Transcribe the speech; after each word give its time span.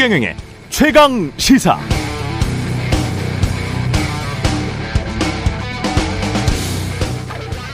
최경영의 0.00 0.34
최강 0.70 1.30
시사. 1.36 1.78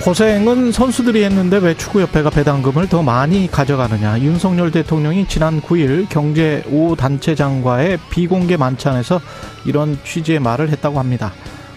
고생은 0.05 0.73
선수들이 0.73 1.23
했는데 1.23 1.59
왜 1.59 1.77
축구협회가 1.77 2.31
배당금을 2.31 2.89
더 2.89 3.05
많이 3.05 3.49
가져가느냐. 3.49 4.19
윤석열 4.19 4.73
대통령이 4.73 5.29
지난 5.29 5.63
9일 5.63 6.09
경제 6.09 6.65
5단체장과의 6.69 8.01
비공개 8.11 8.57
만찬에서 8.57 9.21
이런 9.65 9.97
취지의 10.03 10.41
말을 10.41 10.71
했다고 10.71 10.99
합니다. 10.99 11.33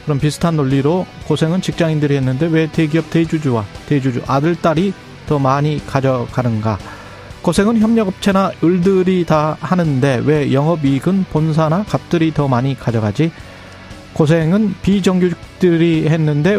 그럼 0.06 0.20
비슷한 0.20 0.56
논리로 0.56 1.06
고생은 1.28 1.62
직장인들이 1.62 2.16
했는데 2.16 2.48
왜 2.48 2.72
대기업 2.72 3.12
대주주와 3.12 3.66
대주주 3.88 4.24
아들, 4.26 4.56
딸이 4.56 4.94
더 5.28 5.38
많이 5.38 5.80
가져가는가. 5.86 6.80
고생은 7.42 7.80
협력업체나 7.80 8.52
을들이 8.64 9.26
다 9.26 9.58
하는데 9.62 10.22
왜 10.26 10.52
영업이익은 10.52 11.26
본사나 11.32 11.86
갑들이 11.86 12.34
더 12.34 12.48
많이 12.48 12.78
가져가지? 12.78 13.32
고생은 14.14 14.76
비정규직들이 14.82 16.10
했는데 16.10 16.58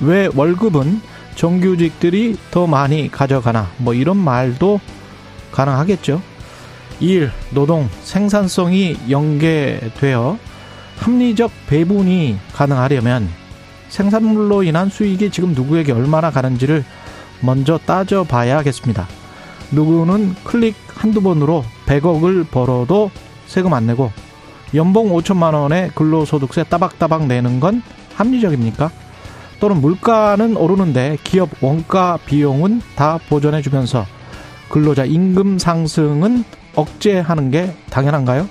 왜 0.00 0.28
월급은 0.34 1.00
정규직들이 1.34 2.36
더 2.50 2.66
많이 2.66 3.10
가져가나 3.10 3.68
뭐 3.76 3.92
이런 3.92 4.16
말도 4.16 4.80
가능하겠죠. 5.52 6.22
일, 7.00 7.30
노동, 7.50 7.88
생산성이 8.02 8.96
연계되어 9.10 10.38
합리적 10.98 11.50
배분이 11.66 12.38
가능하려면 12.52 13.28
생산물로 13.88 14.62
인한 14.62 14.88
수익이 14.88 15.30
지금 15.30 15.52
누구에게 15.52 15.92
얼마나 15.92 16.30
가는지를 16.30 16.84
먼저 17.40 17.78
따져봐야겠습니다. 17.84 19.06
누구는 19.70 20.34
클릭 20.44 20.74
한두 20.88 21.20
번으로 21.22 21.64
100억을 21.86 22.48
벌어도 22.50 23.10
세금 23.46 23.74
안 23.74 23.86
내고 23.86 24.10
연봉 24.74 25.10
5천만 25.12 25.54
원에 25.54 25.90
근로소득세 25.94 26.64
따박따박 26.64 27.26
내는 27.26 27.60
건 27.60 27.82
합리적입니까? 28.14 28.90
또는 29.60 29.80
물가는 29.80 30.56
오르는데 30.56 31.18
기업 31.24 31.50
원가 31.62 32.18
비용은 32.26 32.82
다 32.96 33.18
보전해 33.28 33.62
주면서 33.62 34.06
근로자 34.68 35.04
임금 35.04 35.58
상승은 35.58 36.44
억제하는 36.74 37.50
게 37.50 37.74
당연한가요? 37.90 38.48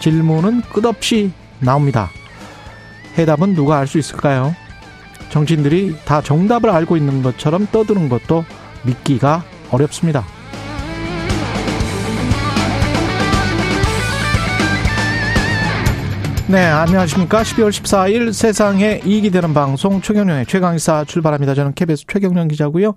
질문은 0.00 0.62
끝없이 0.62 1.30
나옵니다. 1.60 2.10
해답은 3.16 3.54
누가 3.54 3.78
알 3.78 3.86
수 3.86 3.98
있을까요? 3.98 4.54
정치인들이 5.30 5.96
다 6.04 6.20
정답을 6.20 6.70
알고 6.70 6.96
있는 6.96 7.22
것처럼 7.22 7.66
떠드는 7.70 8.08
것도 8.08 8.44
믿기가 8.82 9.44
어렵습니다. 9.70 10.24
네, 16.48 16.64
안녕하십니까. 16.64 17.42
12월 17.42 17.70
14일 17.70 18.32
세상에 18.32 19.00
이익이 19.04 19.30
되는 19.30 19.52
방송 19.52 20.00
최경련의 20.00 20.46
최강의사 20.46 21.04
출발합니다. 21.04 21.54
저는 21.54 21.74
KBS 21.74 22.04
최경련 22.06 22.46
기자고요. 22.46 22.94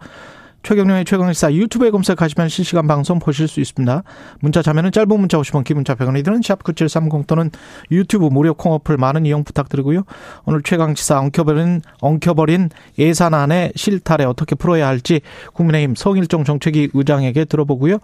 최경련의 0.63 1.05
최강의사 1.05 1.53
유튜브에 1.53 1.89
검색하시면 1.89 2.49
실시간 2.49 2.87
방송 2.87 3.19
보실 3.19 3.47
수 3.47 3.59
있습니다. 3.59 4.03
문자 4.39 4.61
자면은 4.61 4.91
짧은 4.91 5.07
문자 5.07 5.37
50원, 5.37 5.63
기문자 5.63 5.95
100원이 5.95 6.23
드는 6.23 6.41
샵9730 6.41 7.27
또는 7.27 7.49
유튜브 7.91 8.25
무료 8.25 8.53
콩 8.53 8.73
어플 8.73 8.97
많은 8.97 9.25
이용 9.25 9.43
부탁드리고요. 9.43 10.03
오늘 10.45 10.61
최강시사 10.61 11.19
엉켜버린, 11.19 11.81
엉켜버린 12.01 12.69
예산안의 12.97 13.73
실타래 13.75 14.25
어떻게 14.25 14.55
풀어야 14.55 14.87
할지 14.87 15.21
국민의힘 15.53 15.95
성일종 15.95 16.43
정책위 16.43 16.89
의장에게 16.93 17.45
들어보고요. 17.45 17.99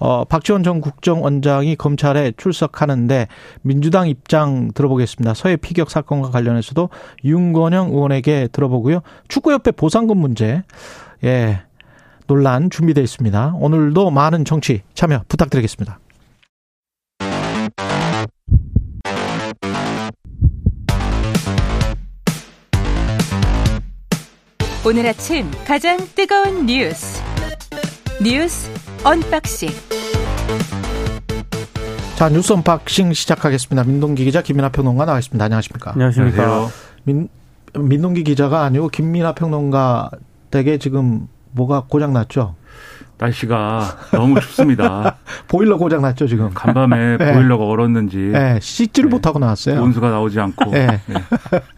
어, 0.00 0.24
박지원 0.24 0.62
전 0.62 0.80
국정원장이 0.80 1.76
검찰에 1.76 2.32
출석하는데 2.36 3.26
민주당 3.62 4.08
입장 4.08 4.70
들어보겠습니다. 4.72 5.34
서해 5.34 5.56
피격 5.56 5.90
사건과 5.90 6.30
관련해서도 6.30 6.88
윤건영 7.24 7.88
의원에게 7.90 8.48
들어보고요. 8.52 9.00
축구협회 9.26 9.72
보상금 9.72 10.18
문제, 10.18 10.62
예, 11.24 11.62
논란 12.28 12.68
준비되어 12.68 13.02
있습니다. 13.02 13.54
오늘도 13.58 14.10
많은 14.10 14.44
정치 14.44 14.82
참여 14.94 15.24
부탁드리겠습니다. 15.28 15.98
오늘 24.86 25.06
아침 25.06 25.50
가장 25.66 25.98
뜨거운 26.14 26.66
뉴스 26.66 27.22
뉴스 28.22 28.70
unboxing. 29.04 29.70
자 32.16 32.28
뉴스 32.28 32.52
unboxing 32.52 33.14
시작하겠습니다. 33.14 33.84
민동기 33.84 34.24
기자 34.24 34.42
김민아 34.42 34.68
평론가 34.70 35.06
나와 35.06 35.18
있습니다. 35.18 35.42
안녕하십니까? 35.42 35.92
안녕하십니까? 35.92 36.68
민 37.04 37.28
민동기 37.74 38.22
기자가 38.24 38.64
아니고 38.64 38.88
김민아 38.88 39.32
평론가 39.32 40.10
댁에 40.50 40.76
지금 40.78 41.28
뭐가 41.52 41.84
고장 41.88 42.12
났죠? 42.12 42.54
날씨가 43.18 43.96
너무 44.12 44.40
춥습니다. 44.40 45.16
보일러 45.48 45.76
고장 45.76 46.02
났죠 46.02 46.26
지금. 46.26 46.50
간밤에 46.54 47.16
네. 47.18 47.32
보일러가 47.34 47.64
얼었는지. 47.64 48.16
네, 48.16 48.58
씻지를 48.60 49.10
네. 49.10 49.16
못하고 49.16 49.38
나왔어요. 49.38 49.82
온수가 49.82 50.08
나오지 50.10 50.38
않고. 50.38 50.70
네. 50.70 50.86
네. 51.06 51.14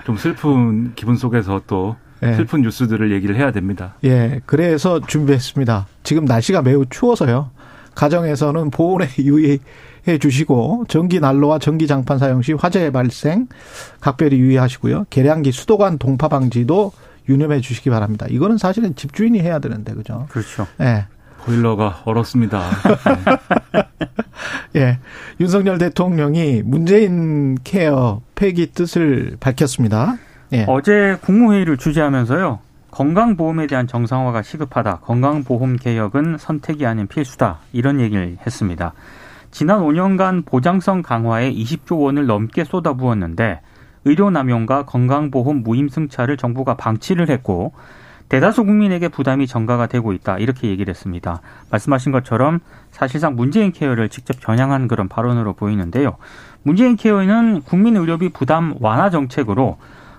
좀 0.05 0.17
슬픈 0.17 0.93
기분 0.95 1.17
속에서 1.17 1.63
또 1.67 1.97
예. 2.23 2.35
슬픈 2.35 2.61
뉴스들을 2.61 3.11
얘기를 3.13 3.37
해야 3.37 3.51
됩니다. 3.51 3.95
예, 4.05 4.41
그래서 4.45 5.01
준비했습니다. 5.01 5.87
지금 6.03 6.27
날씨가 6.27 6.61
매우 6.63 6.85
추워서요. 6.89 7.51
가정에서는 7.95 8.71
보온에 8.71 9.09
유의해 9.19 9.59
주시고 10.21 10.85
전기 10.89 11.21
난로와 11.21 11.59
전기 11.59 11.87
장판 11.87 12.19
사용 12.19 12.43
시 12.43 12.53
화재 12.53 12.91
발생 12.91 13.47
각별히 14.01 14.39
유의하시고요. 14.39 15.07
계량기 15.11 15.53
수도관 15.53 15.99
동파 15.99 16.29
방지도 16.29 16.93
유념해 17.31 17.61
주시기 17.61 17.89
바랍니다. 17.91 18.27
이거는 18.29 18.59
사실은 18.59 18.95
집주인이 18.95 19.41
해야 19.41 19.61
되는데 19.61 19.95
그죠? 19.95 20.27
그렇죠. 20.31 20.67
예. 20.81 21.07
보일러가 21.45 22.03
얼었습니다. 22.05 22.61
네. 23.73 23.83
예. 24.77 24.99
윤석열 25.39 25.79
대통령이 25.79 26.63
문재인 26.65 27.57
케어 27.65 28.21
폐기 28.35 28.73
뜻을 28.73 29.37
밝혔습니다. 29.41 30.17
예. 30.53 30.67
어제 30.69 31.17
국무회의를 31.23 31.77
주재하면서요. 31.79 32.59
건강보험에 32.91 33.69
대한 33.69 33.87
정상화가 33.87 34.43
시급하다. 34.43 34.99
건강보험 34.99 35.77
개혁은 35.77 36.37
선택이 36.39 36.85
아닌 36.87 37.07
필수다. 37.07 37.61
이런 37.73 38.01
얘기를 38.01 38.37
했습니다. 38.45 38.93
지난 39.53 39.81
5년간 39.81 40.45
보장성 40.45 41.03
강화에 41.03 41.53
20조 41.53 42.01
원을 42.01 42.27
넘게 42.27 42.65
쏟아부었는데 42.65 43.61
의료 44.05 44.31
남용과 44.31 44.87
건강보험 44.87 45.63
무임승차를 45.63 46.37
정부가 46.37 46.75
방치를 46.75 47.29
했고 47.29 47.73
대다수 48.31 48.65
국민에게 48.65 49.09
부담이 49.09 49.49
전가가 49.49 49.87
되고 49.87 50.13
있다. 50.13 50.39
이렇게 50.39 50.69
얘기를 50.69 50.89
했습니다. 50.91 51.41
말씀하신 51.71 52.13
것처럼 52.13 52.61
사실상 52.93 53.35
문재인 53.35 53.73
케어를 53.73 54.09
직접 54.09 54.39
겨냥한 54.41 54.87
그런 54.87 55.09
발언으로 55.09 55.55
보이는데요. 55.55 56.17
문재인 56.63 56.95
케어는 56.95 57.63
국민 57.63 57.97
의료비 57.97 58.29
부담 58.29 58.75
완화 58.81 59.11
정책으로 59.11 59.79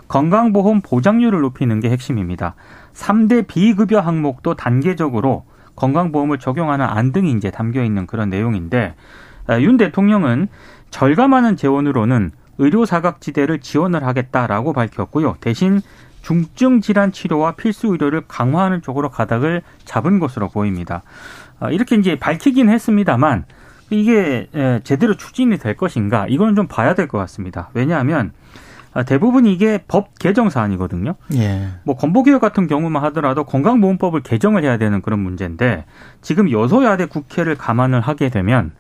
건강보험 0.10 0.82
보장률을 0.82 1.40
높이는 1.40 1.80
게 1.80 1.90
핵심입니다. 1.90 2.56
3대 2.94 3.48
비급여 3.48 4.02
항목도 4.02 4.56
단계적으로 4.56 5.46
건강보험을 5.78 6.38
적용하는 6.38 6.86
안 6.86 7.14
등이 7.14 7.32
이제 7.32 7.50
담겨 7.50 7.82
있는 7.82 8.08
그런 8.08 8.30
내용인데 8.30 8.94
아, 9.48 9.60
윤 9.62 9.78
대통령은 9.78 10.50
절감하는 10.90 11.56
재원으로는 11.56 12.32
의료 12.58 12.86
사각지대를 12.86 13.60
지원을 13.60 14.06
하겠다라고 14.06 14.74
밝혔고요. 14.74 15.38
대신 15.42 15.82
중증 16.22 16.82
질환 16.82 17.12
치료와 17.12 17.54
필수 17.54 17.88
의료를 17.88 18.24
강화하는 18.28 18.82
쪽으로 18.82 19.10
가닥을 19.10 19.62
잡은 19.86 20.20
것으로 20.20 20.50
보입니다. 20.50 21.02
아, 21.60 21.70
이렇게 21.72 21.96
이제 21.96 22.18
밝히긴 22.20 22.70
했습니다만 22.70 23.46
이게 23.90 24.48
제대로 24.84 25.16
추진이 25.16 25.58
될 25.58 25.76
것인가 25.76 26.26
이거는 26.28 26.56
좀 26.56 26.68
봐야 26.68 26.94
될 26.96 27.08
것 27.08 27.18
같습니다. 27.18 27.70
왜냐하면 27.74 28.32
아, 28.94 29.04
대부분 29.04 29.46
이게 29.46 29.84
법 29.88 30.20
개정 30.20 30.50
사안이거든요. 30.50 31.16
예. 31.36 31.70
뭐 31.84 31.96
건보개혁 31.96 32.42
같은 32.42 32.68
경우만 32.68 33.04
하더라도 33.06 33.46
건강보험법을 33.46 34.22
개정을 34.22 34.64
해야 34.64 34.78
되는 34.78 35.02
그런 35.02 35.20
문제인데 35.20 35.86
지금 36.22 36.52
여소야대 36.52 37.06
국회를 37.06 37.56
감안을 37.56 38.02
하게 38.02 38.30
되면 38.30 38.72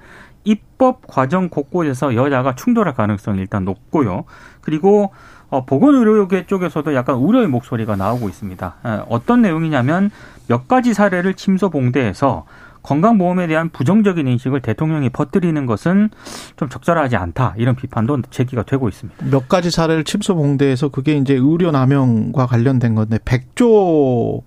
입법 0.43 1.05
과정 1.07 1.49
곳곳에서 1.49 2.15
여야가 2.15 2.55
충돌할 2.55 2.93
가능성이 2.93 3.39
일단 3.39 3.65
높고요. 3.65 4.25
그리고 4.61 5.11
어, 5.49 5.65
보건의료계 5.65 6.45
쪽에서도 6.47 6.93
약간 6.95 7.17
우려의 7.17 7.47
목소리가 7.47 7.95
나오고 7.95 8.29
있습니다. 8.29 8.75
어떤 9.09 9.41
내용이냐면 9.41 10.09
몇 10.47 10.67
가지 10.67 10.93
사례를 10.93 11.33
침소봉대해서 11.33 12.45
건강보험에 12.83 13.47
대한 13.47 13.69
부정적인 13.69 14.27
인식을 14.27 14.61
대통령이 14.61 15.09
퍼뜨리는 15.09 15.65
것은 15.65 16.09
좀 16.55 16.69
적절하지 16.69 17.15
않다 17.15 17.53
이런 17.57 17.75
비판도 17.75 18.23
제기가 18.31 18.63
되고 18.63 18.89
있습니다. 18.89 19.25
몇 19.29 19.47
가지 19.47 19.69
사례를 19.69 20.03
침소봉대해서 20.03 20.89
그게 20.89 21.15
이제 21.15 21.35
의료 21.35 21.71
남용과 21.71 22.47
관련된 22.47 22.95
건데 22.95 23.17
100조 23.19 24.43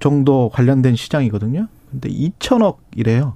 정도 0.00 0.50
관련된 0.52 0.96
시장이거든요. 0.96 1.68
근데 1.90 2.08
2천억이래요. 2.10 3.34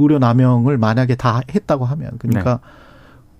의료 0.00 0.18
남용을 0.18 0.78
만약에 0.78 1.14
다 1.14 1.40
했다고 1.54 1.84
하면 1.84 2.12
그러니까 2.18 2.60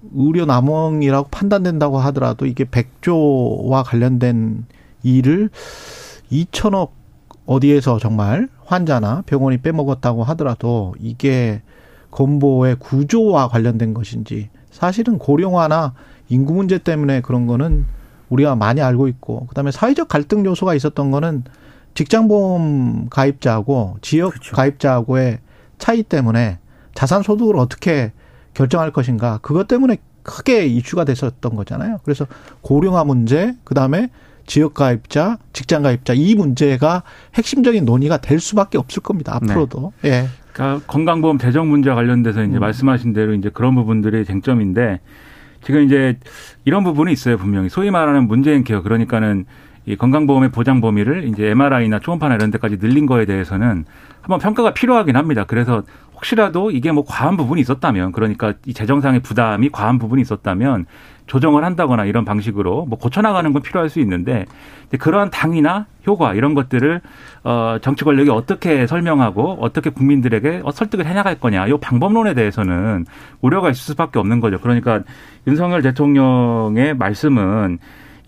네. 0.02 0.08
의료 0.14 0.44
남용이라고 0.44 1.28
판단된다고 1.30 1.98
하더라도 1.98 2.46
이게 2.46 2.64
백조와 2.64 3.82
관련된 3.82 4.66
일을 5.02 5.50
2천억 6.30 6.90
어디에서 7.46 7.98
정말 7.98 8.48
환자나 8.64 9.22
병원이 9.26 9.58
빼먹었다고 9.58 10.22
하더라도 10.24 10.94
이게 11.00 11.62
건보의 12.10 12.76
구조와 12.78 13.48
관련된 13.48 13.94
것인지 13.94 14.50
사실은 14.70 15.18
고령화나 15.18 15.94
인구 16.28 16.54
문제 16.54 16.78
때문에 16.78 17.20
그런 17.22 17.46
거는 17.46 17.86
우리가 18.28 18.54
많이 18.54 18.80
알고 18.80 19.08
있고 19.08 19.46
그다음에 19.46 19.72
사회적 19.72 20.08
갈등 20.08 20.44
요소가 20.44 20.74
있었던 20.74 21.10
거는 21.10 21.44
직장보험 21.94 23.08
가입자하고 23.10 23.96
지역 24.00 24.30
그렇죠. 24.30 24.54
가입자하고의 24.54 25.38
차이 25.80 26.04
때문에 26.04 26.58
자산 26.94 27.22
소득을 27.22 27.56
어떻게 27.56 28.12
결정할 28.54 28.92
것인가 28.92 29.38
그것 29.42 29.66
때문에 29.66 29.96
크게 30.22 30.66
이슈가 30.66 31.04
됐었던 31.04 31.56
거잖아요. 31.56 31.98
그래서 32.04 32.26
고령화 32.60 33.04
문제 33.04 33.54
그 33.64 33.74
다음에 33.74 34.10
지역 34.46 34.74
가입자, 34.74 35.38
직장 35.52 35.82
가입자 35.82 36.12
이 36.14 36.34
문제가 36.34 37.02
핵심적인 37.34 37.84
논의가 37.84 38.18
될 38.18 38.40
수밖에 38.40 38.78
없을 38.78 39.02
겁니다. 39.02 39.36
앞으로도. 39.36 39.92
네. 40.02 40.10
예. 40.10 40.28
그러니까 40.52 40.84
건강보험 40.86 41.38
재정 41.38 41.68
문제와 41.68 41.94
관련돼서 41.94 42.42
이제 42.42 42.56
음. 42.56 42.60
말씀하신 42.60 43.12
대로 43.12 43.34
이제 43.34 43.50
그런 43.52 43.74
부분들이 43.74 44.24
쟁점인데 44.24 45.00
지금 45.62 45.84
이제 45.84 46.18
이런 46.64 46.82
부분이 46.84 47.12
있어요 47.12 47.38
분명히 47.38 47.68
소위 47.68 47.90
말하는 47.90 48.26
문재인 48.26 48.64
케어 48.64 48.82
그러니까는 48.82 49.46
이 49.86 49.96
건강보험의 49.96 50.50
보장 50.50 50.80
범위를 50.80 51.24
이제 51.24 51.46
MRI나 51.46 52.00
초음파나 52.00 52.34
이런 52.34 52.50
데까지 52.50 52.78
늘린 52.80 53.06
거에 53.06 53.24
대해서는 53.24 53.84
한번 54.20 54.38
평가가 54.38 54.74
필요하긴 54.74 55.16
합니다. 55.16 55.44
그래서 55.46 55.82
혹시라도 56.14 56.70
이게 56.70 56.92
뭐 56.92 57.04
과한 57.06 57.36
부분이 57.36 57.60
있었다면 57.62 58.12
그러니까 58.12 58.52
이 58.66 58.74
재정상의 58.74 59.20
부담이 59.20 59.70
과한 59.70 59.98
부분이 59.98 60.20
있었다면 60.20 60.84
조정을 61.26 61.64
한다거나 61.64 62.04
이런 62.04 62.24
방식으로 62.24 62.86
뭐 62.86 62.98
고쳐나가는 62.98 63.52
건 63.52 63.62
필요할 63.62 63.88
수 63.88 64.00
있는데 64.00 64.44
그러한 64.98 65.30
당위나 65.30 65.86
효과 66.06 66.34
이런 66.34 66.54
것들을 66.54 67.00
어 67.44 67.78
정치 67.80 68.04
권력이 68.04 68.30
어떻게 68.30 68.86
설명하고 68.86 69.58
어떻게 69.60 69.90
국민들에게 69.90 70.62
설득을 70.72 71.06
해나갈 71.06 71.38
거냐 71.38 71.68
이 71.68 71.72
방법론에 71.80 72.34
대해서는 72.34 73.06
우려가 73.40 73.70
있을 73.70 73.80
수밖에 73.80 74.18
없는 74.18 74.40
거죠. 74.40 74.58
그러니까 74.60 75.02
윤석열 75.46 75.82
대통령의 75.82 76.94
말씀은 76.96 77.78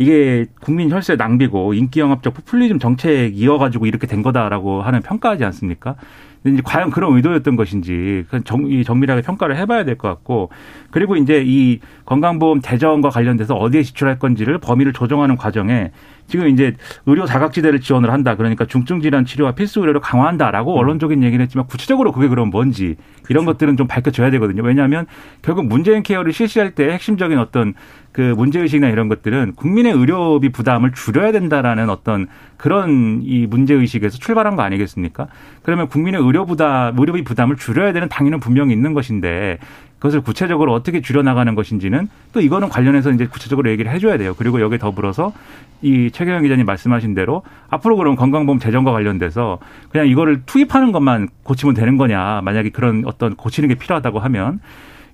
이게 0.02 0.46
국민 0.60 0.90
혈세 0.90 1.16
낭비고 1.16 1.74
인기 1.74 2.00
영합적 2.00 2.34
포퓰리즘 2.34 2.78
정책 2.80 3.36
이어가지고 3.36 3.86
이렇게 3.86 4.06
된 4.06 4.22
거다라고 4.22 4.82
하는 4.82 5.00
평가하지 5.00 5.44
않습니까? 5.44 5.94
근데 6.42 6.54
이제 6.54 6.62
과연 6.64 6.90
그런 6.90 7.14
의도였던 7.14 7.54
것인지 7.54 8.24
정, 8.44 8.66
이 8.68 8.82
정밀하게 8.82 9.22
평가를 9.22 9.56
해봐야 9.58 9.84
될 9.84 9.96
것 9.96 10.08
같고 10.08 10.50
그리고 10.90 11.14
이제 11.14 11.42
이 11.46 11.78
건강보험 12.04 12.60
대전과 12.62 13.10
관련돼서 13.10 13.54
어디에 13.54 13.84
지출할 13.84 14.18
건지를 14.18 14.58
범위를 14.58 14.92
조정하는 14.92 15.36
과정에 15.36 15.92
지금 16.26 16.48
이제 16.48 16.74
의료 17.06 17.26
사각지대를 17.26 17.80
지원을 17.80 18.10
한다. 18.10 18.36
그러니까 18.36 18.64
중증 18.64 19.00
질환 19.00 19.24
치료와 19.24 19.52
필수 19.52 19.80
의료를 19.80 20.00
강화한다라고 20.00 20.74
음. 20.74 20.78
언론적인 20.78 21.22
얘기를 21.22 21.42
했지만 21.44 21.66
구체적으로 21.66 22.10
그게 22.10 22.26
그럼 22.26 22.50
뭔지 22.50 22.96
이런 23.28 23.44
그렇죠. 23.44 23.46
것들은 23.46 23.76
좀 23.76 23.86
밝혀져야 23.86 24.30
되거든요. 24.32 24.62
왜냐하면 24.62 25.06
결국 25.42 25.66
문재인 25.66 26.02
케어를 26.02 26.32
실시할 26.32 26.72
때 26.74 26.90
핵심적인 26.90 27.38
어떤 27.38 27.74
그 28.12 28.20
문제의식이나 28.20 28.88
이런 28.88 29.08
것들은 29.08 29.54
국민의 29.56 29.92
의료비 29.92 30.50
부담을 30.50 30.92
줄여야 30.92 31.32
된다라는 31.32 31.88
어떤 31.88 32.28
그런 32.58 33.20
이 33.22 33.46
문제의식에서 33.46 34.18
출발한 34.18 34.54
거 34.54 34.62
아니겠습니까? 34.62 35.26
그러면 35.62 35.88
국민의 35.88 36.20
의료 36.20 36.46
부담, 36.46 36.96
의료비 36.98 37.24
부담을 37.24 37.56
줄여야 37.56 37.92
되는 37.92 38.08
당위는 38.08 38.38
분명히 38.38 38.72
있는 38.72 38.92
것인데 38.92 39.58
그것을 39.98 40.20
구체적으로 40.20 40.72
어떻게 40.72 41.00
줄여나가는 41.00 41.54
것인지는 41.54 42.08
또 42.32 42.40
이거는 42.40 42.68
관련해서 42.68 43.12
이제 43.12 43.26
구체적으로 43.26 43.70
얘기를 43.70 43.90
해줘야 43.92 44.18
돼요. 44.18 44.34
그리고 44.36 44.60
여기에 44.60 44.78
더불어서 44.78 45.32
이 45.80 46.10
최경영 46.12 46.42
기자님 46.42 46.66
말씀하신 46.66 47.14
대로 47.14 47.42
앞으로 47.70 47.96
그럼 47.96 48.16
건강보험 48.16 48.58
재정과 48.58 48.90
관련돼서 48.90 49.58
그냥 49.90 50.08
이거를 50.08 50.42
투입하는 50.44 50.90
것만 50.90 51.28
고치면 51.44 51.74
되는 51.74 51.96
거냐. 51.96 52.40
만약에 52.42 52.70
그런 52.70 53.04
어떤 53.06 53.36
고치는 53.36 53.68
게 53.68 53.76
필요하다고 53.76 54.18
하면 54.18 54.60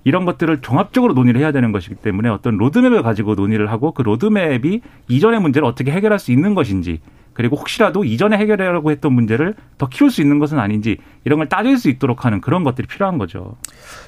이런 0.03 0.25
것들을 0.25 0.61
종합적으로 0.61 1.13
논의를 1.13 1.41
해야 1.41 1.51
되는 1.51 1.71
것이기 1.71 1.95
때문에 1.95 2.29
어떤 2.29 2.57
로드맵을 2.57 3.03
가지고 3.03 3.35
논의를 3.35 3.71
하고 3.71 3.91
그 3.91 4.01
로드맵이 4.01 4.81
이전의 5.07 5.41
문제를 5.41 5.67
어떻게 5.67 5.91
해결할 5.91 6.19
수 6.19 6.31
있는 6.31 6.55
것인지 6.55 6.99
그리고 7.33 7.55
혹시라도 7.55 8.03
이전에 8.03 8.37
해결하려고 8.37 8.91
했던 8.91 9.13
문제를 9.13 9.55
더 9.77 9.87
키울 9.87 10.11
수 10.11 10.21
있는 10.21 10.39
것은 10.39 10.59
아닌지 10.59 10.97
이런 11.23 11.39
걸 11.39 11.47
따질 11.47 11.77
수 11.77 11.89
있도록 11.89 12.25
하는 12.25 12.41
그런 12.41 12.65
것들이 12.65 12.85
필요한 12.85 13.17
거죠. 13.17 13.55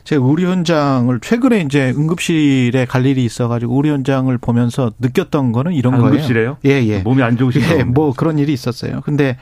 제가 0.03 0.21
우리 0.21 0.43
현장을 0.43 1.17
최근에 1.21 1.61
이제 1.61 1.93
응급실에 1.95 2.85
갈 2.89 3.05
일이 3.05 3.23
있어가지고 3.23 3.73
우리 3.73 3.89
현장을 3.89 4.37
보면서 4.37 4.91
느꼈던 4.99 5.53
거는 5.53 5.71
이런 5.71 5.93
아, 5.93 5.97
거예요. 5.99 6.13
응급실에요? 6.13 6.57
예, 6.65 6.85
예. 6.85 6.99
몸이 6.99 7.23
안 7.23 7.37
좋으신 7.37 7.61
예, 7.79 7.83
뭐 7.85 8.11
그런 8.11 8.37
일이 8.37 8.51
있었어요. 8.51 8.99
근데 9.05 9.37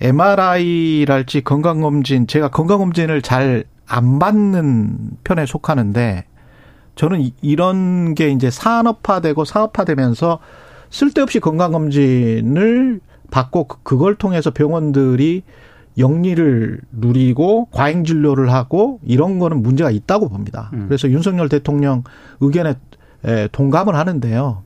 MRI랄지 0.00 1.40
건강검진, 1.40 2.28
제가 2.28 2.48
건강검진을 2.48 3.22
잘 3.22 3.64
안 3.86 4.18
받는 4.18 5.10
편에 5.24 5.46
속하는데 5.46 6.24
저는 6.96 7.30
이런 7.42 8.14
게 8.14 8.30
이제 8.30 8.50
산업화되고 8.50 9.44
사업화되면서 9.44 10.38
쓸데없이 10.90 11.40
건강검진을 11.40 13.00
받고 13.30 13.64
그, 13.64 13.82
그걸 13.82 14.14
통해서 14.14 14.50
병원들이 14.50 15.42
영리를 15.98 16.80
누리고 16.92 17.68
과잉 17.70 18.04
진료를 18.04 18.52
하고 18.52 19.00
이런 19.02 19.38
거는 19.38 19.62
문제가 19.62 19.90
있다고 19.90 20.28
봅니다. 20.28 20.70
음. 20.74 20.86
그래서 20.88 21.08
윤석열 21.08 21.48
대통령 21.48 22.04
의견에 22.40 22.74
동감을 23.52 23.94
하는데요. 23.94 24.62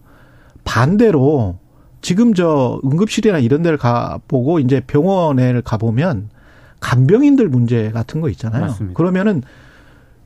반대로 0.65 1.59
지금 2.01 2.35
저 2.35 2.81
응급실이나 2.85 3.39
이런 3.39 3.63
데를 3.63 3.79
가 3.79 4.19
보고 4.29 4.59
이제 4.59 4.81
병원에 4.81 5.61
가 5.63 5.77
보면 5.77 6.31
간병인들 6.81 7.49
문제 7.49 7.91
같은 7.91 8.21
거 8.21 8.29
있잖아요. 8.31 8.63
맞습니다. 8.63 8.97
그러면은 8.97 9.43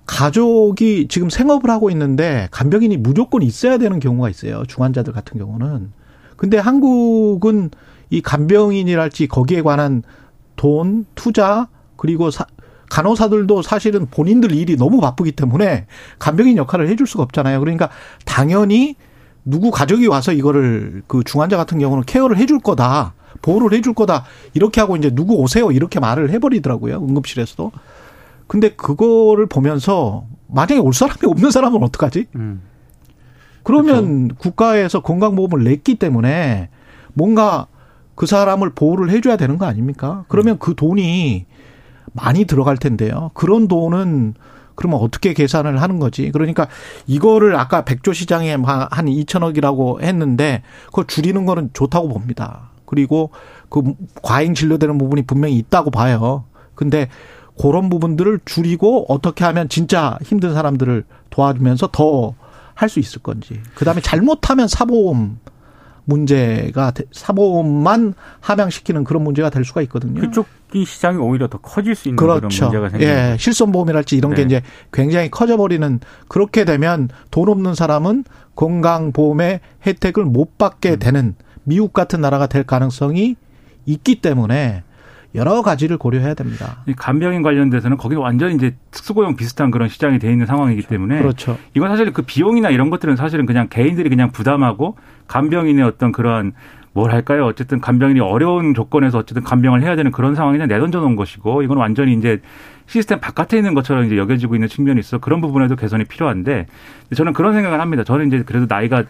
가족이 0.06 1.08
지금 1.08 1.30
생업을 1.30 1.70
하고 1.70 1.90
있는데 1.90 2.48
간병인이 2.50 2.96
무조건 2.98 3.42
있어야 3.42 3.78
되는 3.78 4.00
경우가 4.00 4.28
있어요. 4.28 4.64
중환자들 4.66 5.12
같은 5.12 5.38
경우는. 5.38 5.92
근데 6.36 6.58
한국은 6.58 7.70
이 8.10 8.20
간병인이랄지 8.20 9.28
거기에 9.28 9.62
관한 9.62 10.02
돈, 10.56 11.06
투자, 11.14 11.68
그리고 11.96 12.30
사, 12.30 12.44
간호사들도 12.90 13.62
사실은 13.62 14.06
본인들 14.06 14.52
일이 14.52 14.76
너무 14.76 15.00
바쁘기 15.00 15.32
때문에 15.32 15.86
간병인 16.18 16.56
역할을 16.56 16.88
해줄 16.88 17.06
수가 17.06 17.22
없잖아요. 17.24 17.60
그러니까 17.60 17.88
당연히 18.24 18.96
누구 19.44 19.70
가족이 19.70 20.06
와서 20.06 20.32
이거를 20.32 21.02
그 21.06 21.22
중환자 21.24 21.56
같은 21.56 21.78
경우는 21.78 22.04
케어를 22.04 22.36
해줄 22.36 22.60
거다. 22.60 23.14
보호를 23.42 23.76
해줄 23.76 23.94
거다. 23.94 24.24
이렇게 24.54 24.80
하고 24.80 24.96
이제 24.96 25.10
누구 25.10 25.34
오세요. 25.34 25.70
이렇게 25.72 26.00
말을 26.00 26.30
해버리더라고요. 26.30 26.96
응급실에서도. 26.96 27.72
근데 28.46 28.70
그거를 28.70 29.46
보면서 29.46 30.24
만약에 30.48 30.78
올 30.78 30.92
사람이 30.92 31.20
없는 31.24 31.50
사람은 31.50 31.82
어떡하지? 31.82 32.26
음. 32.36 32.62
그러면 33.62 34.28
그렇죠. 34.28 34.34
국가에서 34.38 35.00
건강보험을 35.00 35.64
냈기 35.64 35.96
때문에 35.96 36.68
뭔가 37.14 37.66
그 38.14 38.26
사람을 38.26 38.70
보호를 38.70 39.10
해줘야 39.10 39.36
되는 39.36 39.58
거 39.58 39.66
아닙니까? 39.66 40.24
그러면 40.28 40.58
그 40.58 40.74
돈이 40.74 41.46
많이 42.12 42.44
들어갈 42.44 42.76
텐데요. 42.76 43.30
그런 43.34 43.66
돈은 43.66 44.34
그러면 44.76 45.00
어떻게 45.00 45.34
계산을 45.34 45.80
하는 45.80 45.98
거지? 45.98 46.30
그러니까 46.30 46.68
이거를 47.06 47.56
아까 47.56 47.84
백조 47.84 48.12
시장에 48.12 48.52
한 48.54 49.06
2천억이라고 49.06 50.02
했는데 50.02 50.62
그걸 50.86 51.06
줄이는 51.06 51.46
거는 51.46 51.70
좋다고 51.72 52.08
봅니다. 52.08 52.70
그리고 52.86 53.30
그 53.68 53.82
과잉 54.22 54.54
진료되는 54.54 54.98
부분이 54.98 55.22
분명히 55.22 55.56
있다고 55.56 55.90
봐요. 55.90 56.44
근데 56.74 57.08
그런 57.60 57.88
부분들을 57.88 58.40
줄이고 58.44 59.06
어떻게 59.08 59.44
하면 59.44 59.68
진짜 59.68 60.18
힘든 60.22 60.54
사람들을 60.54 61.04
도와주면서 61.30 61.88
더 61.92 62.34
할 62.74 62.88
수 62.88 62.98
있을 62.98 63.22
건지. 63.22 63.60
그다음에 63.74 64.00
잘못하면 64.00 64.68
사보험 64.68 65.38
문제가 66.06 66.92
사보험만 67.12 68.14
함양시키는 68.40 69.04
그런 69.04 69.22
문제가 69.24 69.48
될 69.48 69.64
수가 69.64 69.80
있거든요. 69.82 70.20
그쪽이 70.20 70.84
시장이 70.84 71.16
오히려 71.16 71.48
더 71.48 71.58
커질 71.58 71.94
수 71.94 72.08
있는 72.08 72.16
그렇죠. 72.16 72.48
그런 72.48 72.70
문제가 72.70 72.90
생기는 72.90 73.32
예, 73.32 73.36
실손보험이랄지 73.38 74.16
이런 74.16 74.32
네. 74.32 74.38
게 74.38 74.42
이제 74.42 74.62
굉장히 74.92 75.30
커져버리는 75.30 76.00
그렇게 76.28 76.64
되면 76.64 77.08
돈 77.30 77.48
없는 77.48 77.74
사람은 77.74 78.24
건강보험의 78.54 79.60
혜택을 79.86 80.24
못 80.24 80.58
받게 80.58 80.90
음. 80.92 80.98
되는 80.98 81.34
미국 81.64 81.92
같은 81.92 82.20
나라가 82.20 82.46
될 82.46 82.64
가능성이 82.64 83.36
있기 83.86 84.20
때문에 84.20 84.82
여러 85.34 85.62
가지를 85.62 85.98
고려해야 85.98 86.34
됩니다. 86.34 86.84
간병인 86.96 87.42
관련돼서는 87.42 87.96
거기 87.96 88.14
완전 88.14 88.52
이제 88.52 88.76
특수고용 88.92 89.34
비슷한 89.34 89.70
그런 89.72 89.88
시장이 89.88 90.20
돼 90.20 90.30
있는 90.30 90.46
상황이기 90.46 90.82
그렇죠. 90.82 90.94
때문에 90.94 91.18
그렇죠. 91.18 91.58
이건 91.74 91.88
사실 91.88 92.12
그 92.12 92.22
비용이나 92.22 92.70
이런 92.70 92.88
것들은 92.88 93.16
사실은 93.16 93.44
그냥 93.44 93.66
개인들이 93.68 94.08
그냥 94.08 94.30
부담하고 94.30 94.96
간병인의 95.26 95.84
어떤 95.84 96.12
그러한 96.12 96.52
뭘 96.92 97.10
할까요? 97.10 97.44
어쨌든 97.46 97.80
간병인이 97.80 98.20
어려운 98.20 98.72
조건에서 98.72 99.18
어쨌든 99.18 99.42
간병을 99.42 99.82
해야 99.82 99.96
되는 99.96 100.12
그런 100.12 100.36
상황이냐 100.36 100.66
내던져 100.66 101.00
놓은 101.00 101.16
것이고 101.16 101.62
이건 101.62 101.78
완전히 101.78 102.14
이제 102.14 102.40
시스템 102.86 103.18
바깥에 103.18 103.56
있는 103.56 103.74
것처럼 103.74 104.04
이제 104.04 104.16
여겨지고 104.16 104.54
있는 104.54 104.68
측면이 104.68 105.00
있어 105.00 105.18
그런 105.18 105.40
부분에도 105.40 105.74
개선이 105.74 106.04
필요한데 106.04 106.66
저는 107.16 107.32
그런 107.32 107.54
생각을 107.54 107.80
합니다. 107.80 108.04
저는 108.04 108.28
이제 108.28 108.44
그래도 108.44 108.66
나이가 108.68 109.02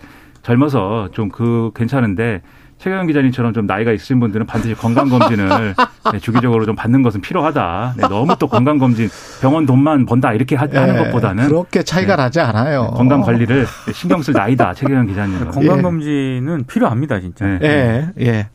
젊어서 0.45 1.09
좀 1.13 1.29
그 1.31 1.73
괜찮은데 1.75 2.43
최경영 2.79 3.07
기자님처럼 3.07 3.55
좀 3.55 3.67
나이가 3.67 3.93
있으신 3.93 4.21
분들은 4.21 4.47
반드시 4.47 4.75
건강검진을 4.75 5.75
네, 6.13 6.19
주기적으로 6.19 6.67
좀 6.67 6.77
받는 6.77 7.03
것은 7.03 7.21
필요하다. 7.23 7.95
네, 7.97 8.09
너무 8.09 8.37
또 8.39 8.47
건강검진 8.47 9.09
병원 9.41 9.65
돈만 9.65 10.07
번다 10.07 10.33
이렇게 10.33 10.55
하, 10.55 10.67
는 10.67 10.95
네, 10.95 11.05
것보다는 11.05 11.49
그렇게 11.49 11.83
차이가 11.83 12.17
네, 12.17 12.23
나지 12.25 12.41
않아요. 12.41 12.91
네, 12.91 12.97
건강 12.97 13.23
관리를 13.23 13.67
신경 13.93 14.23
쓸 14.23 14.35
나이다. 14.35 14.75
최경영 14.75 15.07
기자님. 15.07 15.51
건강검진은 15.51 16.61
예. 16.61 16.67
필요합니다, 16.67 17.21
진짜. 17.21 17.59
예, 17.63 18.11
예. 18.21 18.49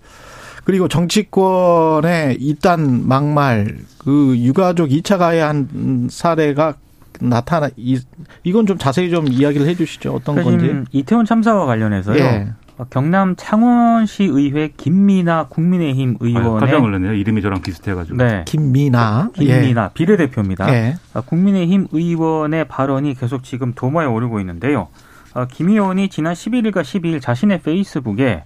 그리고 0.64 0.88
정치권의 0.88 2.38
이단 2.40 3.08
막말 3.08 3.78
그 3.98 4.38
유가족 4.38 4.90
2차 4.90 5.18
가해한 5.18 6.08
사례가 6.12 6.76
나타나 7.20 7.70
이 7.76 8.00
이건 8.44 8.66
좀 8.66 8.78
자세히 8.78 9.10
좀 9.10 9.28
이야기를 9.28 9.68
해주시죠. 9.68 10.14
어떤 10.14 10.36
그러니까 10.36 10.68
건지. 10.68 10.90
이태원 10.92 11.26
참사와 11.26 11.66
관련해서요. 11.66 12.18
예. 12.18 12.54
경남 12.90 13.36
창원시 13.36 14.24
의회 14.24 14.70
김미나 14.70 15.48
국민의힘 15.50 16.16
의원의 16.22 16.58
아, 16.58 16.60
깜짝 16.60 16.82
놀랐네요. 16.82 17.14
이름이 17.14 17.42
저랑 17.42 17.62
비슷해가지고. 17.62 18.18
네. 18.18 18.46
김미나. 18.46 19.32
김미나 19.34 19.86
예. 19.86 19.94
비례대표입니다. 19.94 20.74
예. 20.74 20.96
아, 21.14 21.22
국민의힘 21.22 21.88
의원의 21.92 22.70
발언이 22.70 23.16
계속 23.16 23.44
지금 23.44 23.74
도마에 23.74 24.06
오르고 24.06 24.40
있는데요. 24.40 24.88
아, 25.34 25.46
김 25.46 25.70
의원이 25.70 26.10
지난 26.10 26.34
11일과 26.34 26.82
12일 26.82 27.22
자신의 27.22 27.62
페이스북에 27.62 28.44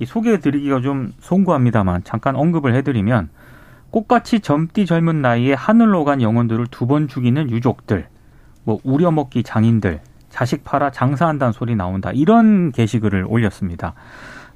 이 0.00 0.06
소개해드리기가 0.06 0.80
좀 0.80 1.12
송구합니다만 1.20 2.02
잠깐 2.04 2.36
언급을 2.36 2.74
해드리면 2.74 3.28
꽃같이 3.90 4.40
젊디 4.40 4.86
젊은 4.86 5.22
나이에 5.22 5.54
하늘로 5.54 6.04
간 6.04 6.20
영혼들을 6.22 6.66
두 6.68 6.86
번 6.86 7.08
죽이는 7.08 7.50
유족들, 7.50 8.08
뭐 8.64 8.78
우려먹기 8.84 9.42
장인들, 9.42 10.00
자식 10.30 10.62
팔아 10.64 10.90
장사한다는 10.90 11.52
소리 11.52 11.74
나온다 11.74 12.10
이런 12.12 12.70
게시글을 12.72 13.24
올렸습니다. 13.28 13.94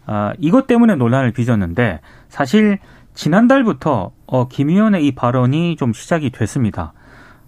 아, 0.07 0.33
이것 0.39 0.67
때문에 0.67 0.97
논란을 0.97 1.33
빚었는데 1.33 2.01
사실 2.29 2.79
지난달부터 3.15 4.13
어, 4.27 4.49
김 4.49 4.71
의원의 4.71 5.07
이 5.07 5.15
발언이 5.15 5.77
좀 5.77 5.93
시작이 5.93 6.31
됐습니다. 6.31 6.93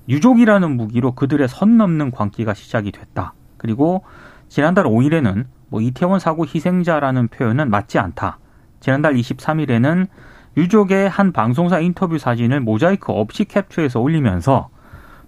유족이라는 0.09 0.76
무기로 0.76 1.12
그들의 1.12 1.49
선 1.49 1.76
넘는 1.79 2.11
광기가 2.11 2.55
시작이 2.55 2.93
됐다. 2.93 3.35
그리고 3.57 4.05
지난달 4.49 4.85
5일에는 4.85 5.47
뭐 5.69 5.81
이태원 5.81 6.21
사고 6.21 6.45
희생자라는 6.47 7.29
표현은 7.29 7.71
맞지 7.71 7.99
않다. 7.99 8.38
지난달 8.81 9.14
23일에는 9.14 10.07
유족의 10.56 11.08
한 11.08 11.32
방송사 11.32 11.80
인터뷰 11.80 12.18
사진을 12.18 12.61
모자이크 12.61 13.12
없이 13.12 13.44
캡처해서 13.44 14.00
올리면서 14.00 14.68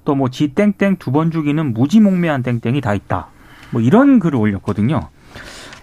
또 0.04 0.14
뭐 0.14 0.28
지 0.30 0.54
땡땡 0.54 0.96
두 0.98 1.10
번 1.10 1.30
죽이는 1.32 1.74
무지몽매한 1.74 2.42
땡땡이 2.44 2.80
다 2.80 2.94
있다. 2.94 3.26
뭐 3.70 3.80
이런 3.82 4.20
글을 4.20 4.38
올렸거든요. 4.38 5.08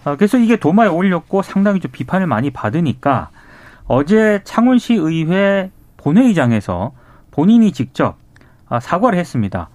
아, 0.05 0.15
그래서 0.15 0.38
이게 0.38 0.55
도마에 0.55 0.88
올렸고 0.88 1.41
상당히 1.41 1.79
좀 1.81 1.91
비판을 1.91 2.27
많이 2.27 2.50
받으니까 2.50 3.29
어제 3.85 4.39
창원시 4.45 4.93
의회 4.93 5.71
본회의장에서 5.97 6.93
본인이 7.31 7.71
직접 7.73 8.15
아, 8.69 8.79
사과를 8.79 9.19
했습니다. 9.19 9.69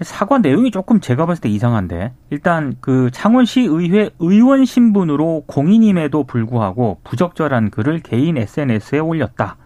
사과 0.00 0.38
내용이 0.38 0.70
조금 0.70 1.00
제가 1.00 1.26
봤을 1.26 1.40
때 1.42 1.48
이상한데 1.48 2.12
일단 2.30 2.76
그 2.80 3.10
창원시 3.12 3.62
의회 3.62 4.10
의원 4.18 4.64
신분으로 4.64 5.44
공인임에도 5.46 6.24
불구하고 6.24 7.00
부적절한 7.04 7.70
글을 7.70 8.00
개인 8.00 8.36
SNS에 8.36 9.00
올렸다. 9.00 9.56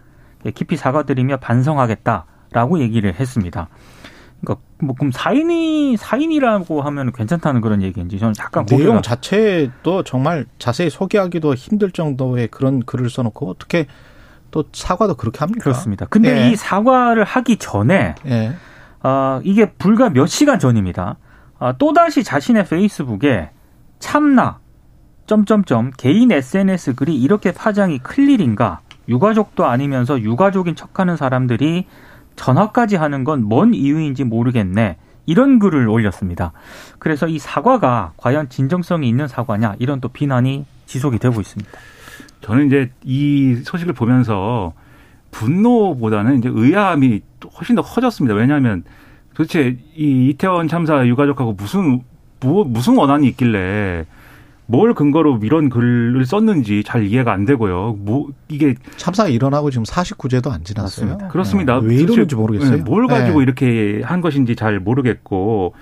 깊이 0.55 0.75
사과드리며 0.75 1.37
반성하겠다라고 1.37 2.79
얘기를 2.79 3.13
했습니다. 3.13 3.69
그러니까 4.41 4.65
뭐 4.79 4.95
그럼 4.95 5.11
사인이 5.11 5.95
사인이라고 5.97 6.81
하면 6.81 7.11
괜찮다는 7.13 7.61
그런 7.61 7.81
얘기인지 7.81 8.19
저는 8.19 8.33
잠깐 8.33 8.65
내용 8.65 9.01
자체도 9.01 10.03
정말 10.03 10.45
자세히 10.59 10.89
소개하기도 10.89 11.53
힘들 11.53 11.91
정도의 11.91 12.49
그런 12.49 12.81
글을 12.81 13.09
써놓고 13.09 13.49
어떻게 13.49 13.87
또 14.51 14.65
사과도 14.73 15.15
그렇게 15.15 15.39
합니까? 15.39 15.63
그렇습니다. 15.63 16.05
근데 16.07 16.47
예. 16.47 16.51
이 16.51 16.55
사과를 16.55 17.23
하기 17.23 17.57
전에 17.57 18.15
예. 18.27 18.53
어, 19.03 19.41
이게 19.43 19.71
불과 19.71 20.09
몇 20.09 20.27
시간 20.27 20.59
전입니다. 20.59 21.17
어, 21.59 21.77
또다시 21.77 22.23
자신의 22.23 22.65
페이스북에 22.65 23.51
참나, 23.99 24.59
점점점 25.27 25.91
개인 25.97 26.31
SNS 26.31 26.95
글이 26.95 27.15
이렇게 27.15 27.51
파장이 27.51 27.99
클 27.99 28.29
일인가? 28.29 28.79
유가족도 29.07 29.65
아니면서 29.65 30.19
유가족인 30.19 30.75
척하는 30.75 31.17
사람들이 31.17 31.85
전화까지 32.35 32.95
하는 32.95 33.23
건 33.23 33.47
뭔 33.47 33.73
이유인지 33.73 34.23
모르겠네. 34.23 34.97
이런 35.25 35.59
글을 35.59 35.87
올렸습니다. 35.87 36.51
그래서 36.99 37.27
이 37.27 37.39
사과가 37.39 38.13
과연 38.17 38.49
진정성이 38.49 39.07
있는 39.07 39.27
사과냐 39.27 39.75
이런 39.79 40.01
또 40.01 40.09
비난이 40.09 40.65
지속이 40.85 41.19
되고 41.19 41.39
있습니다. 41.39 41.71
저는 42.41 42.67
이제 42.67 42.91
이 43.03 43.55
소식을 43.63 43.93
보면서 43.93 44.73
분노보다는 45.33 46.37
이제 46.37 46.49
의아함이 46.51 47.21
훨씬 47.59 47.75
더 47.75 47.81
커졌습니다. 47.81 48.35
왜냐하면 48.35 48.83
도대체 49.33 49.77
이 49.95 50.29
이태원 50.29 50.67
참사 50.67 51.05
유가족하고 51.05 51.53
무슨 51.53 52.01
뭐, 52.39 52.63
무슨 52.63 52.95
원한이 52.95 53.27
있길래 53.29 54.05
뭘 54.65 54.93
근거로 54.93 55.39
이런 55.43 55.69
글을 55.69 56.25
썼는지 56.25 56.83
잘 56.85 57.03
이해가 57.03 57.33
안 57.33 57.45
되고요. 57.45 57.97
뭐 57.99 58.29
이게 58.47 58.75
참사가 58.95 59.27
일어나고 59.27 59.71
지금 59.71 59.83
49제도 59.83 60.51
안 60.51 60.63
지났어요. 60.63 61.07
맞습니다. 61.07 61.27
그렇습니다. 61.27 61.79
네. 61.81 61.87
왜 61.87 61.95
이러는지 61.95 62.35
모르겠어요. 62.35 62.77
네, 62.77 62.83
뭘 62.83 63.07
가지고 63.07 63.39
네. 63.39 63.43
이렇게 63.43 64.01
한 64.03 64.21
것인지 64.21 64.55
잘 64.55 64.79
모르겠고 64.79 65.73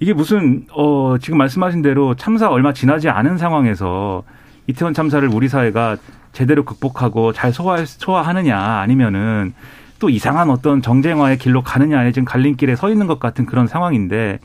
이게 0.00 0.14
무슨 0.14 0.66
어 0.72 1.16
지금 1.20 1.38
말씀하신 1.38 1.82
대로 1.82 2.14
참사 2.14 2.48
얼마 2.48 2.72
지나지 2.72 3.08
않은 3.08 3.38
상황에서 3.38 4.22
이태원 4.66 4.94
참사를 4.94 5.26
우리 5.32 5.48
사회가 5.48 5.96
제대로 6.32 6.64
극복하고 6.64 7.32
잘 7.32 7.52
소화 7.52 7.84
소화하느냐 7.84 8.58
아니면은 8.58 9.54
또 9.98 10.10
이상한 10.10 10.50
어떤 10.50 10.82
정쟁화의 10.82 11.38
길로 11.38 11.62
가느냐에 11.62 12.12
지금 12.12 12.24
갈림길에 12.24 12.76
서 12.76 12.90
있는 12.90 13.06
것 13.06 13.20
같은 13.20 13.46
그런 13.46 13.66
상황인데 13.66 14.38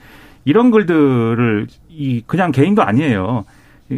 이런 0.46 0.72
글들을 0.72 1.68
이 1.90 2.24
그냥 2.28 2.52
개인도 2.52 2.84
아니에요. 2.84 3.46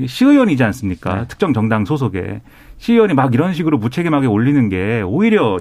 시의원이지 0.08 0.64
않습니까? 0.64 1.16
네. 1.16 1.28
특정 1.28 1.54
정당 1.54 1.86
소속에 1.86 2.42
시의원이 2.78 3.14
막 3.14 3.34
이런 3.34 3.54
식으로 3.54 3.78
무책임하게 3.78 4.28
올리는 4.28 4.70
게 4.70 5.02
오히려 5.04 5.58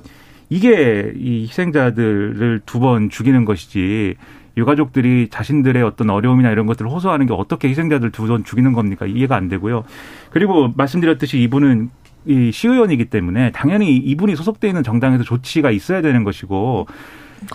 이게 0.48 1.12
이 1.16 1.42
희생자들을 1.42 2.62
두 2.64 2.80
번 2.80 3.10
죽이는 3.10 3.44
것이지 3.44 4.14
유가족들이 4.56 5.28
자신들의 5.30 5.82
어떤 5.82 6.10
어려움이나 6.10 6.50
이런 6.50 6.66
것들을 6.66 6.90
호소하는 6.90 7.26
게 7.26 7.32
어떻게 7.34 7.68
희생자들 7.68 8.10
두 8.10 8.26
번 8.26 8.44
죽이는 8.44 8.72
겁니까? 8.72 9.06
이해가 9.06 9.36
안 9.36 9.48
되고요. 9.48 9.84
그리고 10.30 10.72
말씀드렸듯이 10.76 11.40
이분은 11.42 11.90
이 12.26 12.50
시의원이기 12.52 13.06
때문에 13.06 13.50
당연히 13.52 13.96
이분이 13.96 14.36
소속돼 14.36 14.68
있는 14.68 14.82
정당에서 14.82 15.24
조치가 15.24 15.70
있어야 15.70 16.02
되는 16.02 16.22
것이고 16.24 16.86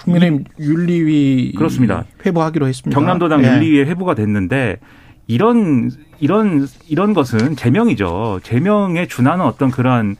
국민의힘 0.03 0.43
윤리위 0.59 1.53
그렇습니다. 1.55 2.05
회부하기로 2.25 2.67
했습니다. 2.67 2.99
경남도당 2.99 3.43
예. 3.43 3.47
윤리위에 3.53 3.85
회부가 3.85 4.15
됐는데 4.15 4.79
이런 5.27 5.91
이런 6.19 6.67
이런 6.87 7.13
것은 7.13 7.55
제명이죠. 7.55 8.39
제명에 8.43 9.05
준하는 9.07 9.45
어떤 9.45 9.69
그러한 9.69 10.15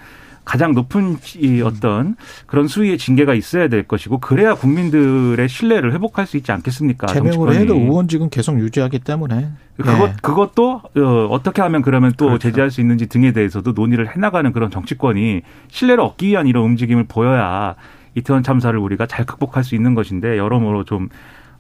가장 0.46 0.74
높은 0.74 1.18
이 1.38 1.62
어떤 1.62 2.16
그런 2.46 2.68
수위의 2.68 2.98
징계가 2.98 3.34
있어야 3.34 3.68
될 3.68 3.84
것이고 3.84 4.20
그래야 4.20 4.54
국민들의 4.54 5.50
신뢰를 5.50 5.94
회복할 5.94 6.28
수 6.28 6.38
있지 6.38 6.52
않겠습니까? 6.52 7.08
제명으로 7.08 7.54
해도 7.54 7.76
의원직은 7.76 8.30
계속 8.30 8.60
유지하기 8.60 9.00
때문에 9.00 9.50
그것 9.78 10.06
네. 10.06 10.14
그것도 10.22 10.82
어, 10.96 11.28
어떻게 11.32 11.62
하면 11.64 11.82
그러면 11.82 12.14
또 12.16 12.28
그렇죠. 12.28 12.48
제재할 12.48 12.72
수 12.72 12.80
있는지 12.80 13.08
등에 13.08 13.34
대해서도 13.34 13.72
논의를 13.74 14.16
해나가는 14.16 14.52
그런 14.54 14.70
정치권이 14.70 15.42
신뢰를 15.70 16.04
얻기 16.04 16.28
위한 16.28 16.48
이런 16.48 16.64
움직임을 16.64 17.06
보여야 17.06 17.76
이태원 18.14 18.44
참사를 18.44 18.78
우리가 18.80 19.08
잘 19.08 19.26
극복할 19.26 19.64
수 19.64 19.76
있는 19.76 19.96
것인데 19.96 20.38
여러모로 20.38 20.86
좀 20.86 21.10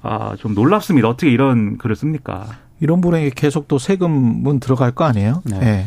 아, 0.01 0.35
좀 0.37 0.53
놀랍습니다. 0.53 1.09
어떻게 1.09 1.31
이런 1.31 1.77
글을 1.77 1.95
씁니까? 1.95 2.45
이런 2.79 3.01
분에게 3.01 3.31
계속 3.33 3.67
또 3.67 3.79
세금은 3.79 4.59
들어갈 4.59 4.91
거 4.91 5.05
아니에요? 5.05 5.41
네. 5.45 5.59
네. 5.59 5.85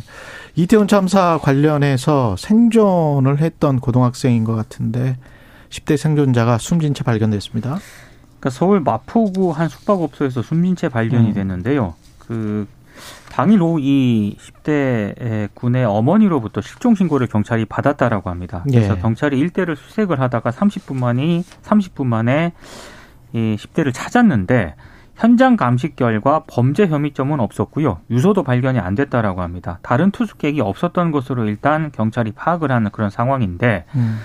이태원 0.59 0.89
참사 0.89 1.39
관련해서 1.41 2.35
생존을 2.37 3.39
했던 3.39 3.79
고등학생인 3.79 4.43
것 4.43 4.57
같은데 4.57 5.17
10대 5.71 5.97
생존자가 5.97 6.59
숨진 6.59 6.95
채 6.95 7.05
발견됐습니다. 7.05 7.79
그러니까 8.41 8.51
서울 8.51 8.81
마포구 8.81 9.53
한 9.53 9.69
숙박업소에서 9.69 10.43
숨진 10.43 10.75
채 10.75 10.89
발견이 10.89 11.29
음. 11.29 11.33
됐는데요. 11.35 11.95
그 12.19 12.67
당일 13.31 13.63
오후 13.63 13.79
이 13.81 14.37
10대 14.41 15.49
군의 15.55 15.85
어머니로부터 15.85 16.61
실종 16.61 16.97
신고를 16.97 17.29
경찰이 17.29 17.65
받았다라고 17.65 18.29
합니다. 18.29 18.65
그래서 18.69 18.97
예. 18.97 19.01
경찰이 19.01 19.39
일대를 19.39 19.77
수색을 19.77 20.19
하다가 20.19 20.51
30분 20.51 20.97
만에 20.97 21.45
30분 21.63 22.05
만에 22.05 22.53
이 23.33 23.57
10대를 23.57 23.95
찾았는데 23.95 24.75
현장 25.19 25.57
감식 25.57 25.97
결과 25.97 26.45
범죄 26.47 26.87
혐의점은 26.87 27.41
없었고요. 27.41 27.99
유서도 28.09 28.45
발견이 28.45 28.79
안 28.79 28.95
됐다라고 28.95 29.43
합니다. 29.43 29.81
다른 29.83 30.13
투숙객이 30.13 30.61
없었던 30.61 31.11
것으로 31.11 31.47
일단 31.47 31.91
경찰이 31.91 32.31
파악을 32.33 32.71
하는 32.71 32.93
그런 32.93 33.11
상황인데 33.11 33.85
음. 33.97 34.19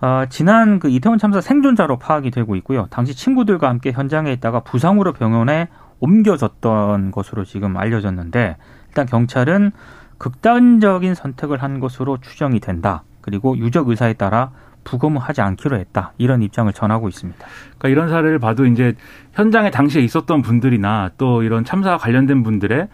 어, 0.00 0.24
지난 0.28 0.80
그 0.80 0.88
이태원 0.88 1.18
참사 1.18 1.40
생존자로 1.40 1.98
파악이 1.98 2.32
되고 2.32 2.56
있고요. 2.56 2.88
당시 2.90 3.14
친구들과 3.14 3.68
함께 3.68 3.92
현장에 3.92 4.32
있다가 4.32 4.60
부상으로 4.60 5.12
병원에 5.12 5.68
옮겨졌던 6.00 7.12
것으로 7.12 7.44
지금 7.44 7.76
알려졌는데 7.76 8.56
일단 8.88 9.06
경찰은 9.06 9.70
극단적인 10.18 11.14
선택을 11.14 11.62
한 11.62 11.78
것으로 11.78 12.18
추정이 12.20 12.58
된다. 12.58 13.04
그리고 13.20 13.56
유적 13.56 13.88
의사에 13.88 14.14
따라 14.14 14.50
부검을 14.84 15.20
하지 15.20 15.40
않기로 15.40 15.76
했다. 15.76 16.12
이런 16.18 16.42
입장을 16.42 16.72
전하고 16.72 17.08
있습니다. 17.08 17.44
그러니까 17.78 17.88
이런 17.88 18.08
사례를 18.08 18.38
봐도 18.38 18.66
이제 18.66 18.94
현장에 19.32 19.70
당시에 19.70 20.02
있었던 20.02 20.42
분들이나 20.42 21.10
또 21.18 21.42
이런 21.42 21.64
참사와 21.64 21.98
관련된 21.98 22.42
분들의 22.42 22.88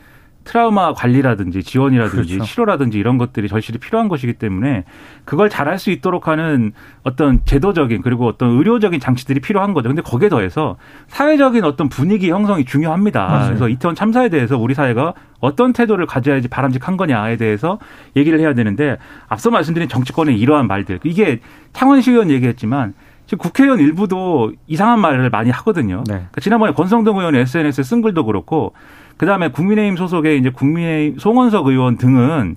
트라우마 0.45 0.95
관리라든지 0.95 1.63
지원이라든지 1.63 2.35
그렇죠. 2.37 2.45
치료라든지 2.45 2.99
이런 2.99 3.19
것들이 3.19 3.49
절실히 3.49 3.79
필요한 3.79 4.09
것이기 4.09 4.35
때문에 4.35 4.85
그걸 5.25 5.51
잘할 5.51 5.79
수 5.79 5.91
있도록 5.91 6.29
하는 6.29 6.73
어떤 7.03 7.45
제도적인 7.45 8.03
그리고 8.03 8.27
어떤 8.27 8.51
의료적인 8.51 9.01
장치들이 9.01 9.41
필요한 9.41 9.75
거죠. 9.75 9.89
근데 9.89 10.03
거기에 10.03 10.29
더해서 10.29 10.77
사회적인 11.09 11.65
어떤 11.65 11.89
분위기 11.89 12.31
형성이 12.31 12.65
중요합니다. 12.65 13.27
맞아요. 13.27 13.47
그래서 13.49 13.69
이태원 13.69 13.95
참사에 13.95 14.29
대해서 14.29 14.57
우리 14.57 14.75
사회가 14.75 15.15
어떤 15.41 15.73
태도를 15.73 16.07
가져야지 16.07 16.49
바람직한 16.49 16.97
거냐에 16.97 17.37
대해서 17.37 17.79
얘기를 18.17 18.41
해야 18.41 18.55
되는데 18.55 18.97
앞서 19.29 19.51
말씀드린 19.51 19.89
정치권의 19.89 20.39
이러한 20.39 20.67
말들 20.67 21.01
이게 21.05 21.41
창원시 21.73 22.13
의원 22.13 22.31
얘기했지만 22.31 22.95
지금 23.27 23.39
국회의원 23.39 23.79
일부도 23.79 24.53
이상한 24.67 24.99
말을 25.01 25.31
많이 25.31 25.51
하거든요. 25.51 25.99
네. 25.99 26.15
그러니까 26.15 26.41
지난번에 26.41 26.73
권성동 26.73 27.19
의원이 27.19 27.39
SNS에 27.39 27.85
쓴 27.85 28.03
글도 28.03 28.25
그렇고 28.25 28.73
그 29.21 29.27
다음에 29.27 29.49
국민의힘 29.50 29.99
소속의 29.99 30.39
이제 30.39 30.49
국민의힘 30.49 31.19
송원석 31.19 31.67
의원 31.67 31.99
등은 31.99 32.57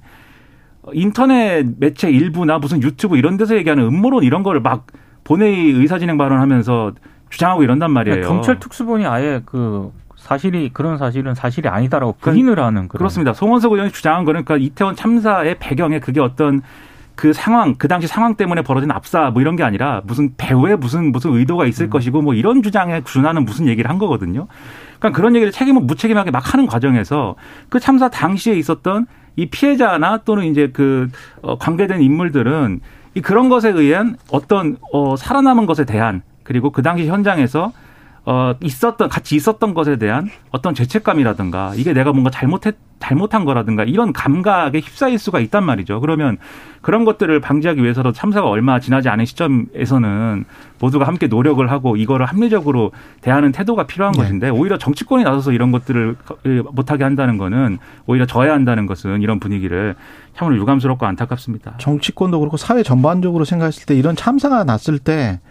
인터넷 0.94 1.66
매체 1.78 2.10
일부나 2.10 2.58
무슨 2.58 2.82
유튜브 2.82 3.18
이런 3.18 3.36
데서 3.36 3.58
얘기하는 3.58 3.84
음모론 3.84 4.24
이런 4.24 4.44
거를 4.44 4.62
막 4.62 4.88
본회의 5.26 5.72
의사진행 5.72 6.18
발언하면서 6.18 6.94
주장하고 7.30 7.64
이런단 7.64 7.92
말이에요. 7.92 8.16
그러니까 8.16 8.34
경찰 8.34 8.60
특수본이 8.60 9.06
아예 9.06 9.42
그 9.46 9.92
사실이 10.16 10.70
그런 10.72 10.98
사실은 10.98 11.36
사실이 11.36 11.68
아니다라고 11.68 12.16
부인을 12.22 12.58
하는 12.58 12.88
그런. 12.88 12.98
그렇습니다. 13.00 13.34
송원석 13.34 13.74
의원이 13.74 13.92
주장한 13.92 14.24
거는 14.24 14.46
그러니까 14.46 14.66
이태원 14.66 14.96
참사의 14.96 15.58
배경에 15.60 16.00
그게 16.00 16.22
어떤 16.22 16.62
그 17.16 17.34
상황 17.34 17.76
그 17.76 17.88
당시 17.88 18.08
상황 18.08 18.36
때문에 18.36 18.62
벌어진 18.62 18.90
압사 18.92 19.32
뭐 19.32 19.42
이런 19.42 19.56
게 19.56 19.64
아니라 19.64 20.02
무슨 20.06 20.34
배후에 20.38 20.76
무슨 20.76 21.12
무슨 21.12 21.34
의도가 21.34 21.66
있을 21.66 21.88
음. 21.88 21.90
것이고 21.90 22.22
뭐 22.22 22.34
이런 22.34 22.64
주장에 22.64 23.02
준하는 23.04 23.46
무슨 23.46 23.68
얘기를 23.68 23.90
한 23.90 23.98
거거든요. 23.98 24.48
그러니까 25.04 25.18
그런 25.18 25.36
얘기를 25.36 25.52
책임을 25.52 25.82
무책임하게 25.82 26.32
막 26.32 26.54
하는 26.54 26.66
과정에서 26.66 27.36
그 27.68 27.82
참사 27.82 28.10
당시에 28.10 28.56
있었던 28.56 29.06
이 29.36 29.48
피해자나 29.48 30.20
또는 30.24 30.46
이제 30.46 30.70
그 30.72 31.10
어, 31.42 31.58
관계된 31.58 32.02
인물들은 32.02 32.80
이 33.16 33.22
그런 33.22 33.50
것에 33.50 33.70
의한 33.70 34.16
어떤 34.32 34.78
어 34.94 35.18
살아남은 35.18 35.66
것에 35.66 35.84
대한 35.84 36.22
그리고 36.44 36.72
그 36.72 36.82
당시 36.82 37.08
현장에서 37.08 37.74
어, 38.26 38.56
있었던, 38.62 39.10
같이 39.10 39.36
있었던 39.36 39.74
것에 39.74 39.98
대한 39.98 40.30
어떤 40.52 40.74
죄책감이라든가 40.74 41.74
이게 41.76 41.92
내가 41.92 42.14
뭔가 42.14 42.30
잘못했, 42.30 42.76
잘못한 43.00 43.44
거라든가 43.44 43.84
이런 43.84 44.14
감각에 44.14 44.80
휩싸일 44.80 45.20
수가 45.20 45.42
있단 45.42 45.66
말이죠. 45.66 46.00
그러면 46.00 46.38
그런 46.82 47.04
것들을 47.04 47.38
방지하기 47.42 47.84
위해서도 47.84 48.14
참사가 48.14 48.48
얼마 48.48 48.80
지나지 48.80 49.10
않은 49.10 49.26
시점에서는 49.26 50.46
모두가 50.80 51.06
함께 51.06 51.28
노력을 51.28 51.70
하고 51.70 51.98
이거를 51.98 52.26
합리적으로 52.26 52.94
대하는 53.20 53.52
태도가 53.52 53.88
필요한 53.88 54.14
네. 54.14 54.22
것인데 54.22 54.50
오히려 54.50 54.78
정치권이 54.78 55.26
나서서 55.26 55.52
이런 55.52 55.74
것들을 55.74 56.16
못하게 56.72 57.04
한다는 57.04 57.38
거는 57.38 57.78
오히려 58.06 58.26
져야 58.26 58.54
한다는 58.54 58.86
것은 58.86 59.22
이런 59.22 59.42
분위기를 59.42 59.96
참으로 60.34 60.56
유감스럽고 60.56 61.06
안타깝습니다. 61.06 61.76
정치권도 61.80 62.40
그렇고 62.40 62.56
사회 62.56 62.84
전반적으로 62.84 63.44
생각했을 63.44 63.86
때 63.86 63.96
이런 63.96 64.16
참사가 64.16 64.64
났을 64.64 64.98
때 64.98 65.42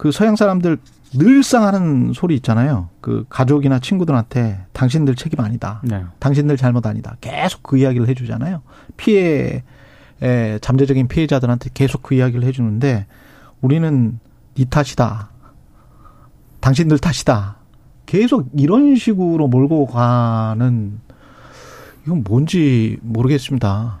그 0.00 0.12
서양 0.12 0.34
사람들 0.34 0.78
늘상 1.12 1.64
하는 1.64 2.12
소리 2.12 2.36
있잖아요. 2.36 2.88
그 3.00 3.24
가족이나 3.28 3.78
친구들한테 3.80 4.64
당신들 4.72 5.16
책임 5.16 5.40
아니다. 5.40 5.80
네. 5.84 6.04
당신들 6.18 6.56
잘못 6.56 6.86
아니다. 6.86 7.16
계속 7.20 7.62
그 7.62 7.78
이야기를 7.78 8.08
해주잖아요. 8.08 8.62
피해, 8.96 9.62
에, 10.22 10.58
잠재적인 10.60 11.08
피해자들한테 11.08 11.70
계속 11.74 12.02
그 12.02 12.14
이야기를 12.14 12.44
해주는데 12.44 13.06
우리는 13.60 14.18
네 14.54 14.64
탓이다. 14.64 15.30
당신들 16.60 16.98
탓이다. 16.98 17.56
계속 18.06 18.48
이런 18.56 18.96
식으로 18.96 19.48
몰고 19.48 19.86
가는 19.86 21.00
이건 22.04 22.24
뭔지 22.26 22.98
모르겠습니다. 23.02 23.99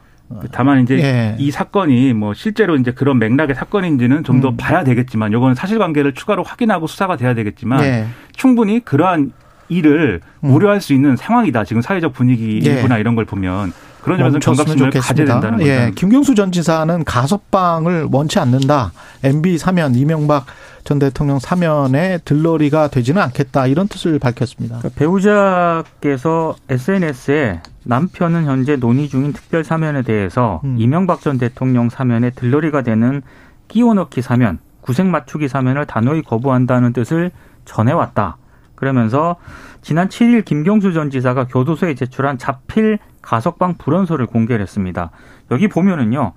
다만 0.52 0.82
이제 0.82 0.98
예. 0.98 1.36
이 1.38 1.50
사건이 1.50 2.12
뭐 2.12 2.34
실제로 2.34 2.76
이제 2.76 2.92
그런 2.92 3.18
맥락의 3.18 3.56
사건인지는 3.56 4.22
좀더 4.24 4.50
음. 4.50 4.56
봐야 4.56 4.84
되겠지만 4.84 5.32
요거는 5.32 5.54
사실관계를 5.54 6.14
추가로 6.14 6.42
확인하고 6.44 6.86
수사가 6.86 7.16
돼야 7.16 7.34
되겠지만 7.34 7.84
예. 7.84 8.06
충분히 8.34 8.80
그러한 8.80 9.32
일을 9.68 10.20
음. 10.44 10.50
우려할 10.50 10.80
수 10.80 10.92
있는 10.92 11.16
상황이다. 11.16 11.64
지금 11.64 11.82
사회적 11.82 12.12
분위기구나 12.12 12.96
예. 12.96 13.00
이런 13.00 13.14
걸 13.14 13.24
보면 13.24 13.72
그런 14.02 14.18
점에서 14.18 14.38
경각심을 14.38 14.90
가져야 14.90 15.26
된다는 15.26 15.58
거죠. 15.58 15.70
예. 15.70 15.92
김경수 15.94 16.34
전 16.34 16.52
지사는 16.52 17.04
가석방을 17.04 18.08
원치 18.10 18.38
않는다. 18.38 18.92
MB 19.22 19.58
사면 19.58 19.94
이명박 19.94 20.46
전 20.84 20.98
대통령 20.98 21.38
사면에 21.38 22.18
들러리가 22.24 22.88
되지는 22.88 23.20
않겠다. 23.22 23.66
이런 23.66 23.88
뜻을 23.88 24.18
밝혔습니다. 24.18 24.78
그러니까 24.78 24.98
배우자께서 24.98 26.56
SNS에 26.68 27.60
남편은 27.84 28.44
현재 28.44 28.76
논의 28.76 29.08
중인 29.08 29.32
특별 29.32 29.64
사면에 29.64 30.02
대해서 30.02 30.60
음. 30.64 30.76
이명박 30.78 31.20
전 31.20 31.38
대통령 31.38 31.88
사면에 31.88 32.30
들러리가 32.30 32.82
되는 32.82 33.22
끼워넣기 33.68 34.22
사면, 34.22 34.58
구색 34.80 35.06
맞추기 35.06 35.48
사면을 35.48 35.86
단호히 35.86 36.22
거부한다는 36.22 36.92
뜻을 36.92 37.30
전해왔다. 37.64 38.36
그러면서 38.74 39.36
지난 39.82 40.08
7일 40.08 40.44
김경수 40.44 40.92
전 40.92 41.10
지사가 41.10 41.46
교도소에 41.46 41.94
제출한 41.94 42.38
자필 42.38 42.98
가석방 43.22 43.74
불원서를 43.76 44.26
공개를 44.26 44.62
했습니다. 44.62 45.10
여기 45.50 45.68
보면은요. 45.68 46.32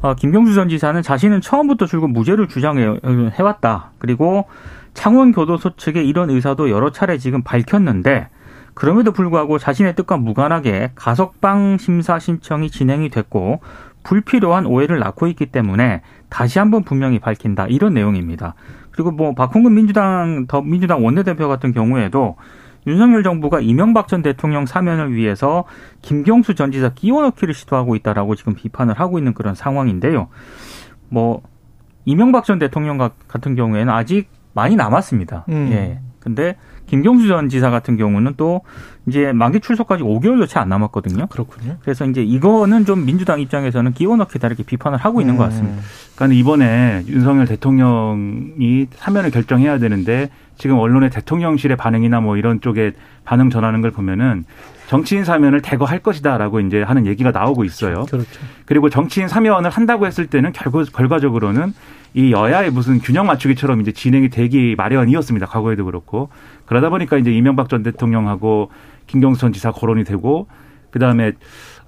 어, 0.00 0.14
김경수 0.14 0.54
전 0.54 0.68
지사는 0.68 1.00
자신은 1.02 1.40
처음부터 1.40 1.86
줄곧 1.86 2.08
무죄를 2.08 2.48
주장해 2.48 3.42
왔다. 3.42 3.90
그리고 3.98 4.46
창원 4.94 5.32
교도소 5.32 5.76
측의 5.76 6.08
이런 6.08 6.30
의사도 6.30 6.70
여러 6.70 6.90
차례 6.90 7.18
지금 7.18 7.42
밝혔는데 7.42 8.28
그럼에도 8.76 9.10
불구하고 9.10 9.58
자신의 9.58 9.94
뜻과 9.94 10.18
무관하게 10.18 10.90
가석방 10.96 11.78
심사 11.78 12.18
신청이 12.18 12.70
진행이 12.70 13.08
됐고 13.08 13.60
불필요한 14.02 14.66
오해를 14.66 14.98
낳고 14.98 15.28
있기 15.28 15.46
때문에 15.46 16.02
다시 16.28 16.58
한번 16.58 16.84
분명히 16.84 17.18
밝힌다 17.18 17.68
이런 17.68 17.94
내용입니다. 17.94 18.54
그리고 18.90 19.12
뭐 19.12 19.34
박홍근 19.34 19.74
민주당 19.74 20.44
더 20.46 20.60
민주당 20.60 21.02
원내대표 21.02 21.48
같은 21.48 21.72
경우에도 21.72 22.36
윤석열 22.86 23.22
정부가 23.22 23.60
이명박 23.60 24.08
전 24.08 24.20
대통령 24.20 24.66
사면을 24.66 25.14
위해서 25.14 25.64
김경수 26.02 26.54
전 26.54 26.70
지사 26.70 26.90
끼워넣기를 26.90 27.54
시도하고 27.54 27.96
있다라고 27.96 28.34
지금 28.34 28.54
비판을 28.54 29.00
하고 29.00 29.16
있는 29.16 29.32
그런 29.32 29.54
상황인데요. 29.54 30.28
뭐 31.08 31.40
이명박 32.04 32.44
전 32.44 32.58
대통령 32.58 32.98
같은 32.98 33.54
경우에는 33.54 33.90
아직 33.90 34.28
많이 34.52 34.76
남았습니다. 34.76 35.46
음. 35.48 35.70
예. 35.72 36.00
근데 36.20 36.56
김경수 36.86 37.28
전 37.28 37.48
지사 37.48 37.70
같은 37.70 37.96
경우는 37.96 38.34
또 38.36 38.62
이제 39.06 39.32
만기 39.32 39.60
출소까지 39.60 40.02
5개월도 40.02 40.48
채 40.48 40.58
안 40.58 40.68
남았거든요. 40.68 41.26
그렇군요. 41.26 41.76
그래서 41.82 42.06
이제 42.06 42.22
이거는 42.22 42.84
좀 42.84 43.04
민주당 43.04 43.40
입장에서는 43.40 43.92
끼워넣기다 43.92 44.48
이렇게 44.48 44.62
비판을 44.62 44.98
하고 44.98 45.20
있는 45.20 45.36
것 45.36 45.44
음. 45.44 45.48
같습니다. 45.50 45.82
그러니까 46.14 46.38
이번에 46.40 47.04
윤석열 47.08 47.46
대통령이 47.46 48.86
사면을 48.94 49.30
결정해야 49.30 49.78
되는데 49.78 50.30
지금 50.58 50.78
언론의 50.78 51.10
대통령실의 51.10 51.76
반응이나 51.76 52.20
뭐 52.20 52.36
이런 52.36 52.60
쪽에 52.60 52.92
반응 53.24 53.50
전하는 53.50 53.82
걸 53.82 53.90
보면은 53.90 54.44
정치인 54.88 55.24
사면을 55.24 55.60
대거 55.62 55.84
할 55.84 55.98
것이다라고 55.98 56.60
이제 56.60 56.82
하는 56.82 57.06
얘기가 57.06 57.32
나오고 57.32 57.64
있어요. 57.64 58.04
그렇죠. 58.04 58.40
그리고 58.64 58.88
정치인 58.88 59.28
사면을 59.28 59.68
한다고 59.70 60.06
했을 60.06 60.26
때는 60.26 60.52
결국 60.52 60.90
결과적으로는 60.92 61.74
이 62.16 62.32
여야의 62.32 62.70
무슨 62.70 62.98
균형 62.98 63.26
맞추기처럼 63.26 63.82
이제 63.82 63.92
진행이 63.92 64.30
되기 64.30 64.74
마련이었습니다. 64.74 65.44
과거에도 65.44 65.84
그렇고 65.84 66.30
그러다 66.64 66.88
보니까 66.88 67.18
이제 67.18 67.30
이명박 67.30 67.68
전 67.68 67.82
대통령하고 67.82 68.70
김경수 69.06 69.42
전 69.42 69.52
지사 69.52 69.70
거론이 69.70 70.04
되고 70.04 70.48
그 70.90 70.98
다음에 70.98 71.32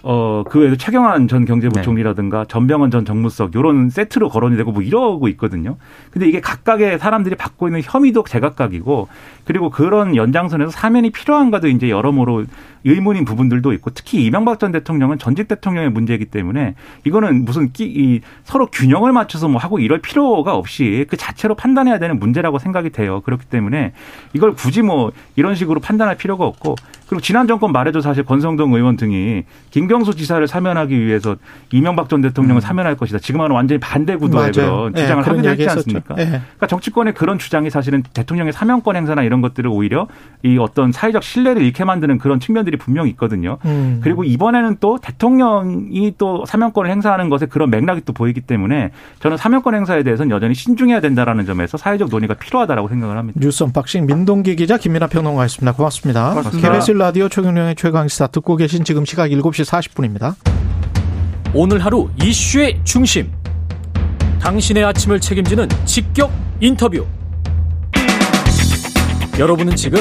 어, 0.03 0.45
그 0.47 0.61
외에도 0.61 0.77
최경환 0.77 1.29
전 1.29 1.47
경제부총리라든가 1.47 2.41
네. 2.41 2.45
전병헌 2.47 2.91
전 2.91 3.07
정무석 3.07 3.55
요런 3.55 3.89
세트로 3.89 4.29
거론이 4.29 4.59
되고 4.59 4.71
뭐 4.71 4.83
이러고 4.83 5.29
있거든요. 5.29 5.77
근데 6.11 6.29
이게 6.29 6.43
각각의 6.43 6.99
사람들이 6.99 7.35
받고 7.35 7.69
있는 7.69 7.81
혐의도 7.83 8.23
제각각이고 8.25 9.09
그리고 9.45 9.71
그런 9.71 10.15
연장선에서 10.15 10.71
사면이 10.71 11.09
필요한가도 11.09 11.69
이제 11.69 11.89
여러모로 11.89 12.45
의문인 12.85 13.25
부분들도 13.25 13.73
있고 13.75 13.91
특히 13.91 14.25
이명박 14.25 14.59
전 14.59 14.73
대통령은 14.73 15.19
전직 15.19 15.49
대통령의 15.49 15.91
문제이기 15.91 16.27
때문에 16.27 16.75
이거는 17.05 17.45
무슨 17.45 17.73
끼, 17.73 17.85
이 17.85 18.21
서로 18.45 18.67
균형을 18.67 19.13
맞춰서 19.13 19.49
뭐 19.49 19.61
하고 19.61 19.79
이럴 19.79 20.01
필요가 20.01 20.55
없이 20.55 21.07
그 21.09 21.17
자체로 21.17 21.55
판단해야 21.55 21.99
되는 21.99 22.19
문제라고 22.19 22.59
생각이 22.59 22.91
돼요. 22.91 23.21
그렇기 23.23 23.47
때문에 23.47 23.93
이걸 24.33 24.55
굳이 24.55 24.83
뭐 24.83 25.13
이런 25.37 25.55
식으로 25.55 25.81
판단할 25.81 26.17
필요가 26.17 26.45
없고 26.45 26.77
그리고 27.09 27.23
지난 27.23 27.47
정권 27.47 27.73
말에도 27.73 28.01
사실 28.01 28.23
권성동 28.23 28.75
의원 28.75 28.97
등이 28.97 29.45
김경수 29.71 30.15
지사를 30.15 30.47
사면하기 30.47 31.01
위해서 31.01 31.37
이명박 31.73 32.09
전 32.09 32.21
대통령을 32.21 32.59
음. 32.59 32.61
사면할 32.61 32.97
것이다. 32.97 33.19
지금은 33.19 33.51
완전히 33.51 33.81
반대 33.81 34.15
구도의 34.17 34.53
그런 34.53 34.93
네, 34.93 35.03
주장을 35.03 35.27
하기도 35.27 35.49
했지 35.49 35.69
않습니까? 35.69 36.15
네. 36.15 36.27
그러니까 36.27 36.67
정치권의 36.67 37.15
그런 37.15 37.39
주장이 37.39 37.71
사실은 37.71 38.03
대통령의 38.13 38.53
사면권 38.53 38.97
행사나 38.97 39.23
이런 39.23 39.41
것들을 39.41 39.71
오히려 39.71 40.07
이 40.43 40.59
어떤 40.59 40.93
사회적 40.93 41.23
신뢰를 41.23 41.63
잃게 41.63 41.85
만드는 41.85 42.19
그런 42.19 42.41
측면들이 42.41 42.68
분명히 42.77 43.11
있거든요. 43.11 43.59
음. 43.65 44.01
그리고 44.03 44.25
이번에는 44.25 44.77
또 44.81 44.99
대통령이 44.99 46.15
또 46.19 46.45
사면권을 46.47 46.91
행사하는 46.91 47.29
것에 47.31 47.47
그런 47.47 47.71
맥락이 47.71 48.03
또 48.05 48.13
보이기 48.13 48.41
때문에 48.43 48.91
저는 49.21 49.37
사면권 49.37 49.75
행사에 49.75 50.03
대해서는 50.03 50.31
여전히 50.31 50.55
신중해야 50.55 51.01
된다라는 51.01 51.47
점에서 51.47 51.79
사회적 51.79 52.11
논의가 52.11 52.35
필요하다라고 52.35 52.89
생각을 52.89 53.17
합니다. 53.17 53.41
뉴스 53.41 53.63
unboxing 53.65 54.07
민동기 54.07 54.57
기자 54.57 54.77
김민아 54.77 55.07
평론가였습니다. 55.07 55.73
고맙습니다. 55.73 56.31
고맙습니다. 56.31 56.93
라디오 56.95 57.29
최경영의 57.29 57.77
최강시사 57.77 58.27
듣고 58.29 58.57
계신 58.57 58.85
지금 58.85 59.05
시각 59.05 59.29
7시 59.29 59.65
40분입니다. 59.65 60.35
오늘 61.55 61.79
하루 61.85 62.09
이슈의 62.23 62.81
중심. 62.85 63.31
당신의 64.41 64.85
아침을 64.85 65.21
책임지는 65.21 65.69
직격 65.85 66.31
인터뷰. 66.61 67.07
여러분은 69.39 69.77
지금 69.77 70.01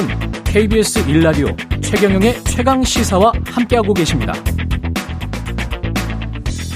KBS 0.50 1.04
1라디오 1.04 1.54
최경영의 1.82 2.32
최강 2.44 2.82
시사와 2.82 3.32
함께하고 3.44 3.92
계십니다. 3.92 4.32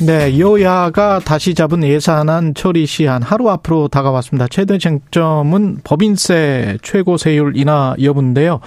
네, 0.06 0.38
여야가 0.38 1.20
다시 1.20 1.54
잡은 1.54 1.82
예산안 1.82 2.52
처리 2.52 2.84
시한 2.84 3.22
하루 3.22 3.48
앞으로 3.48 3.88
다가왔습니다. 3.88 4.46
최대 4.48 4.76
쟁점은 4.76 5.78
법인세 5.84 6.76
최고 6.82 7.16
세율 7.16 7.56
인하 7.56 7.94
여부인데요. 8.02 8.60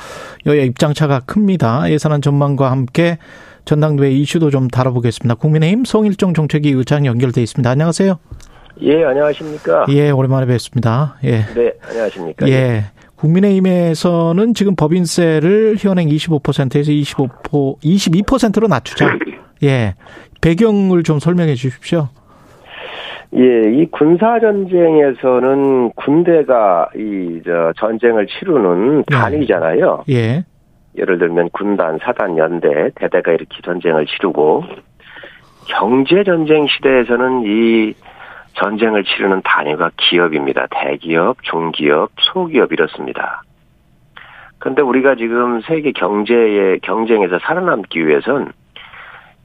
여야 0.47 0.63
입장차가 0.63 1.19
큽니다. 1.19 1.91
예산안 1.91 2.23
전망과 2.23 2.71
함께 2.71 3.19
전당대회 3.65 4.09
이슈도 4.11 4.49
좀 4.49 4.69
다뤄보겠습니다. 4.69 5.35
국민의힘 5.35 5.85
송일정 5.85 6.33
정책위 6.33 6.71
의장 6.71 7.05
연결돼 7.05 7.43
있습니다. 7.43 7.69
안녕하세요. 7.69 8.17
예, 8.81 9.03
안녕하십니까. 9.05 9.85
예, 9.89 10.09
오랜만에 10.09 10.47
뵙습니다. 10.47 11.17
예. 11.23 11.45
네, 11.53 11.73
안녕하십니까. 11.87 12.49
예. 12.49 12.85
국민의힘에서는 13.17 14.53
지금 14.53 14.75
법인세를 14.75 15.75
현행 15.79 16.09
25%에서 16.09 16.91
25% 16.91 17.79
22%로 17.81 18.67
낮추자. 18.67 19.17
예. 19.63 19.95
배경을 20.41 21.03
좀 21.03 21.19
설명해 21.19 21.55
주십시오. 21.55 22.09
예, 23.35 23.41
이 23.73 23.85
군사 23.91 24.39
전쟁에서는 24.39 25.91
군대가 25.95 26.87
이 26.95 27.41
저 27.45 27.73
전쟁을 27.77 28.27
치르는 28.27 29.03
네. 29.07 29.15
단위잖아요. 29.15 30.03
예. 30.09 30.45
예를 30.97 31.19
들면 31.19 31.49
군단, 31.51 31.99
사단, 32.01 32.37
연대, 32.37 32.89
대대가 32.95 33.31
이렇게 33.33 33.61
전쟁을 33.63 34.05
치르고 34.05 34.63
경제 35.67 36.23
전쟁 36.23 36.65
시대에서는 36.67 37.43
이 37.45 37.93
전쟁을 38.55 39.03
치르는 39.03 39.41
단위가 39.43 39.91
기업입니다. 39.97 40.67
대기업, 40.71 41.43
중기업, 41.43 42.11
소기업 42.19 42.71
이렇습니다. 42.73 43.43
그런데 44.59 44.81
우리가 44.81 45.15
지금 45.15 45.61
세계 45.61 45.91
경제의 45.91 46.79
경쟁에서 46.79 47.39
살아남기 47.39 48.05
위해선 48.07 48.51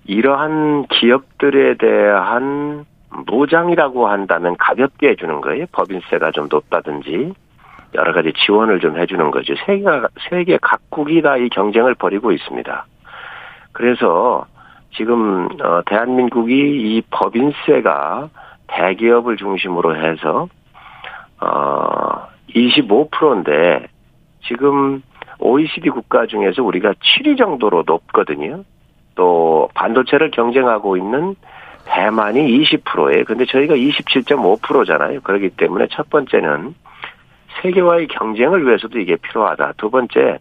이러한 0.05 0.87
기업들에 0.87 1.75
대한 1.75 2.85
무장이라고 3.27 4.09
한다면 4.09 4.57
가볍게 4.57 5.11
해주는 5.11 5.41
거예요. 5.41 5.67
법인세가 5.73 6.31
좀 6.31 6.49
높다든지 6.51 7.33
여러 7.95 8.13
가지 8.13 8.33
지원을 8.33 8.79
좀 8.79 8.97
해주는 8.97 9.31
거죠. 9.33 9.55
세계가 9.67 10.09
세계 10.31 10.59
각국이 10.63 11.23
다 11.23 11.37
이 11.37 11.49
경쟁을 11.49 11.95
벌이고 11.97 12.31
있습니다. 12.33 12.87
그래서 13.73 14.47
지금 14.93 15.49
어, 15.63 15.83
대한민국이 15.87 16.53
이 16.53 17.03
법인세가 17.11 18.29
대기업을 18.71 19.37
중심으로 19.37 19.97
해서 19.97 20.49
어 21.41 22.29
25%인데 22.55 23.87
지금 24.47 25.03
OECD 25.39 25.91
국가 25.91 26.27
중에서 26.27 26.63
우리가 26.63 26.93
7위 26.93 27.39
정도로 27.39 27.85
높거든요. 27.87 28.65
또 29.15 29.69
반도체를 29.75 30.31
경쟁하고 30.31 30.97
있는 30.97 31.35
대만이 31.87 32.41
20%예요. 32.63 33.25
근데 33.25 33.45
저희가 33.47 33.75
27.5%잖아요. 33.75 35.21
그렇기 35.23 35.51
때문에 35.51 35.89
첫 35.91 36.09
번째는 36.11 36.75
세계와의 37.63 38.07
경쟁을 38.09 38.67
위해서도 38.67 38.99
이게 38.99 39.17
필요하다. 39.17 39.73
두 39.77 39.91
번째, 39.91 40.39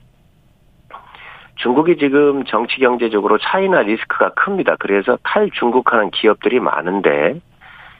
중국이 1.55 1.97
지금 1.97 2.45
정치 2.45 2.77
경제적으로 2.77 3.37
차이나 3.37 3.81
리스크가 3.81 4.29
큽니다. 4.29 4.75
그래서 4.79 5.17
탈중국하는 5.23 6.11
기업들이 6.11 6.59
많은데 6.59 7.39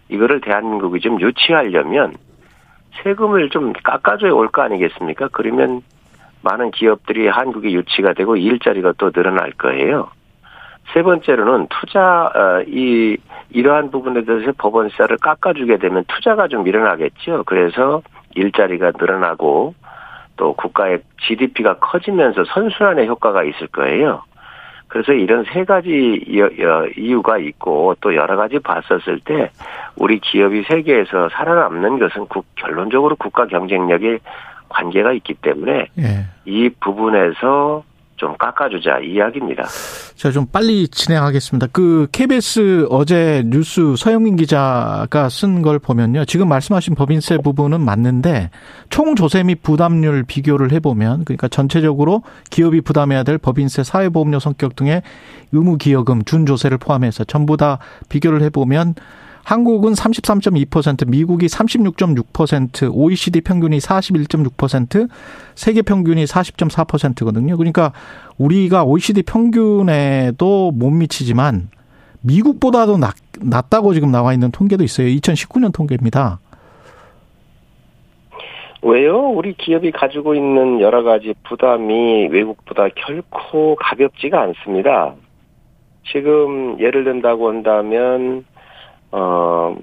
이거를 0.10 0.42
대한민국이 0.42 1.00
좀 1.00 1.20
유치하려면 1.22 2.16
세금을 3.04 3.50
좀 3.50 3.74
깎아줘야 3.74 4.32
올 4.34 4.50
거 4.50 4.62
아니겠습니까? 4.64 5.30
그러면 5.32 5.82
많은 6.42 6.72
기업들이 6.72 7.28
한국에 7.28 7.72
유치가 7.72 8.14
되고 8.14 8.36
일자리가 8.36 8.94
또 8.98 9.12
늘어날 9.12 9.52
거예요. 9.52 10.10
세 10.94 11.04
번째로는 11.04 11.68
투자 11.70 12.32
어, 12.34 12.64
이 12.68 13.18
이러한 13.52 13.92
부분에 13.92 14.24
대해서 14.26 14.52
법원세를 14.58 15.18
깎아주게 15.18 15.78
되면 15.78 16.04
투자가 16.08 16.48
좀 16.48 16.68
일어나겠죠. 16.68 17.44
그래서 17.46 18.02
일자리가 18.36 18.94
늘어나고 19.00 19.76
또 20.38 20.54
국가의 20.54 21.02
GDP가 21.22 21.76
커지면서 21.76 22.44
선순환의 22.46 23.08
효과가 23.08 23.44
있을 23.44 23.68
거예요. 23.68 24.24
그래서 24.90 25.14
이런 25.14 25.46
세 25.54 25.64
가지 25.64 26.26
이유가 26.98 27.38
있고 27.38 27.96
또 28.02 28.16
여러 28.16 28.36
가지 28.36 28.58
봤었을 28.60 29.20
때 29.24 29.52
우리 29.96 30.20
기업이 30.20 30.64
세계에서 30.64 31.30
살아남는 31.30 32.00
것은 32.00 32.26
결론적으로 32.56 33.16
국가 33.16 33.46
경쟁력에 33.46 34.20
관계가 34.68 35.14
있기 35.14 35.36
때문에 35.36 35.88
예. 36.00 36.26
이 36.46 36.70
부분에서 36.80 37.84
좀 38.20 38.36
깎아주자 38.38 39.00
이야기입니다. 39.00 39.64
제가 40.16 40.34
좀 40.34 40.46
빨리 40.46 40.90
진행하겠습니다. 40.90 41.68
그 41.72 42.08
KBS 42.12 42.88
어제 42.90 43.44
뉴스 43.46 43.96
서영민 43.98 44.36
기자가 44.36 45.30
쓴 45.30 45.62
걸 45.62 45.80
보면요. 45.80 46.26
지금 46.26 46.50
말씀하신 46.50 46.96
법인세 46.96 47.38
부분은 47.38 47.80
맞는데 47.80 48.50
총 48.90 49.16
조세 49.16 49.44
및 49.44 49.64
부담률 49.64 50.24
비교를 50.24 50.72
해보면 50.74 51.24
그러니까 51.24 51.48
전체적으로 51.48 52.24
기업이 52.50 52.82
부담해야 52.82 53.24
될 53.24 53.38
법인세, 53.38 53.84
사회보험료 53.84 54.40
성격 54.40 54.76
등의 54.76 55.02
의무 55.54 55.78
기여금, 55.78 56.24
준조세를 56.24 56.78
포함해서 56.78 57.24
전부 57.24 57.56
다 57.56 57.80
비교를 58.10 58.42
해보면 58.44 58.96
한국은 59.50 59.94
33.2%, 59.94 61.10
미국이 61.10 61.48
36.6%, 61.48 62.92
OECD 62.94 63.42
평균이 63.42 63.80
41.6%, 63.80 65.10
세계 65.56 65.82
평균이 65.82 66.24
40.4%거든요. 66.26 67.58
그러니까 67.58 67.92
우리가 68.38 68.84
OECD 68.84 69.24
평균에도 69.24 70.70
못 70.70 70.92
미치지만 70.92 71.70
미국보다도 72.22 72.98
낮, 72.98 73.16
낮다고 73.40 73.96
지금 73.96 74.12
나와 74.12 74.34
있는 74.34 74.52
통계도 74.52 74.84
있어요. 74.84 75.08
2019년 75.08 75.74
통계입니다. 75.74 76.40
왜요? 78.84 79.30
우리 79.30 79.56
기업이 79.56 79.90
가지고 79.90 80.36
있는 80.36 80.80
여러 80.80 81.02
가지 81.02 81.34
부담이 81.48 82.28
외국보다 82.28 82.90
결코 82.90 83.76
가볍지가 83.78 84.40
않습니다. 84.42 85.16
지금 86.12 86.80
예를 86.80 87.04
든다고 87.04 87.50
한다면 87.50 88.46
어, 89.12 89.76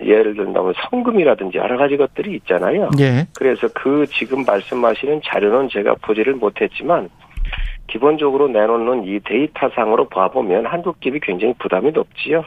예를 0.00 0.34
들면 0.34 0.74
성금이라든지 0.90 1.58
여러 1.58 1.76
가지 1.76 1.96
것들이 1.96 2.34
있잖아요. 2.36 2.90
예. 2.98 3.26
그래서 3.36 3.68
그 3.74 4.06
지금 4.08 4.44
말씀하시는 4.44 5.20
자료는 5.24 5.68
제가 5.70 5.94
보지를 6.02 6.34
못했지만 6.34 7.08
기본적으로 7.86 8.48
내놓는 8.48 9.04
이 9.04 9.20
데이터상으로 9.20 10.08
봐보면 10.08 10.66
한국 10.66 11.00
기업이 11.00 11.20
굉장히 11.22 11.54
부담이 11.58 11.92
높지요. 11.92 12.44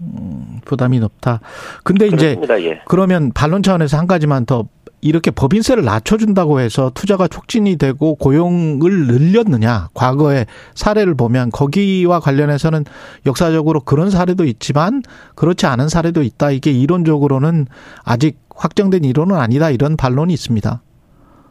음, 0.00 0.60
부담이 0.64 1.00
높다. 1.00 1.40
근데 1.84 2.08
그렇습니다. 2.08 2.56
이제 2.56 2.70
예. 2.70 2.80
그러면 2.86 3.32
반론 3.34 3.62
차원에서 3.62 3.98
한 3.98 4.06
가지만 4.06 4.46
더 4.46 4.64
이렇게 5.00 5.30
법인세를 5.30 5.84
낮춰준다고 5.84 6.60
해서 6.60 6.90
투자가 6.94 7.28
촉진이 7.28 7.76
되고 7.76 8.14
고용을 8.16 9.06
늘렸느냐. 9.06 9.88
과거의 9.94 10.46
사례를 10.74 11.14
보면 11.14 11.50
거기와 11.50 12.20
관련해서는 12.20 12.84
역사적으로 13.26 13.80
그런 13.80 14.10
사례도 14.10 14.44
있지만 14.44 15.02
그렇지 15.34 15.66
않은 15.66 15.88
사례도 15.88 16.22
있다. 16.22 16.50
이게 16.50 16.70
이론적으로는 16.70 17.66
아직 18.04 18.38
확정된 18.54 19.04
이론은 19.04 19.36
아니다. 19.36 19.70
이런 19.70 19.96
반론이 19.96 20.32
있습니다. 20.32 20.82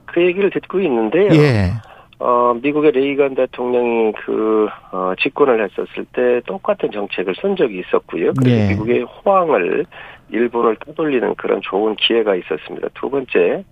그 0.06 0.26
얘기를 0.26 0.50
듣고 0.50 0.80
있는데요. 0.82 1.30
예. 1.34 1.74
어, 2.20 2.56
미국의 2.62 2.92
레이건 2.94 3.36
대통령이 3.36 4.12
그, 4.26 4.68
어, 4.92 5.14
집권을 5.22 5.64
했었을 5.64 6.06
때 6.14 6.42
똑같은 6.48 6.90
정책을 6.92 7.36
쓴 7.40 7.56
적이 7.56 7.82
있었고요. 7.82 8.34
그래서 8.34 8.58
예. 8.58 8.70
미국의 8.70 9.04
호황을 9.04 9.86
일본을 10.30 10.78
떠돌리는 10.78 11.36
그런 11.36 11.62
좋은 11.62 11.96
기회가 11.96 12.36
있었습니다. 12.36 12.90
두 12.94 13.10
번째, 13.10 13.64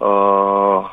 어, 0.00 0.90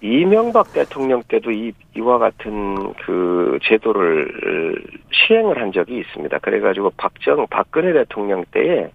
이명박 0.00 0.72
대통령 0.72 1.22
때도 1.26 1.50
이, 1.50 1.72
이와 1.96 2.18
같은 2.18 2.92
그 3.04 3.58
제도를 3.62 4.82
시행을 5.12 5.60
한 5.60 5.72
적이 5.72 5.98
있습니다. 5.98 6.38
그래가지고 6.38 6.90
박정, 6.96 7.46
박근혜 7.48 7.92
대통령 7.92 8.44
때에 8.50 8.90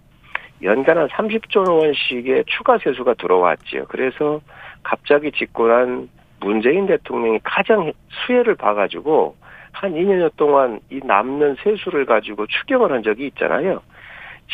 연간 0.62 0.98
한 0.98 1.08
30조 1.08 1.68
원씩의 1.68 2.44
추가 2.46 2.78
세수가 2.78 3.16
들어왔지요. 3.16 3.86
그래서 3.88 4.42
갑자기 4.84 5.32
집권한 5.32 6.10
문재인 6.42 6.86
대통령이 6.86 7.40
가장 7.44 7.92
수혜를 8.10 8.56
봐가지고 8.56 9.36
한 9.72 9.94
2년여 9.94 10.36
동안 10.36 10.80
이 10.92 11.00
남는 11.04 11.56
세수를 11.64 12.06
가지고 12.06 12.46
추경을 12.46 12.92
한 12.92 13.04
적이 13.04 13.28
있잖아요. 13.28 13.82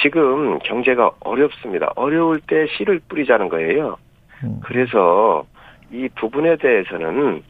지금 0.02 0.60
경제가 0.60 1.12
어렵습니다. 1.22 1.92
어려울 1.96 2.40
때 2.42 2.68
씨를 2.78 3.00
뿌리자는 3.08 3.50
거예요. 3.50 3.98
음. 4.44 4.60
그래서 4.64 5.46
이 5.92 6.10
부분에 6.16 6.58
대해서는 6.58 7.44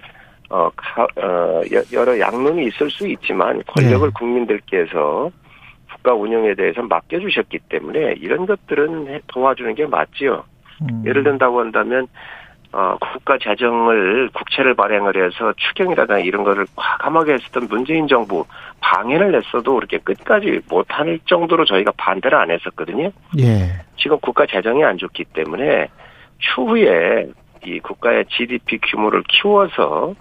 어, 0.50 0.70
가, 0.76 1.08
어 1.18 1.62
여러 1.92 2.20
양론이 2.20 2.68
있을 2.68 2.92
수 2.92 3.08
있지만 3.08 3.64
권력을 3.68 4.08
네. 4.08 4.14
국민들께서 4.14 5.32
국가 5.92 6.14
운영에 6.14 6.54
대해서 6.54 6.84
맡겨주셨기 6.84 7.60
때문에 7.70 8.14
이런 8.20 8.46
것들은 8.46 9.22
도와주는 9.28 9.74
게 9.74 9.88
맞지요. 9.88 10.44
음. 10.82 11.04
예를 11.06 11.24
든다고 11.24 11.62
한다면 11.62 12.08
어, 12.78 12.98
국가 13.00 13.38
재정을 13.38 14.30
국채를 14.34 14.74
발행을 14.74 15.16
해서 15.16 15.54
추경이라든가 15.56 16.20
이런 16.20 16.44
거를 16.44 16.66
과감하게 16.76 17.36
했었던 17.36 17.68
문재인 17.70 18.06
정부 18.06 18.44
방해를 18.82 19.32
냈어도 19.32 19.76
그렇게 19.76 19.98
끝까지 20.00 20.60
못할 20.68 21.18
정도로 21.26 21.64
저희가 21.64 21.94
반대를 21.96 22.38
안 22.38 22.52
했었거든요. 22.52 23.12
예. 23.40 23.80
지금 23.96 24.20
국가 24.20 24.46
재정이 24.46 24.84
안 24.84 24.98
좋기 24.98 25.24
때문에 25.34 25.88
추후에 26.40 27.30
이 27.66 27.80
국가의 27.80 28.26
GDP 28.28 28.80
규모를 28.80 29.24
키워서 29.30 30.14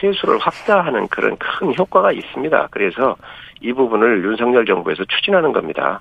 세수를 0.00 0.38
확대하는 0.38 1.08
그런 1.08 1.36
큰 1.36 1.74
효과가 1.76 2.12
있습니다. 2.12 2.68
그래서 2.70 3.16
이 3.60 3.70
부분을 3.74 4.24
윤석열 4.24 4.64
정부에서 4.64 5.04
추진하는 5.04 5.52
겁니다. 5.52 6.00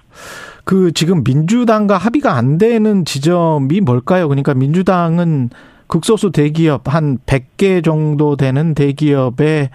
그 0.63 0.93
지금 0.93 1.24
민주당과 1.26 1.98
합의가 1.98 2.34
안 2.34 2.58
되는 2.58 3.04
지점이 3.04 3.82
뭘까요? 3.82 4.30
그러니까 4.30 4.54
민주당은 4.54 5.50
극소수 5.88 6.32
대기업 6.32 6.93
한 6.93 7.17
100개 7.26 7.84
정도 7.84 8.36
되는 8.36 8.73
대기업의 8.73 9.69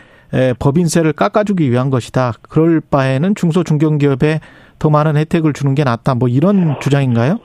법인세를 0.58 1.12
깎아주기 1.12 1.70
위한 1.70 1.90
것이다. 1.90 2.32
그럴 2.48 2.80
바에는 2.80 3.34
중소 3.34 3.64
중견기업에 3.64 4.40
더 4.78 4.90
많은 4.90 5.16
혜택을 5.16 5.52
주는 5.52 5.74
게 5.74 5.84
낫다. 5.84 6.14
뭐 6.14 6.28
이런 6.28 6.78
주장인가요? 6.80 7.38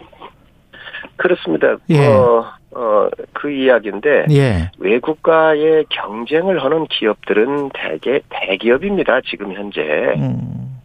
그렇습니다. 1.18 1.76
예. 1.90 2.06
어, 2.08 2.46
어, 2.72 3.10
그 3.34 3.52
이야기인데 3.52 4.26
예. 4.32 4.72
외국과의 4.80 5.86
경쟁을 5.90 6.64
하는 6.64 6.86
기업들은 6.88 7.72
대개 7.74 8.22
대기업입니다. 8.30 9.22
지금 9.22 9.54
현재. 9.54 9.82
음. 10.18 10.77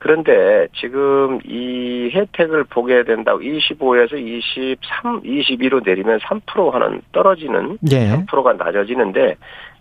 그런데 0.00 0.66
지금 0.74 1.38
이 1.44 2.10
혜택을 2.12 2.64
보게 2.64 3.04
된다고 3.04 3.40
25에서 3.40 4.18
23, 4.18 5.22
22로 5.22 5.84
내리면 5.84 6.18
3% 6.20 6.70
하는 6.72 7.02
떨어지는 7.12 7.78
예. 7.92 8.08
3%가 8.08 8.54
낮아지는데 8.54 9.36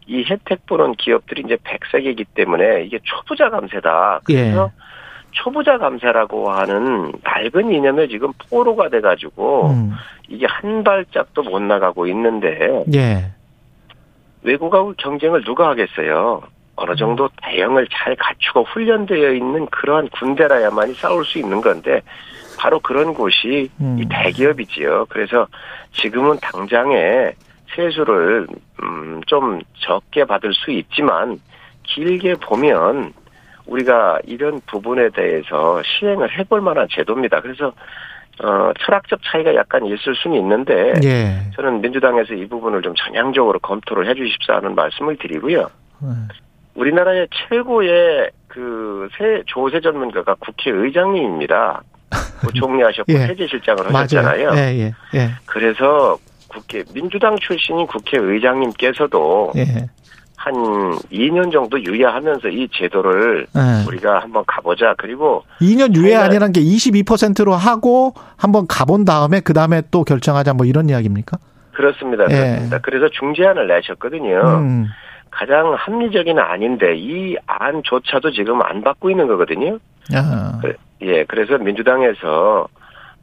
이 0.07 0.25
혜택 0.25 0.65
보는 0.65 0.95
기업들이 0.95 1.43
이제 1.45 1.55
100세기이기 1.55 2.25
때문에 2.33 2.83
이게 2.83 2.99
초부자 3.03 3.49
감세다. 3.49 4.19
그래서 4.25 4.69
예. 4.75 4.83
초부자 5.31 5.77
감세라고 5.77 6.51
하는 6.51 7.13
낡은 7.23 7.71
이념에 7.71 8.09
지금 8.09 8.33
포로가 8.49 8.89
돼가지고 8.89 9.69
음. 9.69 9.93
이게 10.27 10.45
한 10.47 10.83
발짝도 10.83 11.43
못 11.43 11.61
나가고 11.61 12.07
있는데 12.07 12.83
예. 12.93 13.31
외국하고 14.43 14.95
경쟁을 14.97 15.45
누가 15.45 15.69
하겠어요? 15.69 16.41
어느 16.79 16.95
정도 16.95 17.29
대응을 17.43 17.87
잘 17.91 18.15
갖추고 18.15 18.63
훈련되어 18.63 19.33
있는 19.33 19.65
그러한 19.67 20.09
군대라야만이 20.09 20.93
싸울 20.95 21.25
수 21.25 21.37
있는 21.37 21.61
건데 21.61 22.01
바로 22.59 22.79
그런 22.79 23.13
곳이 23.13 23.69
음. 23.79 23.97
이 23.99 24.05
대기업이지요. 24.09 25.05
그래서 25.09 25.47
지금은 25.93 26.37
당장에 26.41 27.31
세수를 27.75 28.47
음 28.81 29.09
좀 29.27 29.59
적게 29.77 30.25
받을 30.25 30.53
수 30.53 30.71
있지만 30.71 31.39
길게 31.83 32.35
보면 32.35 33.13
우리가 33.67 34.19
이런 34.25 34.59
부분에 34.65 35.09
대해서 35.09 35.81
시행을 35.83 36.39
해볼 36.39 36.61
만한 36.61 36.87
제도입니다. 36.89 37.41
그래서 37.41 37.67
어, 38.41 38.71
철학적 38.79 39.19
차이가 39.23 39.53
약간 39.53 39.85
있을 39.85 40.15
수는 40.15 40.37
있는데 40.37 40.93
예. 41.03 41.51
저는 41.55 41.81
민주당에서 41.81 42.33
이 42.33 42.47
부분을 42.47 42.81
좀 42.81 42.95
전향적으로 42.95 43.59
검토를 43.59 44.09
해주십사 44.09 44.55
하는 44.55 44.73
말씀을 44.73 45.17
드리고요. 45.17 45.67
예. 46.03 46.07
우리나라의 46.79 47.27
최고의 47.49 48.31
그 48.47 48.89
세 49.17 49.43
조세 49.45 49.79
전문가가 49.79 50.35
국회의장님입니다. 50.35 51.81
뭐 52.43 52.51
종리하셨고 52.53 53.11
예. 53.13 53.17
해제실장을 53.27 53.93
하셨잖아요. 53.93 54.51
예, 54.55 54.59
예, 54.79 54.93
예, 55.15 55.29
그래서 55.45 56.17
국회 56.47 56.83
민주당 56.93 57.37
출신인 57.39 57.85
국회의장님께서도 57.87 59.53
예. 59.57 59.87
한 60.37 60.53
2년 61.11 61.51
정도 61.51 61.81
유예하면서 61.83 62.47
이 62.49 62.67
제도를 62.71 63.45
네. 63.53 63.85
우리가 63.87 64.19
한번 64.19 64.43
가보자. 64.47 64.95
그리고 64.97 65.43
2년 65.61 65.93
유예 65.95 66.15
아니라는 66.15 66.53
게 66.53 66.61
22%로 66.61 67.53
하고 67.53 68.13
한번 68.37 68.65
가본 68.67 69.03
다음에 69.05 69.41
그 69.41 69.53
다음에 69.53 69.81
또 69.91 70.03
결정하자 70.03 70.53
뭐 70.53 70.65
이런 70.65 70.89
이야기입니까? 70.89 71.37
그렇습니다. 71.73 72.23
예. 72.29 72.35
그렇습니다. 72.35 72.79
그래서 72.79 73.09
중재안을 73.09 73.67
내셨거든요. 73.67 74.39
음. 74.59 74.87
가장 75.31 75.75
합리적인 75.77 76.39
아닌데 76.39 76.95
이 76.97 77.35
안조차도 77.45 78.31
지금 78.31 78.61
안 78.61 78.81
받고 78.81 79.09
있는 79.09 79.27
거거든요. 79.27 79.77
아. 80.13 80.59
예, 81.01 81.23
그래서 81.25 81.57
민주당에서 81.57 82.67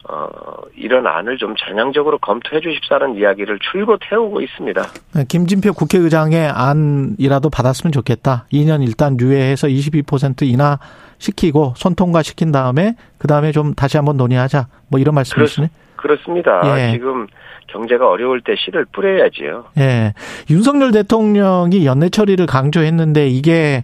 어, 0.09 0.27
이런 0.75 1.05
안을 1.05 1.37
좀 1.37 1.53
전향적으로 1.57 2.17
검토해 2.19 2.61
주십사는 2.61 3.17
이야기를 3.17 3.59
줄곧 3.59 3.99
해오고 4.09 4.41
있습니다. 4.41 4.81
네, 5.15 5.25
김진표 5.27 5.73
국회의장의 5.73 6.49
안이라도 6.49 7.49
받았으면 7.49 7.91
좋겠다. 7.91 8.45
2년 8.53 8.83
일단 8.87 9.19
유예해서 9.19 9.67
22% 9.67 10.43
인하 10.43 10.79
시키고 11.17 11.73
손 11.75 11.95
통과 11.95 12.21
시킨 12.21 12.51
다음에 12.51 12.95
그 13.17 13.27
다음에 13.27 13.51
좀 13.51 13.73
다시 13.73 13.97
한번 13.97 14.15
논의하자. 14.15 14.67
뭐 14.87 14.99
이런 14.99 15.13
말씀이시네. 15.15 15.69
그렇습니다. 15.97 16.61
예. 16.79 16.91
지금 16.93 17.27
경제가 17.67 18.09
어려울 18.09 18.41
때 18.41 18.55
씨를 18.57 18.85
뿌려야지요. 18.91 19.65
예. 19.77 20.13
윤석열 20.49 20.91
대통령이 20.91 21.85
연내 21.85 22.09
처리를 22.09 22.45
강조했는데 22.45 23.27
이게 23.27 23.83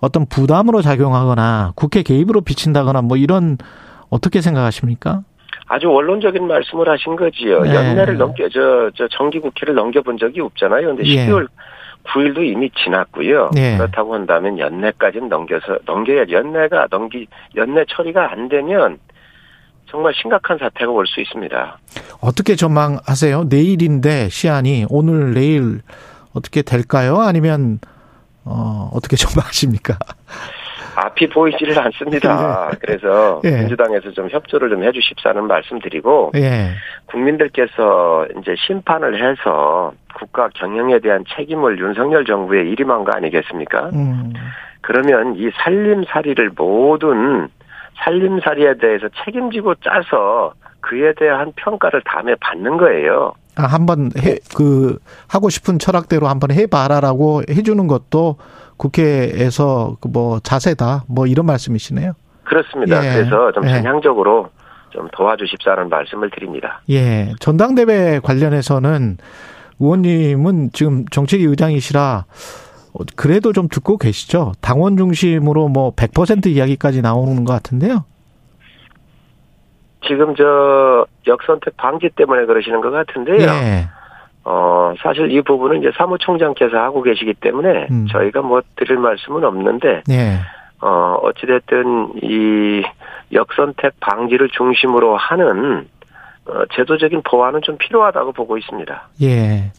어떤 0.00 0.26
부담으로 0.26 0.82
작용하거나 0.82 1.72
국회 1.76 2.02
개입으로 2.02 2.40
비친다거나 2.40 3.02
뭐 3.02 3.16
이런 3.16 3.58
어떻게 4.08 4.40
생각하십니까? 4.40 5.22
아주 5.66 5.88
원론적인 5.88 6.46
말씀을 6.46 6.88
하신 6.88 7.14
거지요. 7.14 7.60
네. 7.60 7.74
연내를 7.74 8.16
넘겨 8.16 8.48
저, 8.48 8.90
저 8.96 9.06
정기 9.08 9.38
국회를 9.38 9.74
넘겨본 9.74 10.18
적이 10.18 10.40
없잖아요. 10.40 10.88
근데 10.88 11.04
예. 11.04 11.26
12월 11.26 11.46
9일도 12.04 12.44
이미 12.44 12.70
지났고요. 12.70 13.50
예. 13.56 13.76
그렇다고 13.76 14.14
한다면 14.14 14.58
연내까지는 14.58 15.28
넘겨서 15.28 15.78
넘겨야지. 15.86 16.32
연내가 16.32 16.88
넘기 16.90 17.26
연내 17.54 17.84
처리가 17.88 18.32
안 18.32 18.48
되면 18.48 18.98
정말 19.90 20.12
심각한 20.14 20.58
사태가 20.58 20.90
올 20.90 21.06
수 21.06 21.20
있습니다. 21.20 21.78
어떻게 22.20 22.54
전망하세요? 22.54 23.44
내일인데 23.48 24.28
시안이 24.28 24.86
오늘 24.88 25.34
내일 25.34 25.80
어떻게 26.34 26.62
될까요? 26.62 27.20
아니면 27.20 27.80
어, 28.44 28.90
어떻게 28.94 29.16
전망하십니까? 29.16 29.98
앞이 30.96 31.28
보이지를 31.30 31.78
않습니다. 31.78 32.70
예. 32.72 32.76
그래서 32.80 33.40
예. 33.44 33.60
민주당에서 33.60 34.10
좀 34.12 34.28
협조를 34.28 34.70
좀 34.70 34.84
해주십사는 34.84 35.46
말씀드리고 35.46 36.32
예. 36.36 36.70
국민들께서 37.06 38.26
이제 38.38 38.54
심판을 38.66 39.22
해서 39.30 39.92
국가 40.14 40.48
경영에 40.54 40.98
대한 41.00 41.24
책임을 41.36 41.78
윤석열 41.78 42.24
정부에 42.24 42.62
일임한 42.62 43.04
거 43.04 43.12
아니겠습니까? 43.14 43.90
음. 43.94 44.32
그러면 44.82 45.36
이 45.36 45.48
살림살이를 45.62 46.50
모든 46.56 47.48
살림살이에 48.04 48.74
대해서 48.78 49.08
책임지고 49.24 49.74
짜서 49.76 50.54
그에 50.80 51.12
대한 51.18 51.52
평가를 51.56 52.02
다음에 52.04 52.34
받는 52.40 52.76
거예요. 52.78 53.32
아, 53.56 53.64
한번 53.64 54.10
해, 54.18 54.38
그, 54.56 54.98
하고 55.28 55.50
싶은 55.50 55.78
철학대로 55.78 56.28
한번 56.28 56.50
해봐라라고 56.50 57.42
해주는 57.50 57.86
것도 57.86 58.36
국회에서 58.76 59.96
그뭐 60.00 60.40
자세다 60.40 61.04
뭐 61.08 61.26
이런 61.26 61.46
말씀이시네요. 61.46 62.12
그렇습니다. 62.44 63.04
예. 63.04 63.14
그래서 63.14 63.52
좀 63.52 63.64
예. 63.66 63.74
전향적으로 63.74 64.48
예. 64.48 64.60
좀 64.90 65.08
도와주십사는 65.12 65.88
말씀을 65.88 66.30
드립니다. 66.30 66.80
예. 66.88 67.32
전당대회 67.40 68.20
관련해서는 68.20 69.18
의원님은 69.78 70.70
지금 70.72 71.04
정책위 71.10 71.44
의장이시라 71.44 72.24
그래도 73.16 73.52
좀 73.52 73.68
듣고 73.68 73.96
계시죠? 73.96 74.52
당원 74.60 74.96
중심으로 74.96 75.68
뭐 75.68 75.94
100% 75.94 76.46
이야기까지 76.46 77.02
나오는 77.02 77.44
것 77.44 77.52
같은데요. 77.52 78.04
지금 80.06 80.34
저 80.34 81.06
역선택 81.26 81.76
방지 81.76 82.08
때문에 82.14 82.46
그러시는 82.46 82.80
것 82.80 82.90
같은데요. 82.90 83.46
예. 83.46 83.88
어, 84.44 84.94
사실 85.02 85.30
이 85.30 85.42
부분은 85.42 85.80
이제 85.80 85.90
사무총장께서 85.96 86.76
하고 86.78 87.02
계시기 87.02 87.34
때문에 87.34 87.88
음. 87.90 88.06
저희가 88.10 88.40
뭐 88.40 88.62
드릴 88.76 88.96
말씀은 88.96 89.44
없는데, 89.44 90.02
예. 90.10 90.38
어, 90.80 91.18
어찌됐든 91.22 92.14
이 92.22 92.82
역선택 93.32 94.00
방지를 94.00 94.48
중심으로 94.48 95.16
하는 95.16 95.86
어, 96.46 96.64
제도적인 96.74 97.22
보완은 97.22 97.60
좀 97.62 97.76
필요하다고 97.76 98.32
보고 98.32 98.56
있습니다. 98.56 99.08
예. 99.22 99.72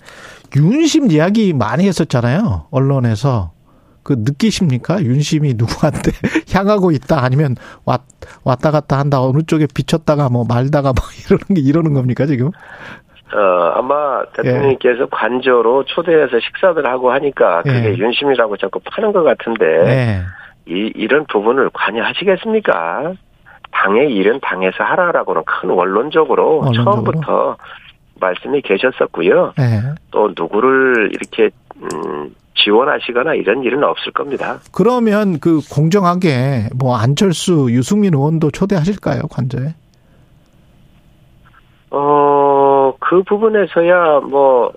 윤심 0.55 1.11
이야기 1.11 1.53
많이 1.53 1.87
했었잖아요. 1.87 2.67
언론에서. 2.71 3.51
그 4.03 4.15
느끼십니까? 4.17 5.01
윤심이 5.03 5.53
누구한테 5.55 6.11
향하고 6.53 6.91
있다 6.91 7.23
아니면 7.23 7.55
왔, 7.85 8.01
왔다 8.43 8.71
갔다 8.71 8.97
한다 8.97 9.21
어느 9.21 9.43
쪽에 9.43 9.67
비쳤다가 9.73 10.29
뭐 10.29 10.43
말다가 10.43 10.91
뭐 10.93 11.03
이러는 11.27 11.45
게 11.55 11.61
이러는 11.61 11.93
겁니까 11.93 12.25
지금? 12.25 12.49
어 13.33 13.71
아마 13.75 14.25
대통령께서 14.35 15.03
예. 15.03 15.07
관저로 15.09 15.85
초대해서 15.85 16.39
식사들 16.39 16.85
하고 16.85 17.11
하니까 17.13 17.61
그게 17.61 17.91
예. 17.91 17.97
윤심이라고 17.97 18.57
자꾸 18.57 18.79
파는 18.83 19.13
것 19.13 19.23
같은데 19.23 19.65
예. 19.85 20.21
이 20.65 20.91
이런 20.95 21.25
부분을 21.27 21.69
관여하시겠습니까? 21.71 23.13
당의 23.71 24.13
일은 24.13 24.39
당에서 24.41 24.83
하라라고는 24.83 25.43
큰 25.45 25.69
원론적으로, 25.69 26.57
원론적으로? 26.57 26.91
처음부터 26.93 27.57
말씀이 28.21 28.61
계셨었고요. 28.61 29.53
예. 29.59 29.95
또 30.11 30.29
누구를 30.37 31.11
이렇게 31.11 31.49
음 31.81 32.33
지원하시거나 32.55 33.33
이런 33.35 33.63
일은 33.63 33.83
없을 33.83 34.11
겁니다. 34.11 34.59
그러면 34.71 35.39
그 35.39 35.61
공정하게 35.69 36.69
뭐 36.75 36.95
안철수, 36.95 37.67
유승민 37.71 38.13
의원도 38.13 38.51
초대하실까요, 38.51 39.23
관저에? 39.29 39.73
어, 41.89 42.93
그 42.99 43.23
부분에서야 43.23 44.21
뭐, 44.21 44.71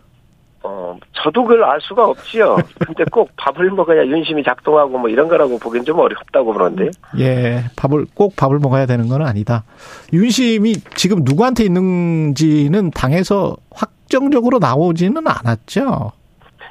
어, 0.66 0.96
저도 1.12 1.42
그걸 1.42 1.62
알 1.62 1.78
수가 1.82 2.06
없지요. 2.06 2.56
근데 2.86 3.04
꼭 3.12 3.30
밥을 3.36 3.70
먹어야 3.70 4.06
윤심이 4.06 4.42
작동하고 4.42 4.98
뭐 4.98 5.10
이런 5.10 5.28
거라고 5.28 5.58
보기엔 5.58 5.84
좀 5.84 5.98
어렵다고 5.98 6.54
그러는데. 6.54 6.90
예, 7.18 7.64
밥을, 7.76 8.06
꼭 8.14 8.34
밥을 8.34 8.58
먹어야 8.58 8.86
되는 8.86 9.06
건 9.08 9.22
아니다. 9.22 9.64
윤심이 10.12 10.76
지금 10.96 11.20
누구한테 11.22 11.64
있는지는 11.64 12.90
당에서 12.92 13.56
확정적으로 13.70 14.58
나오지는 14.58 15.22
않았죠. 15.26 16.12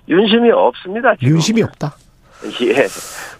윤심이 0.09 0.49
없습니다. 0.51 1.15
지금. 1.15 1.33
윤심이 1.33 1.61
없다. 1.61 1.95
예. 2.61 2.87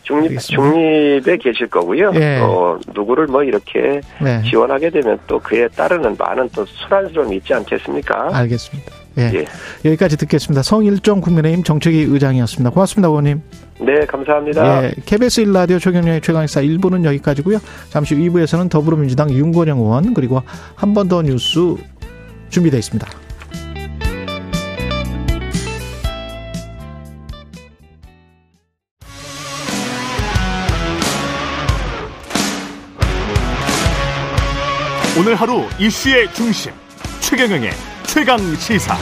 중립, 0.04 0.30
알겠습니다. 0.30 0.40
중립에 0.40 1.38
계실 1.38 1.68
거고요. 1.68 2.12
예. 2.16 2.40
어, 2.42 2.80
누구를 2.94 3.26
뭐 3.26 3.44
이렇게 3.44 4.02
네. 4.22 4.42
지원하게 4.44 4.92
되면 4.92 5.20
또 5.28 5.40
그에 5.40 5.68
따르는 5.70 6.16
많은 6.18 6.50
또 6.56 6.64
소란스러움이 6.66 7.38
있지 7.38 7.54
않겠습니까? 7.54 8.30
알겠습니다. 8.34 9.03
예. 9.18 9.32
예. 9.34 9.46
여기까지 9.86 10.18
듣겠습니다. 10.18 10.64
성일정 10.64 11.22
국민의힘 11.22 11.64
정책위 11.64 12.02
의장이었습니다. 12.04 12.72
고맙습니다, 12.72 13.08
의원님. 13.10 13.42
네, 13.82 14.06
감사합니다. 14.08 14.86
예. 14.86 14.92
KBS 15.06 15.44
1라디오 15.46 15.80
최경영의 15.80 16.22
최강사 16.22 16.62
1부는 16.62 17.04
여기까지고요. 17.06 17.60
잠시 17.90 18.16
후 18.16 18.22
2부에서는 18.22 18.70
더불어민주당 18.70 19.30
윤건영 19.32 19.80
의원 19.80 20.14
그리고 20.14 20.42
한 20.76 20.94
번 20.94 21.08
더 21.08 21.22
뉴스 21.22 21.60
준비되어 22.50 22.80
있습니다. 22.80 23.08
오늘 35.20 35.36
하루 35.36 35.64
이슈의 35.80 36.34
중심 36.34 36.72
최경영의 37.22 37.70
최강 38.14 38.38
시사. 38.58 38.96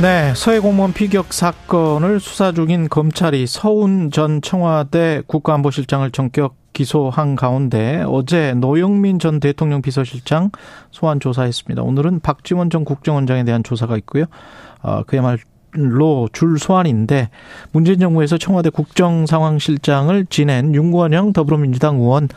네, 0.00 0.32
서해 0.34 0.58
공무원 0.58 0.94
피격 0.94 1.34
사건을 1.34 2.18
수사 2.18 2.50
중인 2.52 2.88
검찰이 2.88 3.46
서훈 3.46 4.10
전 4.10 4.40
청와대 4.40 5.20
국가안보실장을 5.26 6.10
전격 6.12 6.56
기소한 6.72 7.36
가운데 7.36 8.02
어제 8.06 8.54
노영민 8.54 9.18
전 9.18 9.38
대통령 9.38 9.82
비서실장 9.82 10.50
소환 10.92 11.20
조사했습니다. 11.20 11.82
오늘은 11.82 12.20
박지원 12.20 12.70
전 12.70 12.86
국정원장에 12.86 13.44
대한 13.44 13.62
조사가 13.62 13.98
있고요. 13.98 14.24
어, 14.80 15.02
그야말로 15.06 16.30
줄 16.32 16.58
소환인데 16.58 17.28
문재인 17.72 18.00
정부에서 18.00 18.38
청와대 18.38 18.70
국정상황실장을 18.70 20.24
지낸 20.30 20.74
윤건영 20.74 21.34
더불어민주당 21.34 21.96
의원 21.96 22.30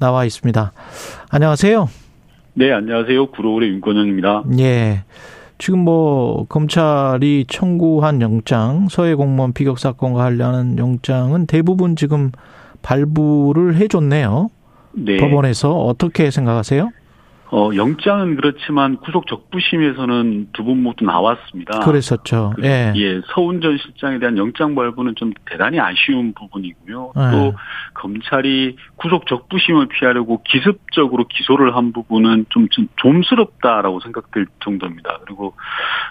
나와 0.00 0.24
있습니다. 0.24 0.72
안녕하세요. 1.28 2.03
네, 2.56 2.70
안녕하세요. 2.70 3.26
구로울의 3.32 3.68
윤건영입니다. 3.70 4.44
예. 4.60 5.02
지금 5.58 5.80
뭐 5.80 6.46
검찰이 6.48 7.46
청구한 7.48 8.20
영장, 8.20 8.86
서해 8.88 9.14
공무원 9.14 9.52
피격 9.52 9.80
사건과 9.80 10.22
관련한 10.22 10.78
영장은 10.78 11.46
대부분 11.46 11.96
지금 11.96 12.30
발부를 12.82 13.74
해줬네요. 13.76 14.50
네. 14.92 15.16
법원에서 15.16 15.72
어떻게 15.76 16.30
생각하세요? 16.30 16.90
어, 17.50 17.70
영장은 17.74 18.36
그렇지만 18.36 18.96
구속 18.98 19.26
적부심에서는 19.26 20.48
두 20.52 20.64
분 20.64 20.82
모두 20.82 21.04
나왔습니다. 21.04 21.80
그랬었죠. 21.80 22.54
그, 22.56 22.64
예. 22.64 22.92
예. 22.96 23.20
서훈 23.34 23.60
전 23.60 23.76
실장에 23.76 24.18
대한 24.18 24.38
영장 24.38 24.74
발부는 24.74 25.14
좀 25.14 25.32
대단히 25.44 25.78
아쉬운 25.78 26.32
부분이고요. 26.32 27.12
예. 27.16 27.30
또 27.32 27.54
검찰이 27.92 28.76
구속 28.96 29.26
적부심을 29.26 29.88
피하려고 29.88 30.42
기습적으로 30.42 31.26
기소를 31.28 31.76
한 31.76 31.92
부분은 31.92 32.46
좀, 32.48 32.68
좀 32.70 32.88
좀스럽다라고 32.96 34.00
생각될 34.00 34.46
정도입니다. 34.64 35.18
그리고 35.26 35.54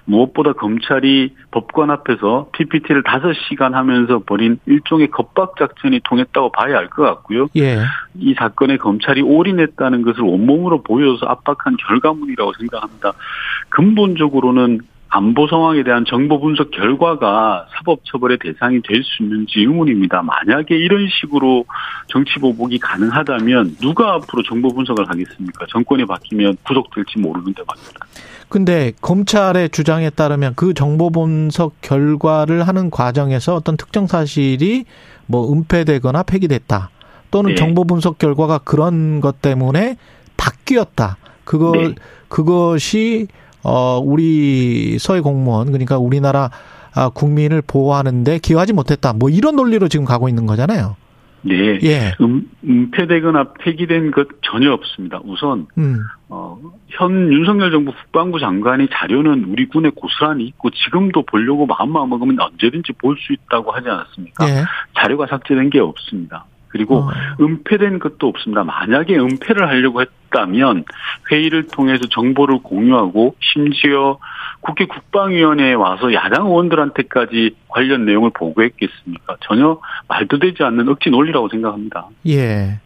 무엇보다 0.06 0.54
검찰이 0.54 1.34
법관 1.52 1.90
앞에서 1.90 2.50
PPT를 2.54 3.02
5시간 3.04 3.72
하면서 3.72 4.20
벌인 4.20 4.60
일종의 4.68 5.10
겁박 5.10 5.56
작전이 5.58 6.02
통했다고 6.04 6.52
봐야 6.52 6.78
할 6.78 6.90
것 6.94 7.02
같고요. 7.04 7.48
예. 7.56 7.80
이 8.20 8.36
사건에 8.38 8.78
검찰이 8.78 9.22
올인했다는 9.24 10.04
것을 10.04 10.22
온몸으로 10.24 10.84
보여서 10.84 11.23
압박한 11.28 11.78
결과물이라고 11.88 12.54
생각합니다. 12.60 13.14
근본적으로는 13.70 14.82
안보 15.16 15.48
상황에 15.48 15.84
대한 15.84 16.06
정보 16.06 16.40
분석 16.40 16.72
결과가 16.72 17.68
사법 17.76 18.00
처벌의 18.04 18.40
대상이 18.40 18.82
될 18.82 19.04
수 19.04 19.22
있는지 19.22 19.60
의문입니다. 19.60 20.24
만약에 20.24 20.76
이런 20.76 21.08
식으로 21.08 21.66
정치 22.08 22.40
보복이 22.40 22.80
가능하다면 22.80 23.78
누가 23.80 24.16
앞으로 24.16 24.42
정보 24.42 24.70
분석을 24.74 25.08
하겠습니까? 25.08 25.68
정권이 25.70 26.06
바뀌면 26.06 26.58
구속될지 26.64 27.20
모르는데 27.20 27.62
말입니다. 27.68 28.08
근데 28.50 28.92
검찰의 29.02 29.70
주장에 29.70 30.10
따르면 30.10 30.54
그 30.56 30.74
정보 30.74 31.12
분석 31.12 31.80
결과를 31.82 32.68
하는 32.68 32.90
과정에서 32.90 33.54
어떤 33.54 33.78
특정 33.78 34.08
사실이 34.08 34.86
뭐 35.28 35.54
은폐되거나 35.54 36.24
폐기됐다. 36.24 36.90
또는 37.30 37.52
네. 37.52 37.56
정보 37.56 37.84
분석 37.84 38.18
결과가 38.18 38.60
그런 38.60 39.22
것 39.22 39.42
때문에 39.42 39.98
바뀌었다. 40.44 41.18
그거 41.46 41.72
네. 41.72 41.96
그것이 42.28 43.28
어 43.64 44.00
우리 44.04 44.98
서해 45.00 45.22
공무원 45.22 45.68
그러니까 45.68 45.98
우리나라 45.98 46.50
아, 46.96 47.10
국민을 47.10 47.62
보호하는데 47.66 48.40
기여하지 48.40 48.74
못했다. 48.74 49.14
뭐 49.14 49.30
이런 49.30 49.56
논리로 49.56 49.88
지금 49.88 50.06
가고 50.06 50.28
있는 50.30 50.46
거잖아요. 50.46 50.96
네. 51.46 51.78
예. 51.84 52.14
음, 52.22 52.50
은폐되거나 52.66 53.54
폐기된 53.60 54.12
것 54.12 54.28
전혀 54.42 54.72
없습니다. 54.72 55.20
우선 55.26 55.68
음. 55.78 56.00
어, 56.30 56.58
현 56.88 57.34
윤석열 57.34 57.72
정부 57.72 57.92
국방부 57.92 58.40
장관이 58.40 58.88
자료는 58.94 59.46
우리 59.50 59.68
군에 59.68 59.90
고스란히 59.90 60.46
있고 60.46 60.70
지금도 60.70 61.24
보려고 61.24 61.66
마음만 61.66 62.08
먹으면 62.10 62.40
언제든지 62.40 62.94
볼 62.94 63.18
수 63.18 63.34
있다고 63.34 63.72
하지 63.72 63.90
않았습니까? 63.90 64.50
예. 64.50 64.64
자료가 64.98 65.28
삭제된 65.28 65.70
게 65.70 65.80
없습니다. 65.80 66.46
그리고 66.74 66.98
어. 66.98 67.10
은폐된 67.40 68.00
것도 68.00 68.28
없습니다. 68.28 68.64
만약에 68.64 69.16
은폐를 69.16 69.70
하려고 69.70 70.02
했다면 70.02 70.86
회의를 71.32 71.68
통해서 71.68 72.02
정보를 72.10 72.64
공유하고 72.64 73.36
심지어 73.40 74.18
국회 74.62 74.86
국방위원회에 74.86 75.74
와서 75.74 76.12
야당 76.14 76.48
의원들한테까지 76.48 77.56
관련 77.68 78.06
내용을 78.06 78.32
보고했겠습니까? 78.34 79.38
전혀 79.42 79.80
말도 80.08 80.40
되지 80.40 80.64
않는 80.64 80.90
억지 80.90 81.12
논리라고 81.12 81.48
생각합니다. 81.50 82.08
예. 82.28 82.80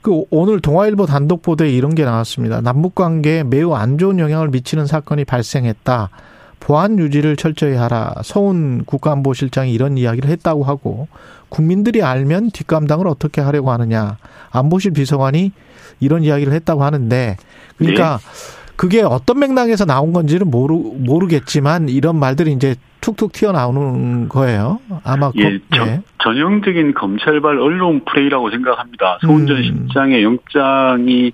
그 0.00 0.22
오늘 0.30 0.60
동아일보 0.60 1.04
단독 1.04 1.42
보도에 1.42 1.70
이런 1.70 1.94
게 1.94 2.04
나왔습니다. 2.04 2.62
남북 2.62 2.94
관계에 2.94 3.44
매우 3.44 3.74
안 3.74 3.98
좋은 3.98 4.18
영향을 4.18 4.48
미치는 4.48 4.86
사건이 4.86 5.26
발생했다. 5.26 6.08
보안 6.64 6.98
유지를 6.98 7.36
철저히 7.36 7.74
하라. 7.74 8.14
서훈 8.22 8.84
국가안보실장이 8.86 9.72
이런 9.72 9.98
이야기를 9.98 10.30
했다고 10.30 10.64
하고 10.64 11.08
국민들이 11.50 12.02
알면 12.02 12.52
뒷감당을 12.52 13.06
어떻게 13.06 13.42
하려고 13.42 13.70
하느냐. 13.70 14.16
안보실 14.50 14.94
비서관이 14.94 15.52
이런 16.00 16.24
이야기를 16.24 16.54
했다고 16.54 16.82
하는데 16.82 17.36
그러니까 17.76 18.16
네. 18.16 18.64
그게 18.76 19.02
어떤 19.02 19.40
맥락에서 19.40 19.84
나온 19.84 20.14
건지는 20.14 20.50
모르 20.50 20.74
모르겠지만 20.74 21.90
이런 21.90 22.16
말들이 22.16 22.52
이제 22.52 22.76
툭툭 23.02 23.32
튀어나오는 23.32 24.30
거예요. 24.30 24.80
아마 25.04 25.30
예, 25.36 25.58
거, 25.70 25.86
예. 25.86 26.00
전형적인 26.22 26.94
검찰발 26.94 27.58
언론 27.58 28.02
플레이라고 28.06 28.50
생각합니다. 28.50 29.18
소은전 29.20 29.56
음. 29.58 29.62
실장의 29.62 30.24
영장이 30.24 31.32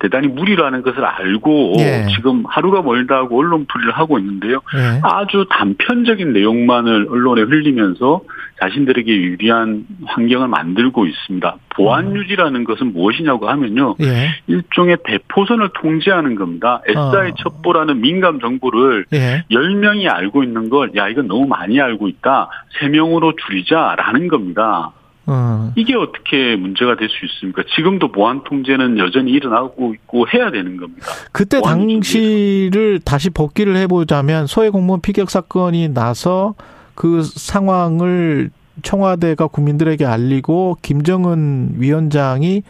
대단히 0.00 0.28
무리라는 0.28 0.82
것을 0.82 1.04
알고 1.04 1.74
예. 1.78 2.06
지금 2.14 2.44
하루가 2.46 2.82
멀다 2.82 3.16
하고 3.16 3.38
언론 3.38 3.66
풀이를 3.66 3.92
하고 3.92 4.18
있는데요. 4.18 4.60
예. 4.76 5.00
아주 5.02 5.46
단편적인 5.50 6.32
내용만을 6.32 7.06
언론에 7.10 7.42
흘리면서 7.42 8.20
자신들에게 8.60 9.10
유리한 9.10 9.86
환경을 10.06 10.48
만들고 10.48 11.06
있습니다. 11.06 11.56
보안 11.76 12.08
음. 12.08 12.16
유지라는 12.16 12.64
것은 12.64 12.92
무엇이냐고 12.92 13.48
하면요. 13.48 13.96
예. 14.02 14.28
일종의 14.48 14.98
대포선을 15.04 15.70
통제하는 15.80 16.34
겁니다. 16.34 16.82
SI 16.86 17.28
어. 17.30 17.34
첩보라는 17.38 18.00
민감 18.00 18.40
정보를 18.40 19.06
예. 19.12 19.44
10명이 19.50 20.12
알고 20.12 20.42
있는 20.44 20.68
걸 20.68 20.90
야 20.96 21.08
이건 21.08 21.28
너무 21.28 21.46
많이 21.46 21.80
알고 21.80 22.08
있다. 22.08 22.48
3명으로 22.80 23.36
줄이자라는 23.46 24.28
겁니다. 24.28 24.90
어. 25.32 25.72
이게 25.76 25.94
어떻게 25.94 26.56
문제가 26.56 26.96
될 26.96 27.08
수 27.08 27.24
있습니까? 27.26 27.62
지금도 27.74 28.10
보안 28.12 28.42
통제는 28.44 28.98
여전히 28.98 29.30
일어나고 29.32 29.94
있고 29.94 30.26
해야 30.32 30.50
되는 30.50 30.76
겁니다. 30.76 31.06
그때 31.32 31.60
당시를 31.60 33.00
다시 33.04 33.30
복귀를 33.30 33.76
해보자면 33.76 34.46
소해 34.46 34.70
공무원 34.70 35.00
피격 35.00 35.30
사건이 35.30 35.88
나서 35.94 36.54
그 36.94 37.22
상황을 37.22 38.50
청와대가 38.82 39.46
국민들에게 39.46 40.04
알리고 40.04 40.76
김정은 40.82 41.74
위원장이 41.76 42.62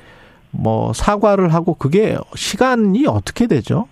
뭐 0.51 0.93
사과를 0.93 1.55
하고 1.55 1.75
그게 1.75 2.17
시간이 2.35 3.07
어떻게 3.07 3.47
되죠? 3.47 3.87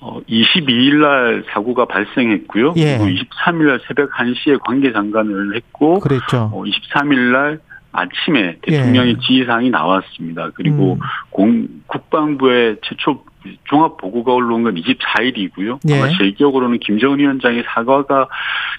어, 0.00 0.20
22일 0.28 0.96
날 1.00 1.44
사고가 1.50 1.86
발생했고요. 1.86 2.74
예. 2.76 2.98
그리고 2.98 3.06
23일 3.06 3.66
날 3.68 3.80
새벽 3.88 4.10
1시에 4.12 4.60
관계 4.60 4.92
장관을 4.92 5.56
했고 5.56 5.98
그랬죠. 6.00 6.50
어, 6.52 6.62
23일 6.62 7.32
날 7.32 7.58
아침에 7.94 8.56
대통령의 8.62 9.14
예. 9.14 9.20
지휘사항이 9.20 9.70
나왔습니다. 9.70 10.50
그리고 10.54 10.94
음. 10.94 10.98
공, 11.30 11.68
국방부의 11.86 12.78
최초 12.82 13.22
종합 13.64 13.96
보고가 13.98 14.32
올라온 14.32 14.64
건 14.64 14.74
24일이고요. 14.74 15.78
예. 15.88 15.94
아마 15.96 16.08
제 16.18 16.30
기억으로는 16.32 16.80
김정은 16.80 17.18
위원장의 17.18 17.64
사과가 17.68 18.28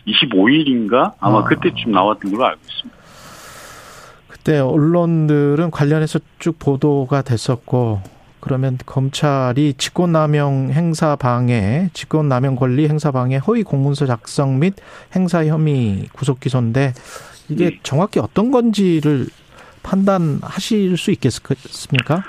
25일인가 0.07 1.13
아마 1.19 1.39
아. 1.39 1.43
그때쯤 1.45 1.91
나왔던 1.91 2.31
걸로 2.31 2.45
알고 2.45 2.59
있습니다. 2.67 2.99
그때 4.27 4.59
언론들은 4.59 5.71
관련해서 5.71 6.19
쭉 6.37 6.59
보도가 6.59 7.21
됐었고 7.21 8.01
그러면 8.41 8.77
검찰이 8.85 9.73
직권남용 9.75 10.69
행사 10.71 11.15
방해, 11.15 11.89
직권남용 11.93 12.55
권리 12.55 12.87
행사 12.87 13.11
방해, 13.11 13.37
허위 13.37 13.63
공문서 13.63 14.05
작성 14.05 14.59
및 14.59 14.75
행사 15.15 15.45
혐의 15.45 16.05
구속 16.13 16.41
기소인데 16.41 16.93
이게 17.49 17.69
네. 17.71 17.79
정확히 17.83 18.19
어떤 18.19 18.51
건지를 18.51 19.27
판단하실 19.83 20.97
수 20.97 21.11
있겠습니까? 21.11 22.23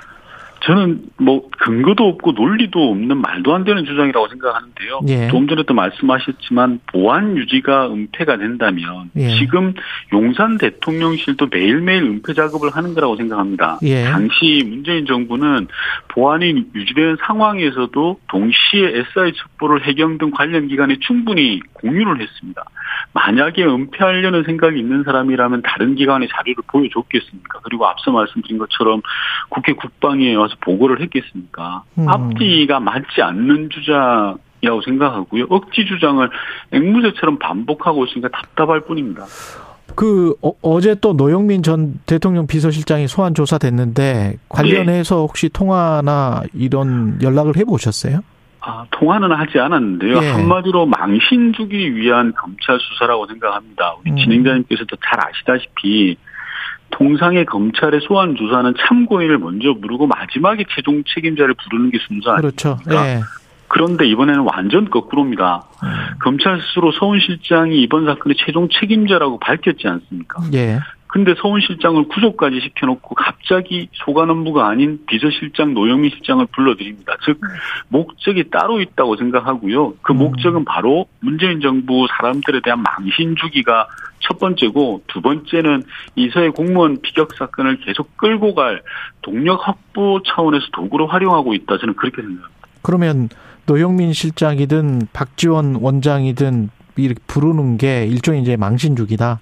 저는 0.66 1.00
뭐 1.18 1.48
근거도 1.60 2.08
없고 2.08 2.32
논리도 2.32 2.90
없는 2.90 3.18
말도 3.18 3.54
안 3.54 3.62
되는 3.62 3.84
주장이라고 3.84 4.26
생각하는데요. 4.28 5.00
예. 5.08 5.28
좀 5.28 5.46
전에 5.46 5.62
도 5.62 5.74
말씀하셨지만 5.74 6.80
보안 6.86 7.36
유지가 7.36 7.86
은폐가 7.86 8.36
된다면 8.36 9.10
예. 9.16 9.28
지금 9.38 9.74
용산 10.12 10.58
대통령실도 10.58 11.46
매일매일 11.52 12.02
은폐 12.02 12.34
작업을 12.34 12.70
하는 12.70 12.94
거라고 12.94 13.14
생각합니다. 13.14 13.78
예. 13.84 14.04
당시 14.04 14.64
문재인 14.66 15.06
정부는 15.06 15.68
보안이 16.08 16.64
유지된 16.74 17.18
상황에서도 17.24 18.18
동시에 18.26 18.88
SI 18.88 19.34
첩보를 19.34 19.86
해경 19.86 20.18
등 20.18 20.32
관련 20.32 20.66
기관에 20.66 20.96
충분히 21.00 21.60
공유를 21.74 22.20
했습니다. 22.20 22.64
만약에 23.12 23.64
은폐하려는 23.64 24.42
생각이 24.44 24.78
있는 24.78 25.04
사람이라면 25.04 25.62
다른 25.62 25.94
기관의 25.94 26.28
자료를 26.28 26.64
보여줬겠습니까? 26.66 27.60
그리고 27.62 27.86
앞서 27.86 28.10
말씀드린 28.10 28.58
것처럼 28.58 29.00
국회 29.48 29.72
국방위에 29.72 30.34
와서 30.34 30.55
보고를 30.60 31.00
했겠습니까? 31.02 31.84
음. 31.98 32.08
앞뒤가 32.08 32.80
맞지 32.80 33.22
않는 33.22 33.70
주장 33.70 34.38
이라고 34.62 34.80
생각하고요. 34.82 35.46
억지 35.50 35.84
주장을 35.86 36.28
앵무새처럼 36.72 37.38
반복하고 37.38 38.06
있으니까 38.06 38.28
답답할 38.30 38.80
뿐입니다. 38.80 39.24
그 39.94 40.34
어, 40.42 40.80
제또 40.80 41.12
노영민 41.12 41.62
전 41.62 41.94
대통령 42.06 42.46
비서실장이 42.46 43.06
소환 43.06 43.34
조사됐는데 43.34 44.38
관련해서 44.48 45.14
네. 45.14 45.20
혹시 45.20 45.48
통화나 45.48 46.42
이런 46.52 47.18
연락을 47.22 47.56
해보셨어요? 47.56 48.20
아, 48.60 48.84
통화는 48.90 49.30
하지 49.30 49.60
않았는데요. 49.60 50.20
예. 50.22 50.28
한마디로 50.28 50.86
망신 50.86 51.52
주기 51.52 51.94
위한 51.94 52.32
검찰 52.34 52.78
수사라고 52.80 53.26
생각합니다. 53.28 53.94
우리 54.00 54.10
음. 54.10 54.16
진행자님께서도 54.16 54.96
잘 54.96 55.20
아시다시피 55.24 56.16
통상의 56.90 57.44
검찰의 57.44 58.00
소환 58.02 58.36
조사는 58.36 58.74
참고인을 58.78 59.38
먼저 59.38 59.74
부르고 59.74 60.06
마지막에 60.06 60.64
최종 60.74 61.02
책임자를 61.04 61.54
부르는 61.54 61.90
게 61.90 61.98
순서 62.06 62.30
아닙니까? 62.30 62.76
그렇죠. 62.78 62.78
예. 62.90 63.20
그런데 63.68 64.06
이번에는 64.06 64.46
완전 64.52 64.88
거꾸로입니다. 64.88 65.64
음. 65.82 65.88
검찰 66.22 66.60
스스로 66.60 66.92
서훈 66.92 67.18
실장이 67.20 67.82
이번 67.82 68.06
사건의 68.06 68.36
최종 68.38 68.68
책임자라고 68.68 69.38
밝혔지 69.38 69.88
않습니까? 69.88 70.42
예. 70.54 70.78
근데 71.08 71.34
서훈 71.38 71.60
실장을 71.60 72.02
구속까지 72.08 72.60
시켜놓고 72.60 73.14
갑자기 73.14 73.88
소관업무가 73.92 74.68
아닌 74.68 74.98
비서실장 75.06 75.72
노영민 75.72 76.10
실장을 76.10 76.44
불러드립니다. 76.52 77.16
즉 77.24 77.40
목적이 77.88 78.50
따로 78.50 78.80
있다고 78.80 79.16
생각하고요. 79.16 79.94
그 80.02 80.12
음. 80.12 80.18
목적은 80.18 80.64
바로 80.64 81.06
문재인 81.20 81.60
정부 81.60 82.06
사람들에 82.16 82.60
대한 82.62 82.82
망신 82.82 83.34
주기가 83.36 83.86
첫 84.20 84.38
번째고 84.38 85.02
두 85.06 85.20
번째는 85.20 85.82
이서해 86.14 86.50
공무원 86.50 87.00
비격 87.00 87.34
사건을 87.34 87.80
계속 87.80 88.16
끌고 88.16 88.54
갈 88.54 88.82
동력 89.22 89.66
확보 89.66 90.20
차원에서 90.26 90.66
도구로 90.72 91.06
활용하고 91.06 91.54
있다. 91.54 91.78
저는 91.78 91.94
그렇게 91.94 92.22
생각합니다. 92.22 92.48
그러면 92.82 93.28
노영민 93.66 94.12
실장이든 94.12 95.08
박지원 95.12 95.76
원장이든 95.76 96.70
이렇게 96.96 97.20
부르는 97.26 97.78
게 97.78 98.06
일종의 98.06 98.42
이제 98.42 98.56
망신 98.56 98.96
주기다. 98.96 99.40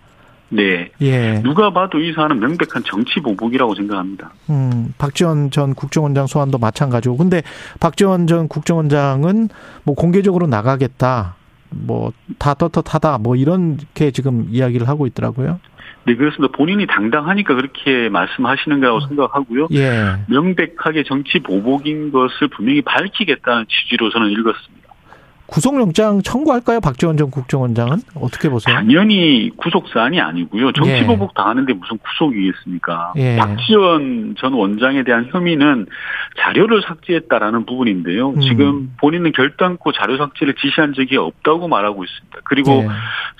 네. 0.49 0.91
예. 1.01 1.41
누가 1.43 1.73
봐도 1.73 1.99
이 1.99 2.13
사안은 2.13 2.39
명백한 2.39 2.85
정치 2.85 3.21
보복이라고 3.21 3.75
생각합니다. 3.75 4.33
음, 4.51 4.95
박지원 4.99 5.51
전 5.51 5.75
국정원장 5.75 6.27
소환도 6.27 6.59
마찬가지고. 6.59 7.17
근데 7.17 7.43
박지원 7.81 8.27
전 8.27 8.49
국정원장은 8.49 9.49
뭐 9.85 9.95
공개적으로 9.95 10.47
나가겠다. 10.47 11.35
뭐 11.71 12.13
다 12.39 12.55
떳떳하다. 12.55 13.19
뭐 13.19 13.37
이렇게 13.37 14.11
지금 14.11 14.47
이야기를 14.51 14.89
하고 14.89 15.07
있더라고요. 15.07 15.61
네, 16.07 16.15
그렇습니다. 16.15 16.55
본인이 16.55 16.87
당당하니까 16.87 17.55
그렇게 17.55 18.11
말씀하시는 18.11 18.81
거라고 18.81 19.01
생각하고요. 19.09 19.69
예. 19.73 20.17
명백하게 20.29 21.05
정치 21.05 21.39
보복인 21.39 22.13
것을 22.13 22.49
분명히 22.49 22.83
밝히겠다는 22.83 23.65
취지로 23.69 24.11
저는 24.11 24.31
읽었습니다. 24.31 24.84
구속영장 25.47 26.23
청구할까요? 26.23 26.81
박지원 26.81 27.17
전 27.17 27.31
국정원장은 27.31 27.99
어떻게 28.15 28.49
보세요? 28.49 28.75
당연히 28.75 29.51
구속 29.57 29.89
사안이 29.89 30.21
아니고요. 30.21 30.73
정치보복 30.73 31.31
예. 31.31 31.35
당하는데 31.35 31.73
무슨 31.75 31.99
구속이겠습니까? 31.99 33.13
예. 33.17 33.37
박지원 33.37 34.37
전 34.39 34.55
원장에 34.55 35.05
대한 35.05 35.29
혐의는 35.31 35.87
자료를 36.39 36.83
삭제했다라는 36.83 37.67
부분인데요. 37.67 38.31
음. 38.31 38.41
지금 38.41 38.93
본인은 38.99 39.33
결단코 39.33 39.93
자료 39.93 40.17
삭제를 40.17 40.55
지시한 40.55 40.95
적이 40.95 41.19
없다고 41.19 41.69
말하고 41.69 42.05
있습니다. 42.05 42.39
그리고 42.45 42.73
예. 42.73 42.89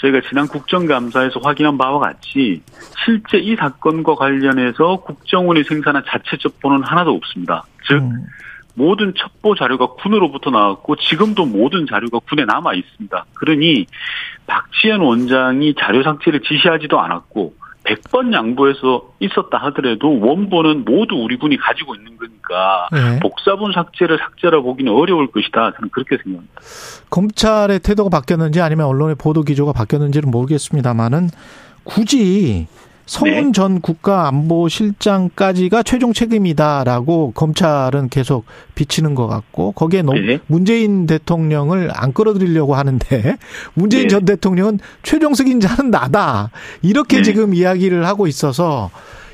저희가 0.01 0.21
지난 0.29 0.47
국정감사에서 0.47 1.41
확인한 1.43 1.79
바와 1.79 2.01
같이 2.01 2.63
실제 3.05 3.39
이 3.39 3.57
사건과 3.57 4.15
관련해서 4.15 4.97
국정원이 4.97 5.65
생산한 5.65 6.05
자체 6.07 6.37
첩보는 6.37 6.83
하나도 6.85 7.13
없습니다. 7.13 7.65
즉 7.89 7.95
음. 7.97 8.27
모든 8.75 9.15
첩보 9.17 9.55
자료가 9.55 9.95
군으로부터 9.95 10.51
나왔고 10.51 10.97
지금도 10.97 11.47
모든 11.47 11.87
자료가 11.89 12.21
군에 12.29 12.45
남아 12.45 12.75
있습니다. 12.75 13.25
그러니 13.35 13.87
박지현 14.47 15.01
원장이 15.01 15.75
자료 15.79 16.03
삭제를 16.03 16.41
지시하지도 16.41 17.01
않았고 17.01 17.55
100번 17.85 18.33
양보해서 18.33 19.13
있었다 19.21 19.59
하더라도 19.59 20.19
원본은 20.19 20.85
모두 20.85 21.17
우리 21.17 21.37
군이 21.37 21.57
가지고 21.59 21.95
있는 21.95 22.17
거니까 22.17 22.89
네. 22.93 23.21
복사본 23.21 23.73
삭제를 23.73 24.19
삭제라 24.19 24.61
보기는 24.63 24.91
어려울 24.91 25.31
것이다. 25.31 25.73
저는 25.77 25.91
그렇게 25.91 26.17
생각합니다. 26.23 26.55
검찰의 27.11 27.81
태도가 27.81 28.09
바뀌었는지 28.11 28.61
아니면 28.61 28.87
언론의 28.87 29.17
보도 29.17 29.43
기조가 29.43 29.73
바뀌었는지는 29.73 30.31
모르겠습니다만은 30.31 31.29
굳이 31.85 32.67
성훈 33.07 33.47
네. 33.47 33.53
전 33.53 33.81
국가안보실장까지가 33.81 35.83
최종 35.83 36.13
책임이다라고 36.13 37.33
검찰은 37.33 38.09
계속 38.09 38.47
비치는 38.75 39.15
것 39.15 39.27
같고 39.27 39.73
거기에 39.73 40.03
네. 40.03 40.39
문재인 40.47 41.07
대통령을 41.07 41.91
안 41.95 42.15
끌어들이려고 42.15 42.75
하는데 42.75 43.07
문재인 43.75 44.05
네. 44.05 44.09
전 44.09 44.25
대통령은 44.25 44.79
최종 45.03 45.35
책임자는 45.35 45.91
나다 45.91 46.51
이렇게 46.83 47.19
네. 47.19 47.23
지금 47.23 47.53
이야기를 47.55 48.07
하고 48.07 48.27
있어서 48.27 48.91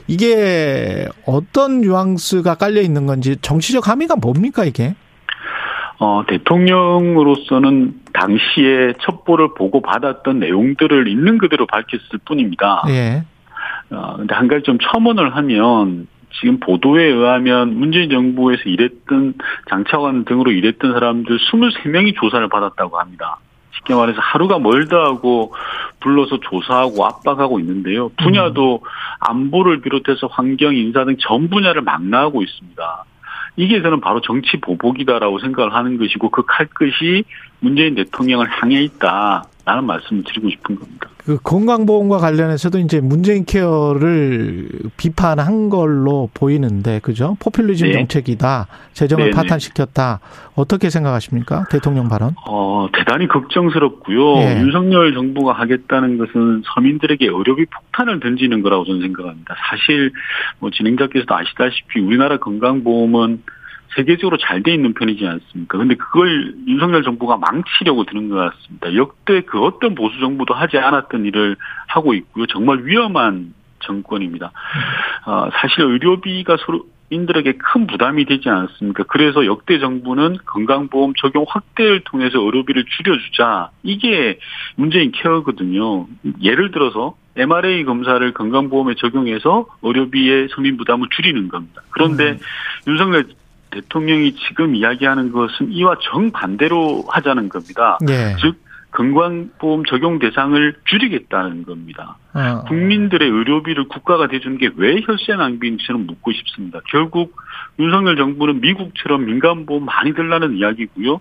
이게 0.09 1.07
어떤 1.25 1.83
뉘앙스가 1.83 2.57
깔려 2.57 2.81
있는 2.81 3.07
건지 3.07 3.37
정치적 3.41 3.87
함의가 3.87 4.17
뭡니까 4.17 4.65
이게? 4.65 4.97
어, 6.01 6.25
대통령으로서는 6.27 8.01
당시에 8.15 8.95
첩보를 9.03 9.55
보고 9.55 9.83
받았던 9.83 10.41
내용들을 10.41 11.09
있는 11.09 11.39
그대로 11.39 11.67
밝혔을 11.67 12.19
뿐입니다. 12.25 12.85
예. 12.89 13.23
어, 13.91 14.17
근데 14.17 14.35
한 14.35 14.49
가지 14.49 14.63
좀 14.63 14.79
첨언을 14.79 15.37
하면 15.37 16.07
지금 16.41 16.61
보도에 16.61 17.05
의하면 17.05 17.79
문재인 17.79 18.09
정부에서 18.11 18.63
일했던 18.65 19.35
장차관 19.69 20.25
등으로 20.25 20.53
일했던 20.53 20.93
사람들 20.93 21.39
23명이 21.39 22.15
조사를 22.21 22.49
받았다고 22.49 22.99
합니다. 22.99 23.39
쉽게 23.77 23.95
말해서 23.95 24.21
하루가 24.21 24.59
멀다 24.59 24.97
하고 24.97 25.55
불러서 26.01 26.39
조사하고 26.41 27.05
압박하고 27.05 27.59
있는데요. 27.61 28.11
분야도 28.19 28.83
안보를 29.21 29.81
비롯해서 29.81 30.27
환경, 30.29 30.75
인사 30.75 31.05
등 31.05 31.17
전 31.19 31.49
분야를 31.49 31.83
망라하고 31.83 32.43
있습니다. 32.43 33.05
이게 33.57 33.83
저는 33.83 34.01
바로 34.01 34.21
정치 34.21 34.59
보복이다라고 34.59 35.39
생각을 35.41 35.75
하는 35.75 35.99
것이고 35.99 36.31
그 36.31 36.45
칼끝이 36.47 37.25
문재인 37.59 37.95
대통령을 37.95 38.49
향해 38.49 38.81
있다 38.83 39.45
라는 39.71 39.85
말씀을 39.85 40.25
드리고 40.25 40.51
싶은 40.51 40.75
겁니다. 40.75 41.09
그 41.19 41.39
건강보험과 41.45 42.19
관련해서도 42.19 42.81
이제 42.81 43.01
문재인 43.01 43.45
케어를 43.45 44.69
비판한 44.97 45.69
걸로 45.71 46.29
보이는데 46.35 46.99
그죠? 46.99 47.37
포퓰리즘 47.39 47.87
네. 47.87 47.93
정책이다. 47.93 48.67
재정을 48.95 49.27
네네. 49.27 49.37
파탄시켰다. 49.37 50.19
어떻게 50.57 50.91
생각하십니까? 50.91 51.67
대통령 51.71 52.09
발언? 52.09 52.35
어, 52.49 52.89
대단히 52.93 53.29
걱정스럽고요. 53.29 54.35
네. 54.39 54.61
윤석열 54.61 55.15
정부가 55.15 55.53
하겠다는 55.53 56.19
것은 56.19 56.63
서민들에게 56.75 57.27
의료비 57.27 57.67
폭탄을 57.67 58.19
던지는 58.19 58.63
거라고 58.63 58.85
저는 58.87 59.03
생각합니다. 59.03 59.55
사실 59.71 60.11
뭐 60.59 60.71
진행자께서도 60.71 61.33
아시다시피 61.33 62.01
우리나라 62.01 62.39
건강보험은 62.39 63.41
세계적으로 63.97 64.37
잘 64.37 64.63
돼 64.63 64.75
있는 64.75 64.95
편이지 64.95 65.27
않습니까? 65.27 65.79
근데 65.79 65.95
그걸 65.95 66.55
윤석열 66.67 67.03
정부가 67.03 67.39
망치려고 67.39 68.05
드는 68.05 68.29
것 68.29 68.37
같습니다. 68.37 68.95
역대 68.95 69.41
그 69.43 69.61
어떤 69.61 69.95
보수 69.95 70.19
정부도 70.21 70.55
하지 70.55 70.79
않았던 70.79 71.25
일을 71.25 71.57
하고 71.89 72.15
있고요. 72.15 72.47
정말 72.47 72.85
위험한 72.85 73.55
정권입니다. 73.81 74.53
어, 75.27 75.49
사실 75.55 75.83
의료비가 75.83 76.59
서로 76.61 76.85
인들에게 77.11 77.55
큰 77.55 77.87
부담이 77.87 78.25
되지 78.25 78.49
않습니까? 78.49 79.03
그래서 79.09 79.45
역대 79.45 79.81
정부는 79.81 80.39
건강보험 80.47 81.15
적용 81.17 81.45
확대를 81.49 82.03
통해서 82.05 82.39
의료비를 82.41 82.85
줄여주자. 82.85 83.71
이게 83.83 84.39
문재인 84.77 85.11
케어거든요. 85.11 86.07
예를 86.41 86.71
들어서 86.71 87.17
MRA 87.37 87.85
검사를 87.85 88.33
건강보험에 88.33 88.95
적용해서 88.95 89.67
의료비의 89.83 90.49
서민 90.55 90.77
부담을 90.77 91.09
줄이는 91.11 91.49
겁니다. 91.49 91.83
그런데 91.91 92.33
음. 92.33 92.39
윤석열 92.87 93.25
대통령이 93.71 94.35
지금 94.49 94.75
이야기하는 94.75 95.33
것은 95.33 95.73
이와 95.73 95.97
정반대로 96.03 97.05
하자는 97.09 97.49
겁니다. 97.49 97.99
네. 98.05 98.35
즉 98.41 98.57
건강보험 98.93 99.85
적용 99.85 100.19
대상을 100.19 100.75
줄이겠다는 100.85 101.65
겁니다. 101.65 102.17
어. 102.35 102.65
국민들의 102.67 103.29
의료비를 103.29 103.87
국가가 103.87 104.27
대주는 104.27 104.59
게 104.59 104.71
왜 104.75 105.01
혈세 105.05 105.35
낭비인지 105.37 105.87
저는 105.87 106.07
묻고 106.07 106.33
싶습니다. 106.33 106.81
결국 106.91 107.37
윤석열 107.79 108.17
정부는 108.17 108.61
미국처럼 108.61 109.27
민간보험 109.27 109.85
많이 109.85 110.13
들라는 110.13 110.57
이야기고요. 110.57 111.21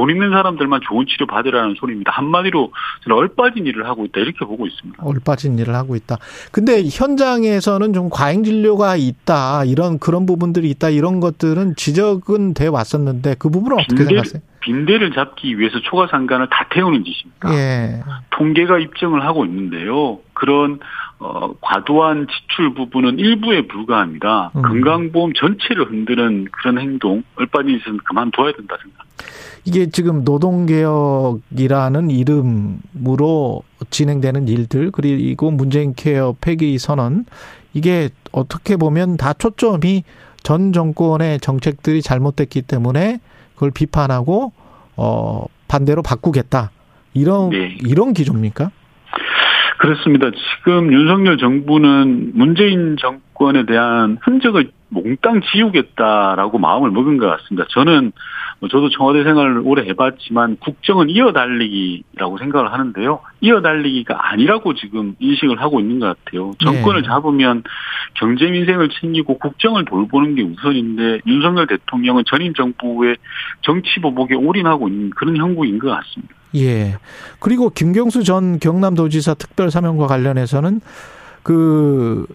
돈 0.00 0.08
있는 0.08 0.30
사람들만 0.30 0.80
좋은 0.88 1.04
치료 1.06 1.26
받으라는 1.26 1.74
소리입니다. 1.78 2.10
한마디로 2.12 2.72
저는 3.04 3.18
얼빠진 3.18 3.66
일을 3.66 3.86
하고 3.86 4.06
있다 4.06 4.20
이렇게 4.20 4.46
보고 4.46 4.66
있습니다. 4.66 5.04
얼빠진 5.04 5.58
일을 5.58 5.74
하고 5.74 5.94
있다. 5.94 6.16
근데 6.52 6.82
현장에서는 6.90 7.92
좀 7.92 8.08
과잉 8.08 8.42
진료가 8.42 8.96
있다 8.96 9.64
이런 9.66 9.98
그런 9.98 10.24
부분들이 10.24 10.70
있다 10.70 10.88
이런 10.88 11.20
것들은 11.20 11.74
지적은 11.76 12.54
돼 12.54 12.66
왔었는데 12.66 13.34
그 13.38 13.50
부분은 13.50 13.76
어떻게 13.76 13.96
빈대, 13.96 14.04
생각하세요? 14.04 14.42
빈대를 14.60 15.12
잡기 15.12 15.58
위해서 15.58 15.78
초과 15.80 16.06
상관을 16.06 16.48
다 16.48 16.66
태우는 16.70 17.04
짓입니다. 17.04 17.52
예. 17.52 18.02
통계가 18.30 18.78
입증을 18.78 19.26
하고 19.26 19.44
있는데요. 19.44 20.20
그런 20.40 20.80
어, 21.18 21.52
과도한 21.60 22.26
지출 22.26 22.72
부분은 22.72 23.18
일부에 23.18 23.66
불과합니다. 23.66 24.52
음. 24.56 24.62
건강보험 24.62 25.34
전체를 25.34 25.90
흔드는 25.90 26.48
그런 26.50 26.78
행동, 26.78 27.22
얼빠진 27.36 27.78
짓은 27.78 27.98
그만둬야 27.98 28.52
된다 28.52 28.76
생각합니다. 28.80 29.04
이게 29.66 29.90
지금 29.90 30.24
노동개혁이라는 30.24 32.10
이름으로 32.10 33.62
진행되는 33.90 34.48
일들 34.48 34.90
그리고 34.92 35.50
문재인 35.50 35.92
케어 35.94 36.34
폐기 36.40 36.78
선언 36.78 37.26
이게 37.74 38.08
어떻게 38.32 38.76
보면 38.76 39.18
다 39.18 39.34
초점이 39.34 40.04
전 40.42 40.72
정권의 40.72 41.40
정책들이 41.40 42.00
잘못됐기 42.00 42.62
때문에 42.62 43.20
그걸 43.54 43.70
비판하고 43.70 44.52
어 44.96 45.44
반대로 45.68 46.02
바꾸겠다 46.02 46.70
이런 47.12 47.50
네. 47.50 47.76
이런 47.82 48.14
기조입니까? 48.14 48.70
그렇습니다. 49.80 50.30
지금 50.30 50.92
윤석열 50.92 51.38
정부는 51.38 52.32
문재인 52.34 52.98
정권에 52.98 53.64
대한 53.64 54.18
흔적을 54.20 54.72
몽땅 54.90 55.40
지우겠다라고 55.40 56.58
마음을 56.58 56.90
먹은 56.90 57.16
것 57.16 57.28
같습니다. 57.28 57.66
저는 57.70 58.12
뭐 58.58 58.68
저도 58.68 58.90
청와대 58.90 59.24
생활을 59.24 59.62
오래 59.64 59.88
해봤지만 59.88 60.58
국정은 60.60 61.08
이어달리기라고 61.08 62.36
생각을 62.36 62.74
하는데요. 62.74 63.20
이어달리기가 63.40 64.30
아니라고 64.30 64.74
지금 64.74 65.14
인식을 65.18 65.62
하고 65.62 65.80
있는 65.80 65.98
것 65.98 66.14
같아요. 66.24 66.50
정권을 66.62 67.00
네. 67.00 67.08
잡으면 67.08 67.62
경제 68.12 68.50
민생을 68.50 68.90
챙기고 69.00 69.38
국정을 69.38 69.86
돌보는 69.86 70.34
게 70.34 70.42
우선인데 70.42 71.20
윤석열 71.26 71.66
대통령은 71.66 72.24
전임 72.26 72.52
정부의 72.52 73.16
정치 73.62 73.98
보복에 74.00 74.34
올인하고 74.34 74.88
있는 74.88 75.08
그런 75.08 75.38
형국인 75.38 75.78
것 75.78 75.88
같습니다. 75.88 76.34
예. 76.56 76.96
그리고 77.38 77.70
김경수 77.70 78.24
전 78.24 78.58
경남도지사 78.58 79.34
특별사면과 79.34 80.06
관련해서는 80.06 80.80
그 81.42 82.26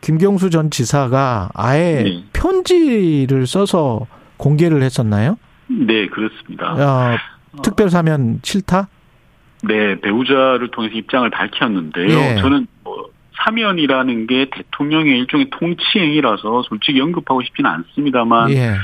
김경수 0.00 0.50
전 0.50 0.70
지사가 0.70 1.50
아예 1.54 2.02
네. 2.04 2.24
편지를 2.32 3.46
써서 3.46 4.06
공개를 4.36 4.82
했었나요? 4.82 5.38
네, 5.66 6.06
그렇습니다. 6.08 6.74
어, 6.74 7.16
특별사면 7.62 8.40
싫다? 8.42 8.88
네, 9.62 9.98
배우자를 10.00 10.70
통해서 10.70 10.94
입장을 10.94 11.28
밝혔는데요. 11.30 12.08
예. 12.08 12.36
저는 12.36 12.66
뭐 12.82 13.08
사면이라는 13.44 14.26
게 14.26 14.46
대통령의 14.50 15.18
일종의 15.20 15.48
통치행위라서 15.50 16.64
솔직히 16.68 17.00
언급하고 17.00 17.42
싶지는 17.42 17.70
않습니다만 17.70 18.50
예. 18.50 18.74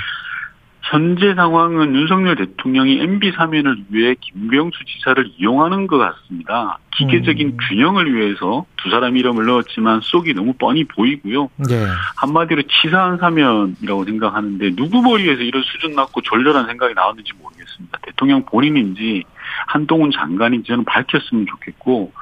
현재 0.83 1.35
상황은 1.35 1.95
윤석열 1.95 2.37
대통령이 2.37 3.01
MB 3.01 3.33
사면을 3.33 3.85
위해 3.91 4.15
김병수 4.21 4.79
지사를 4.87 5.25
이용하는 5.39 5.87
것 5.87 5.99
같습니다. 5.99 6.79
기계적인 6.97 7.49
음. 7.49 7.57
균형을 7.69 8.15
위해서 8.15 8.65
두 8.77 8.91
사람 8.91 9.17
이름을 9.17 9.47
넣었지만 9.47 10.01
속이 10.03 10.35
너무 10.35 10.55
뻔히 10.55 10.85
보이고요. 10.85 11.49
네. 11.69 11.87
한마디로 12.17 12.63
치사한 12.63 13.19
사면이라고 13.19 14.05
생각하는데 14.05 14.75
누구 14.75 15.03
머리에서 15.03 15.43
이런 15.43 15.63
수준 15.63 15.93
낮고 15.93 16.23
졸렬한 16.23 16.67
생각이 16.67 16.95
나왔는지 16.95 17.33
모르겠습니다. 17.41 17.99
대통령 18.03 18.45
본인인지 18.45 19.25
한동훈 19.67 20.11
장관인지 20.11 20.69
저는 20.69 20.85
밝혔으면 20.85 21.47
좋겠고 21.47 22.13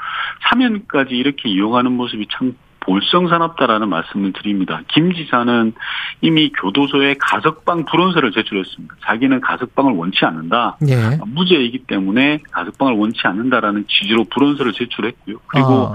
사면까지 0.50 1.14
이렇게 1.14 1.48
이용하는 1.48 1.92
모습이 1.92 2.26
참 2.30 2.54
볼성 2.88 3.28
산업다라는 3.28 3.90
말씀을 3.90 4.32
드립니다. 4.32 4.80
김 4.88 5.12
지사는 5.12 5.74
이미 6.22 6.50
교도소에 6.50 7.16
가석방 7.20 7.84
불원서를 7.84 8.32
제출했습니다. 8.32 8.94
자기는 9.04 9.42
가석방을 9.42 9.92
원치 9.92 10.24
않는다. 10.24 10.78
예. 10.88 11.18
무죄이기 11.26 11.84
때문에 11.86 12.38
가석방을 12.50 12.94
원치 12.94 13.20
않는다라는 13.24 13.84
취지로 13.88 14.24
불원서를 14.24 14.72
제출했고요. 14.72 15.36
그리고 15.48 15.68
아. 15.68 15.94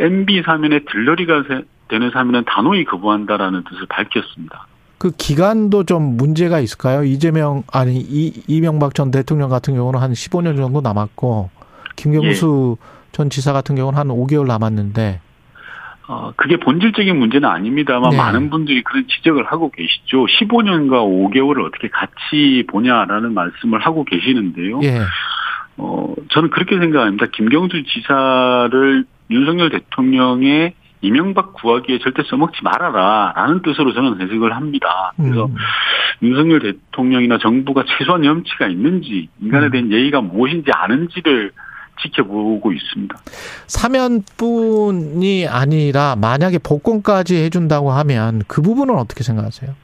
MB 0.00 0.42
사면에 0.44 0.80
들러리가 0.90 1.44
되는 1.88 2.10
사면은 2.10 2.44
단호히 2.46 2.86
거부한다라는 2.86 3.64
뜻을 3.64 3.84
밝혔습니다. 3.90 4.66
그 4.96 5.10
기간도 5.10 5.84
좀 5.84 6.16
문제가 6.16 6.60
있을까요? 6.60 7.04
이재명 7.04 7.62
아니 7.70 7.96
이, 7.98 8.42
이명박 8.48 8.94
전 8.94 9.10
대통령 9.10 9.50
같은 9.50 9.74
경우는 9.74 10.00
한 10.00 10.12
15년 10.12 10.56
정도 10.56 10.80
남았고 10.80 11.50
김경수 11.96 12.78
예. 12.80 13.02
전 13.12 13.28
지사 13.28 13.52
같은 13.52 13.74
경우는 13.74 13.98
한 13.98 14.08
5개월 14.08 14.46
남았는데 14.46 15.20
어, 16.12 16.30
그게 16.36 16.58
본질적인 16.58 17.18
문제는 17.18 17.48
아닙니다만 17.48 18.10
네. 18.10 18.16
많은 18.18 18.50
분들이 18.50 18.82
그런 18.82 19.06
지적을 19.08 19.44
하고 19.44 19.70
계시죠. 19.70 20.26
15년과 20.26 21.32
5개월을 21.32 21.64
어떻게 21.64 21.88
같이 21.88 22.64
보냐라는 22.68 23.32
말씀을 23.32 23.80
하고 23.80 24.04
계시는데요. 24.04 24.80
예. 24.82 25.00
어, 25.78 26.14
저는 26.28 26.50
그렇게 26.50 26.78
생각합니다. 26.78 27.26
김경수 27.32 27.84
지사를 27.84 29.04
윤석열 29.30 29.70
대통령의 29.70 30.74
이명박 31.00 31.54
구하기에 31.54 31.98
절대 32.00 32.22
써먹지 32.28 32.62
말아라. 32.62 33.32
라는 33.34 33.62
뜻으로 33.62 33.94
저는 33.94 34.20
해석을 34.20 34.54
합니다. 34.54 35.12
그래서 35.16 35.46
음. 35.46 35.54
윤석열 36.22 36.60
대통령이나 36.60 37.38
정부가 37.38 37.84
최소한 37.86 38.24
염치가 38.24 38.68
있는지, 38.68 39.28
인간에 39.40 39.66
음. 39.66 39.70
대한 39.70 39.90
예의가 39.90 40.20
무엇인지 40.20 40.70
아는지를 40.72 41.52
지켜보고 42.02 42.72
있습니다. 42.72 43.16
사면뿐이 43.66 45.46
아니라 45.48 46.16
만약에 46.16 46.58
복권까지 46.58 47.36
해준다고 47.36 47.92
하면 47.92 48.42
그 48.48 48.62
부분은 48.62 48.96
어떻게 48.96 49.22
생각하세요? 49.22 49.74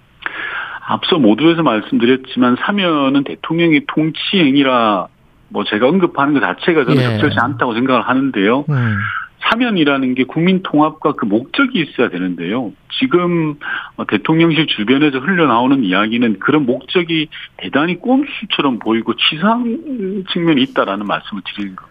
앞서 0.86 1.18
모두에서 1.18 1.62
말씀드렸지만 1.62 2.56
사면은 2.60 3.24
대통령의 3.24 3.82
통치 3.88 4.18
행위라 4.34 5.08
뭐 5.50 5.64
제가 5.64 5.86
언급하는 5.86 6.34
것 6.34 6.40
자체가 6.40 6.84
저는 6.84 6.96
예. 6.96 7.06
적절치 7.08 7.36
않다고 7.38 7.74
생각을 7.74 8.02
하는데요. 8.02 8.64
음. 8.68 8.98
사면이라는 9.40 10.14
게 10.14 10.24
국민 10.24 10.62
통합과 10.62 11.12
그 11.12 11.24
목적이 11.24 11.80
있어야 11.80 12.08
되는데요. 12.08 12.72
지금 12.98 13.54
어, 13.96 14.04
대통령실 14.06 14.66
주변에서 14.66 15.18
흘러나오는 15.20 15.84
이야기는 15.84 16.38
그런 16.40 16.66
목적이 16.66 17.28
대단히 17.56 17.96
꼼수처럼 17.96 18.78
보이고 18.78 19.14
치상 19.14 20.24
측면이 20.32 20.62
있다라는 20.62 21.06
말씀을 21.06 21.42
드리는 21.46 21.76
겁니다. 21.76 21.88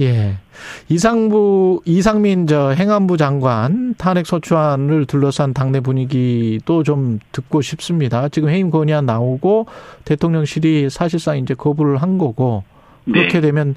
예. 0.00 0.38
이상부, 0.88 1.82
이상민 1.84 2.46
저 2.46 2.70
행안부 2.70 3.16
장관 3.16 3.94
탄핵 3.94 4.26
소추안을 4.26 5.06
둘러싼 5.06 5.52
당내 5.52 5.80
분위기도 5.80 6.82
좀 6.82 7.18
듣고 7.32 7.60
싶습니다. 7.60 8.28
지금 8.28 8.48
해임 8.48 8.70
건의안 8.70 9.06
나오고 9.06 9.66
대통령실이 10.04 10.90
사실상 10.90 11.38
이제 11.38 11.54
거부를 11.54 11.98
한 11.98 12.18
거고 12.18 12.64
그렇게 13.04 13.34
네. 13.34 13.40
되면 13.40 13.74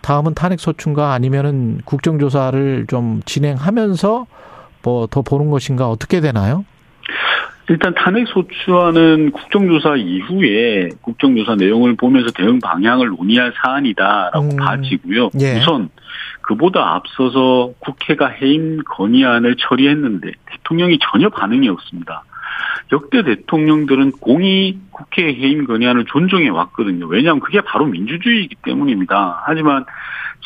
다음은 0.00 0.34
탄핵 0.34 0.60
소추인가 0.60 1.12
아니면은 1.12 1.80
국정조사를 1.84 2.86
좀 2.88 3.20
진행하면서 3.24 4.26
뭐 4.82 5.06
더 5.06 5.22
보는 5.22 5.50
것인가 5.50 5.90
어떻게 5.90 6.20
되나요? 6.20 6.64
일단 7.70 7.94
탄핵 7.94 8.26
소추안은 8.28 9.32
국정조사 9.32 9.96
이후에 9.96 10.88
국정조사 11.02 11.56
내용을 11.56 11.96
보면서 11.96 12.30
대응 12.30 12.58
방향을 12.60 13.08
논의할 13.08 13.52
사안이다라고 13.62 14.48
음. 14.52 14.56
봐지고요. 14.56 15.30
예. 15.40 15.58
우선 15.58 15.90
그보다 16.40 16.94
앞서서 16.94 17.72
국회가 17.78 18.28
해임 18.28 18.82
건의안을 18.84 19.56
처리했는데 19.58 20.32
대통령이 20.46 20.98
전혀 21.12 21.28
반응이 21.28 21.68
없습니다. 21.68 22.24
역대 22.90 23.22
대통령들은 23.22 24.12
공이 24.12 24.78
국회 24.90 25.26
해임 25.26 25.66
건의안을 25.66 26.06
존중해 26.06 26.48
왔거든요. 26.48 27.06
왜냐하면 27.06 27.40
그게 27.40 27.60
바로 27.60 27.84
민주주의이기 27.84 28.56
때문입니다. 28.62 29.42
하지만 29.44 29.84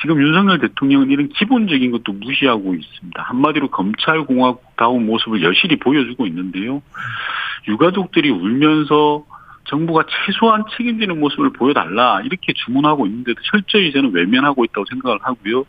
지금 0.01 0.21
윤석열 0.21 0.59
대통령은 0.59 1.11
이런 1.11 1.29
기본적인 1.29 1.91
것도 1.93 2.13
무시하고 2.13 2.75
있습니다. 2.75 3.23
한마디로 3.23 3.71
검찰공화국다운 3.71 5.07
모습을 5.07 5.43
여실히 5.43 5.77
보여주고 5.77 6.27
있는데요. 6.27 6.83
유가족들이 7.69 8.31
울면서 8.31 9.25
정부가 9.65 10.05
최소한 10.27 10.65
책임지는 10.77 11.21
모습을 11.21 11.53
보여달라 11.53 12.21
이렇게 12.23 12.53
주문하고 12.53 13.07
있는데도 13.07 13.41
철저히 13.45 13.93
저는 13.93 14.13
외면하고 14.13 14.65
있다고 14.65 14.85
생각을 14.91 15.19
하고요. 15.23 15.65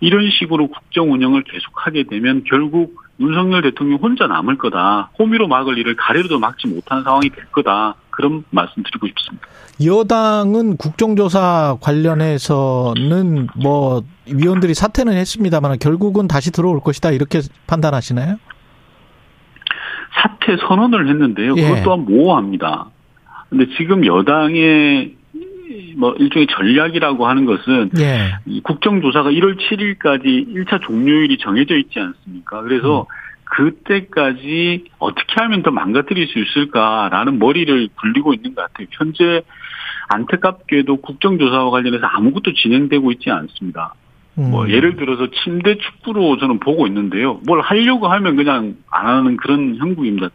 이런 0.00 0.30
식으로 0.30 0.68
국정 0.68 1.12
운영을 1.12 1.42
계속하게 1.44 2.04
되면 2.04 2.44
결국 2.44 3.00
윤석열 3.20 3.62
대통령 3.62 3.98
혼자 3.98 4.26
남을 4.26 4.56
거다. 4.56 5.10
호미로 5.18 5.46
막을 5.46 5.76
일을 5.78 5.94
가래로도 5.96 6.38
막지 6.38 6.66
못한 6.66 7.02
상황이 7.02 7.28
될 7.28 7.44
거다. 7.52 7.94
그런 8.10 8.44
말씀 8.50 8.82
드리고 8.82 9.06
싶습니다. 9.08 9.46
여당은 9.84 10.76
국정조사 10.76 11.78
관련해서는 11.80 13.48
뭐 13.62 14.02
위원들이 14.26 14.74
사퇴는 14.74 15.14
했습니다만 15.14 15.78
결국은 15.78 16.28
다시 16.28 16.50
들어올 16.50 16.80
것이다 16.80 17.10
이렇게 17.12 17.40
판단하시나요? 17.66 18.36
사퇴 20.12 20.56
선언을 20.66 21.08
했는데요. 21.08 21.54
예. 21.56 21.62
그것 21.62 21.82
또한 21.82 22.04
모호합니다. 22.04 22.86
근데 23.48 23.66
지금 23.76 24.04
여당의 24.06 25.16
뭐 25.96 26.14
일종의 26.18 26.46
전략이라고 26.50 27.26
하는 27.26 27.44
것은 27.44 27.90
예. 27.98 28.36
이 28.46 28.60
국정조사가 28.60 29.30
1월 29.30 29.56
7일까지 29.58 30.54
1차 30.54 30.82
종료일이 30.82 31.38
정해져 31.38 31.76
있지 31.76 31.98
않습니까? 31.98 32.62
그래서 32.62 33.02
음. 33.02 33.06
그때까지 33.44 34.84
어떻게 34.98 35.34
하면 35.42 35.62
더 35.62 35.70
망가뜨릴 35.70 36.28
수 36.28 36.38
있을까라는 36.38 37.38
머리를 37.38 37.88
굴리고 38.00 38.32
있는 38.34 38.54
것 38.54 38.62
같아요. 38.62 38.86
현재 38.90 39.42
안타깝게도 40.08 40.96
국정조사와 40.96 41.70
관련해서 41.70 42.06
아무것도 42.06 42.54
진행되고 42.54 43.12
있지 43.12 43.30
않습니다. 43.30 43.94
뭐 44.34 44.64
음. 44.64 44.70
예를 44.70 44.96
들어서 44.96 45.26
침대 45.42 45.76
축구로 45.76 46.38
저는 46.38 46.60
보고 46.60 46.86
있는데요. 46.86 47.40
뭘 47.44 47.60
하려고 47.60 48.08
하면 48.08 48.36
그냥 48.36 48.76
안 48.90 49.06
하는 49.06 49.36
그런 49.36 49.76
형국입니다. 49.76 50.30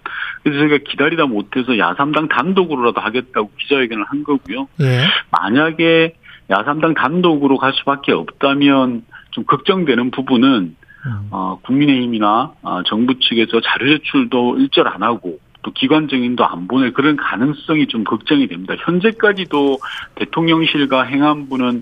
그래서 0.46 0.60
제가 0.60 0.78
기다리다 0.88 1.26
못해서 1.26 1.76
야삼당 1.76 2.28
단독으로라도 2.28 3.02
하겠다고 3.02 3.50
기자회견을 3.58 4.06
한 4.08 4.24
거고요. 4.24 4.68
예. 4.80 5.02
만약에 5.32 6.14
야삼당 6.52 6.94
단독으로 6.94 7.58
갈 7.58 7.74
수밖에 7.74 8.12
없다면 8.12 9.04
좀 9.32 9.44
걱정되는 9.46 10.12
부분은 10.12 10.76
음. 11.08 11.28
어, 11.32 11.60
국민의힘이나 11.64 12.54
어, 12.62 12.84
정부 12.84 13.18
측에서 13.20 13.60
자료 13.62 13.98
제출도 13.98 14.60
일절 14.60 14.88
안 14.88 15.02
하고 15.02 15.40
또 15.64 15.72
기관 15.72 16.08
증인도 16.08 16.46
안 16.46 16.68
보낼 16.68 16.94
그런 16.94 17.16
가능성이 17.16 17.88
좀 17.88 18.04
걱정이 18.04 18.46
됩니다. 18.46 18.76
현재까지도 18.78 19.80
대통령실과 20.14 21.06
행안부는 21.06 21.82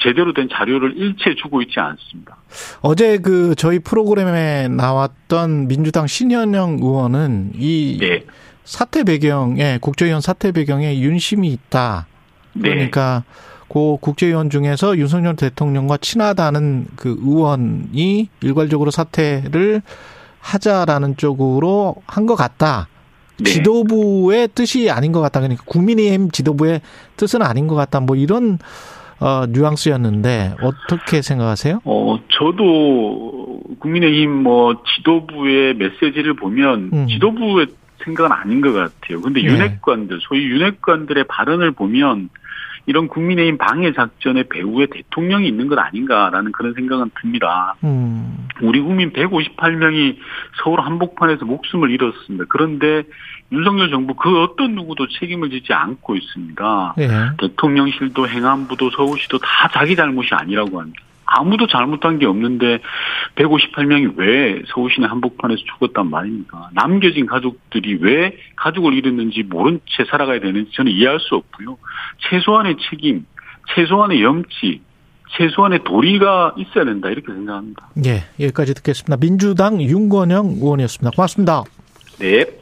제대로 0.00 0.32
된 0.32 0.48
자료를 0.52 0.96
일체 0.96 1.34
주고 1.40 1.62
있지 1.62 1.78
않습니다. 1.78 2.36
어제 2.80 3.18
그 3.18 3.54
저희 3.56 3.78
프로그램에 3.78 4.68
나왔던 4.68 5.68
민주당 5.68 6.06
신현영 6.06 6.78
의원은 6.80 7.52
이 7.54 7.98
네. 8.00 8.24
사태 8.64 9.04
배경에 9.04 9.78
국회의원 9.80 10.20
사태 10.20 10.52
배경에 10.52 10.98
윤심이 10.98 11.48
있다. 11.48 12.06
네. 12.54 12.70
그러니까 12.70 13.24
네. 13.26 13.52
고 13.68 13.96
국제위원 13.96 14.50
중에서 14.50 14.98
윤석열 14.98 15.34
대통령과 15.34 15.96
친하다는 15.96 16.88
그 16.94 17.18
의원이 17.22 18.28
일괄적으로 18.42 18.90
사퇴를 18.90 19.80
하자라는 20.40 21.16
쪽으로 21.16 21.96
한 22.06 22.26
것 22.26 22.34
같다. 22.34 22.88
네. 23.38 23.50
지도부의 23.50 24.48
뜻이 24.54 24.90
아닌 24.90 25.10
것 25.12 25.20
같다. 25.20 25.40
그러니까 25.40 25.64
국민의힘 25.64 26.30
지도부의 26.30 26.82
뜻은 27.16 27.40
아닌 27.42 27.66
것 27.66 27.74
같다. 27.74 28.00
뭐 28.00 28.14
이런 28.14 28.58
어, 29.22 29.46
뉘앙스였는데 29.46 30.56
어떻게 30.60 31.22
생각하세요? 31.22 31.80
어, 31.84 32.18
저도 32.28 33.60
국민의힘 33.78 34.42
뭐 34.42 34.82
지도부의 34.96 35.74
메시지를 35.74 36.34
보면 36.34 36.90
음. 36.92 37.06
지도부의 37.08 37.66
생각은 38.04 38.32
아닌 38.32 38.60
것 38.60 38.72
같아요. 38.72 39.20
근데 39.20 39.40
네. 39.40 39.46
윤핵관들, 39.46 40.18
소위 40.22 40.44
윤핵관들의 40.46 41.24
발언을 41.28 41.70
보면 41.70 42.30
이런 42.86 43.06
국민의힘 43.06 43.58
방해 43.58 43.92
작전의 43.92 44.48
배후에 44.48 44.86
대통령이 44.86 45.46
있는 45.46 45.68
것 45.68 45.78
아닌가라는 45.78 46.50
그런 46.50 46.74
생각은 46.74 47.10
듭니다. 47.20 47.76
음. 47.84 48.48
우리 48.60 48.80
국민 48.80 49.12
158명이 49.12 50.16
서울 50.62 50.80
한복판에서 50.80 51.44
목숨을 51.44 51.92
잃었습니다. 51.92 52.46
그런데 52.48 53.04
윤석열 53.52 53.90
정부 53.90 54.14
그 54.14 54.42
어떤 54.42 54.74
누구도 54.74 55.06
책임을 55.08 55.50
지지 55.50 55.72
않고 55.72 56.16
있습니다. 56.16 56.94
예. 56.98 57.08
대통령실도 57.38 58.26
행안부도 58.26 58.90
서울시도 58.90 59.38
다 59.38 59.68
자기 59.72 59.94
잘못이 59.94 60.30
아니라고 60.32 60.80
합니다. 60.80 61.02
아무도 61.24 61.66
잘못한 61.66 62.18
게 62.18 62.26
없는데 62.26 62.80
158명이 63.36 64.16
왜 64.16 64.62
서울시내 64.68 65.06
한복판에서 65.06 65.62
죽었단 65.74 66.10
말입니까? 66.10 66.70
남겨진 66.74 67.26
가족들이 67.26 67.98
왜 68.00 68.36
가족을 68.56 68.94
잃었는지 68.94 69.42
모른 69.42 69.80
채 69.86 70.04
살아가야 70.10 70.40
되는지 70.40 70.72
저는 70.74 70.92
이해할 70.92 71.20
수 71.20 71.36
없고요. 71.36 71.78
최소한의 72.28 72.76
책임, 72.90 73.24
최소한의 73.74 74.22
염치, 74.22 74.80
최소한의 75.38 75.84
도리가 75.84 76.54
있어야 76.58 76.84
된다 76.84 77.08
이렇게 77.08 77.32
생각합니다. 77.32 77.88
예, 78.04 78.24
여기까지 78.38 78.74
듣겠습니다. 78.74 79.16
민주당 79.16 79.80
윤건영 79.80 80.56
의원이었습니다. 80.58 81.12
고맙습니다. 81.16 81.64
네. 82.18 82.61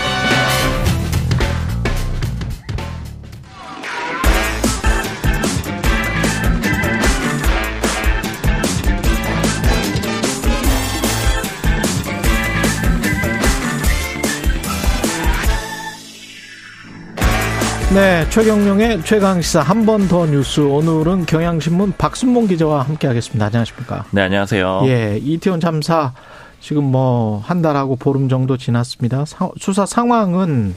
네, 17.93 18.27
최경룡의 18.29 19.03
최강시사 19.03 19.61
한 19.61 19.85
번 19.85 20.07
더 20.07 20.25
뉴스. 20.25 20.61
오늘은 20.61 21.25
경향신문 21.25 21.93
박순봉 21.97 22.47
기자와 22.47 22.83
함께하겠습니다. 22.83 23.45
안녕하십니까? 23.47 24.05
네, 24.11 24.21
안녕하세요. 24.21 24.83
예, 24.85 25.19
이태원 25.21 25.59
참사 25.59 26.13
지금 26.61 26.85
뭐 26.85 27.39
한 27.39 27.61
달하고 27.61 27.97
보름 27.97 28.29
정도 28.29 28.55
지났습니다. 28.55 29.25
수사 29.57 29.85
상황은 29.85 30.73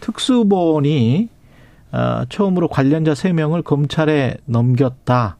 특수본이 0.00 1.28
어, 1.92 2.22
처음으로 2.28 2.68
관련자 2.68 3.12
3명을 3.12 3.64
검찰에 3.64 4.36
넘겼다. 4.46 5.36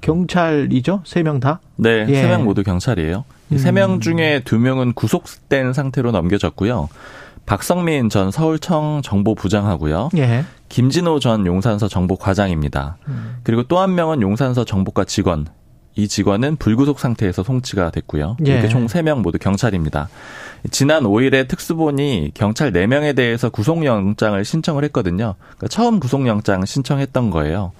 경찰이죠? 0.00 1.02
3명 1.04 1.40
다? 1.40 1.60
네, 1.76 2.04
예. 2.08 2.22
3명 2.24 2.42
모두 2.42 2.62
경찰이에요. 2.64 3.24
음. 3.52 3.56
3명 3.56 4.00
중에 4.00 4.42
2명은 4.44 4.94
구속된 4.94 5.72
상태로 5.72 6.10
넘겨졌고요. 6.12 6.88
박성민 7.46 8.10
전 8.10 8.30
서울청 8.30 9.00
정보부장하고요. 9.02 10.10
예. 10.18 10.44
김진호 10.68 11.18
전 11.18 11.46
용산서 11.46 11.88
정보과장입니다. 11.88 12.98
음. 13.08 13.38
그리고 13.42 13.62
또 13.62 13.78
한 13.78 13.94
명은 13.94 14.20
용산서 14.20 14.64
정보과 14.64 15.04
직원. 15.04 15.46
이 15.94 16.06
직원은 16.06 16.56
불구속 16.56 17.00
상태에서 17.00 17.42
송치가 17.42 17.90
됐고요. 17.90 18.36
예. 18.46 18.52
이렇게 18.52 18.68
총 18.68 18.86
3명 18.86 19.20
모두 19.20 19.38
경찰입니다. 19.38 20.08
지난 20.70 21.02
5일에 21.04 21.48
특수본이 21.48 22.32
경찰 22.34 22.70
4명에 22.72 23.16
대해서 23.16 23.48
구속영장을 23.48 24.44
신청을 24.44 24.84
했거든요. 24.84 25.34
그러니까 25.40 25.66
처음 25.68 25.98
구속영장 25.98 26.66
신청했던 26.66 27.30
거예요. 27.30 27.72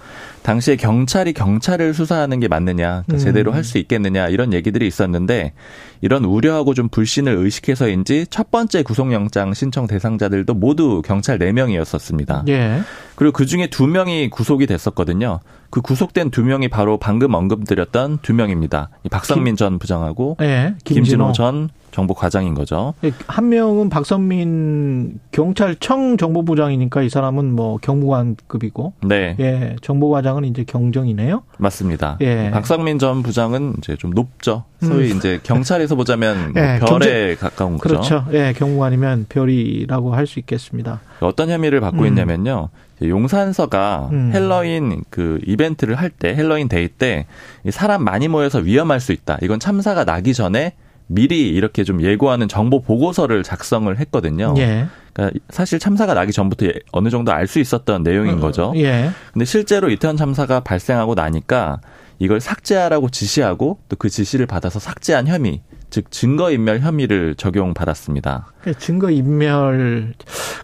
당시에 0.49 0.76
경찰이 0.76 1.34
경찰을 1.34 1.92
수사하는 1.92 2.40
게 2.40 2.49
맞느냐, 2.49 3.03
그러니까 3.05 3.12
음. 3.12 3.18
제대로 3.18 3.53
할 3.53 3.68
수 3.68 3.76
있겠느냐 3.76 4.28
이런 4.28 4.55
얘기들이 4.55 4.86
있었는데 4.86 5.53
이런 6.01 6.24
우려하고 6.24 6.72
좀 6.72 6.88
불신을 6.88 7.34
의식해서인지 7.34 8.28
첫 8.30 8.51
번째 8.51 8.82
구속영장 8.82 9.53
신청 9.53 9.86
대상자들도 9.86 10.55
모두 10.55 11.03
경찰 11.05 11.38
4명이었었습니다. 11.38 12.49
예. 12.49 12.80
그리고 13.14 13.32
그 13.32 13.44
중에 13.44 13.66
2명이 13.66 14.30
구속이 14.30 14.66
됐었거든요. 14.66 15.40
그 15.68 15.82
구속된 15.82 16.30
2명이 16.30 16.70
바로 16.70 16.96
방금 16.96 17.34
언급드렸던 17.34 18.20
2명입니다. 18.20 18.88
박상민 19.11 19.53
김, 19.53 19.57
전 19.57 19.78
부장하고 19.78 20.38
예, 20.40 20.76
김진호 20.84 21.32
전 21.32 21.68
정보 21.91 22.14
과장인 22.14 22.55
거죠. 22.55 22.95
예, 23.05 23.12
한 23.26 23.49
명은 23.49 23.89
박선민 23.89 25.18
경찰청 25.32 26.16
정보부장이니까 26.16 27.03
이 27.03 27.09
사람은 27.09 27.55
뭐 27.55 27.78
경무관급이고, 27.78 28.93
네, 29.05 29.36
예, 29.41 29.76
정보과장은 29.82 30.45
이제 30.45 30.64
경정이네요. 30.64 31.43
맞습니다. 31.59 32.18
예, 32.20 32.51
박성민 32.53 32.99
전 32.99 33.22
부장은 33.22 33.74
이제 33.78 33.97
좀 33.97 34.11
높죠. 34.11 34.64
소위 34.80 35.11
음. 35.11 35.16
이제 35.16 35.41
경찰에서 35.43 35.97
보자면 35.97 36.53
뭐 36.55 36.62
예, 36.62 36.78
별에 36.78 36.86
경제, 36.89 37.36
가까운 37.41 37.78
거죠. 37.78 37.89
그렇죠. 37.95 38.24
예, 38.32 38.53
경무관이면 38.57 39.26
별이라고 39.28 40.14
할 40.14 40.28
수 40.28 40.39
있겠습니다. 40.41 41.01
어떤 41.20 41.49
혐의를 41.49 41.80
받고 41.80 42.03
음. 42.03 42.07
있냐면요. 42.09 42.68
용산서가 43.03 44.09
음. 44.12 44.30
헬로윈 44.34 45.05
그 45.09 45.39
이벤트를 45.47 45.95
할 45.95 46.11
때 46.11 46.34
헬로윈 46.34 46.68
데이 46.68 46.89
때 46.89 47.26
사람 47.70 48.03
많이 48.05 48.28
모여서 48.28 48.59
위험할 48.59 49.01
수 49.01 49.12
있다. 49.12 49.39
이건 49.41 49.59
참사가 49.61 50.05
나기 50.05 50.34
전에 50.34 50.74
미리 51.09 51.48
이렇게 51.48 51.84
좀 51.84 52.00
예고하는 52.02 52.48
정보 52.48 52.80
보고서를 52.80 53.42
작성을 53.42 53.98
했거든요. 53.98 54.54
예. 54.59 54.86
그러니까 55.12 55.38
사실 55.50 55.78
참사가 55.78 56.14
나기 56.14 56.32
전부터 56.32 56.66
예, 56.66 56.74
어느 56.92 57.09
정도 57.11 57.32
알 57.32 57.46
수 57.48 57.59
있었던 57.59 58.02
내용인 58.02 58.34
어, 58.34 58.40
거죠. 58.40 58.72
예. 58.76 59.11
근데 59.32 59.44
실제로 59.44 59.90
이태원 59.90 60.16
참사가 60.16 60.61
발생하고 60.61 61.14
나니까 61.14 61.80
이걸 62.18 62.40
삭제하라고 62.40 63.09
지시하고 63.09 63.78
또 63.88 63.96
그 63.96 64.09
지시를 64.11 64.46
받아서 64.46 64.78
삭제한 64.78 65.26
혐의, 65.28 65.62
즉 65.90 66.11
증거 66.11 66.50
인멸 66.50 66.80
혐의를 66.80 67.34
적용받았습니다. 67.36 68.46
증거 68.78 69.11
인멸. 69.11 70.14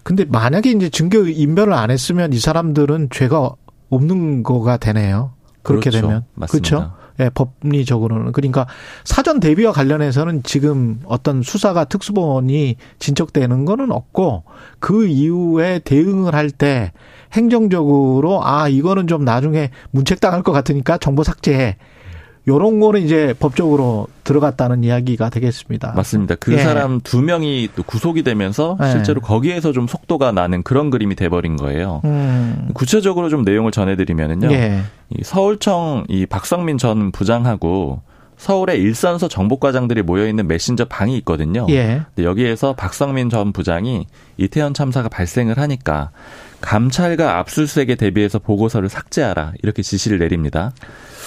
근데 0.03 0.25
만약에 0.25 0.69
이제 0.71 0.89
증거 0.89 1.19
인멸을 1.19 1.73
안 1.73 1.89
했으면 1.91 2.33
이 2.33 2.39
사람들은 2.39 3.09
죄가 3.11 3.51
없는 3.89 4.43
거가 4.43 4.77
되네요. 4.77 5.33
그렇게 5.63 5.89
그렇죠. 5.89 6.07
되면. 6.07 6.25
맞습니다. 6.35 6.69
그렇죠? 6.69 6.93
예, 7.19 7.29
법리적으로는. 7.29 8.31
그러니까 8.31 8.67
사전 9.03 9.39
대비와 9.39 9.71
관련해서는 9.71 10.43
지금 10.43 10.99
어떤 11.05 11.41
수사가 11.41 11.85
특수본이 11.85 12.75
진척되는 12.99 13.65
거는 13.65 13.91
없고 13.91 14.43
그 14.79 15.07
이후에 15.07 15.79
대응을 15.79 16.33
할 16.35 16.49
때 16.51 16.91
행정적으로 17.33 18.45
아, 18.45 18.69
이거는 18.69 19.07
좀 19.07 19.25
나중에 19.25 19.69
문책당할 19.91 20.43
것 20.43 20.51
같으니까 20.51 20.97
정보 20.97 21.23
삭제해. 21.23 21.77
요런 22.47 22.79
거는 22.79 23.01
이제 23.01 23.33
법적으로 23.39 24.07
들어갔다는 24.23 24.83
이야기가 24.83 25.29
되겠습니다. 25.29 25.93
맞습니다. 25.95 26.35
그 26.35 26.53
예. 26.53 26.57
사람 26.59 27.01
두 27.01 27.21
명이 27.21 27.69
또 27.75 27.83
구속이 27.83 28.23
되면서 28.23 28.77
예. 28.83 28.91
실제로 28.91 29.19
거기에서 29.19 29.71
좀 29.71 29.87
속도가 29.87 30.31
나는 30.31 30.61
그런 30.61 30.89
그림이 30.91 31.15
돼버린 31.15 31.55
거예요. 31.55 32.01
음. 32.05 32.69
구체적으로 32.73 33.29
좀 33.29 33.43
내용을 33.43 33.71
전해드리면은요. 33.71 34.51
예. 34.51 34.81
이 35.09 35.23
서울청 35.23 36.05
이 36.07 36.25
박성민 36.25 36.77
전 36.77 37.11
부장하고 37.11 38.01
서울의 38.37 38.81
일선서 38.81 39.27
정보과장들이 39.27 40.01
모여 40.01 40.27
있는 40.27 40.47
메신저 40.47 40.85
방이 40.85 41.17
있거든요. 41.19 41.65
예. 41.69 42.01
여기에서 42.17 42.73
박성민 42.73 43.29
전 43.29 43.53
부장이 43.53 44.07
이태원 44.37 44.73
참사가 44.73 45.09
발생을 45.09 45.57
하니까 45.57 46.11
감찰과 46.65 47.37
압수수색에 47.37 47.93
대비해서 47.95 48.39
보고서를 48.39 48.89
삭제하라 48.89 49.53
이렇게 49.61 49.83
지시를 49.83 50.17
내립니다. 50.17 50.71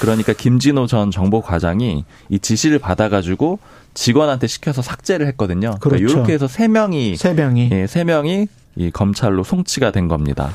그러니까 0.01 0.32
김진호 0.32 0.89
전 0.89 1.12
정보과장이 1.12 2.05
이 2.28 2.39
지시를 2.41 2.80
받아가지고 2.80 3.61
직원한테 3.95 4.49
시켜서 4.49 4.82
삭제를 4.82 5.28
했거든요. 5.28 5.76
그러니까 5.80 5.80
그렇죠. 5.80 6.03
그러니까 6.03 6.18
이렇게 6.18 6.32
해서 6.34 6.49
세 6.49 6.66
명이 6.66 7.16
세 7.16 7.34
명이 7.34 7.70
예, 7.72 7.86
세 7.86 8.03
명이 8.03 8.49
이 8.76 8.91
검찰로 8.91 9.45
송치가 9.45 9.93
된 9.93 10.09
겁니다. 10.09 10.51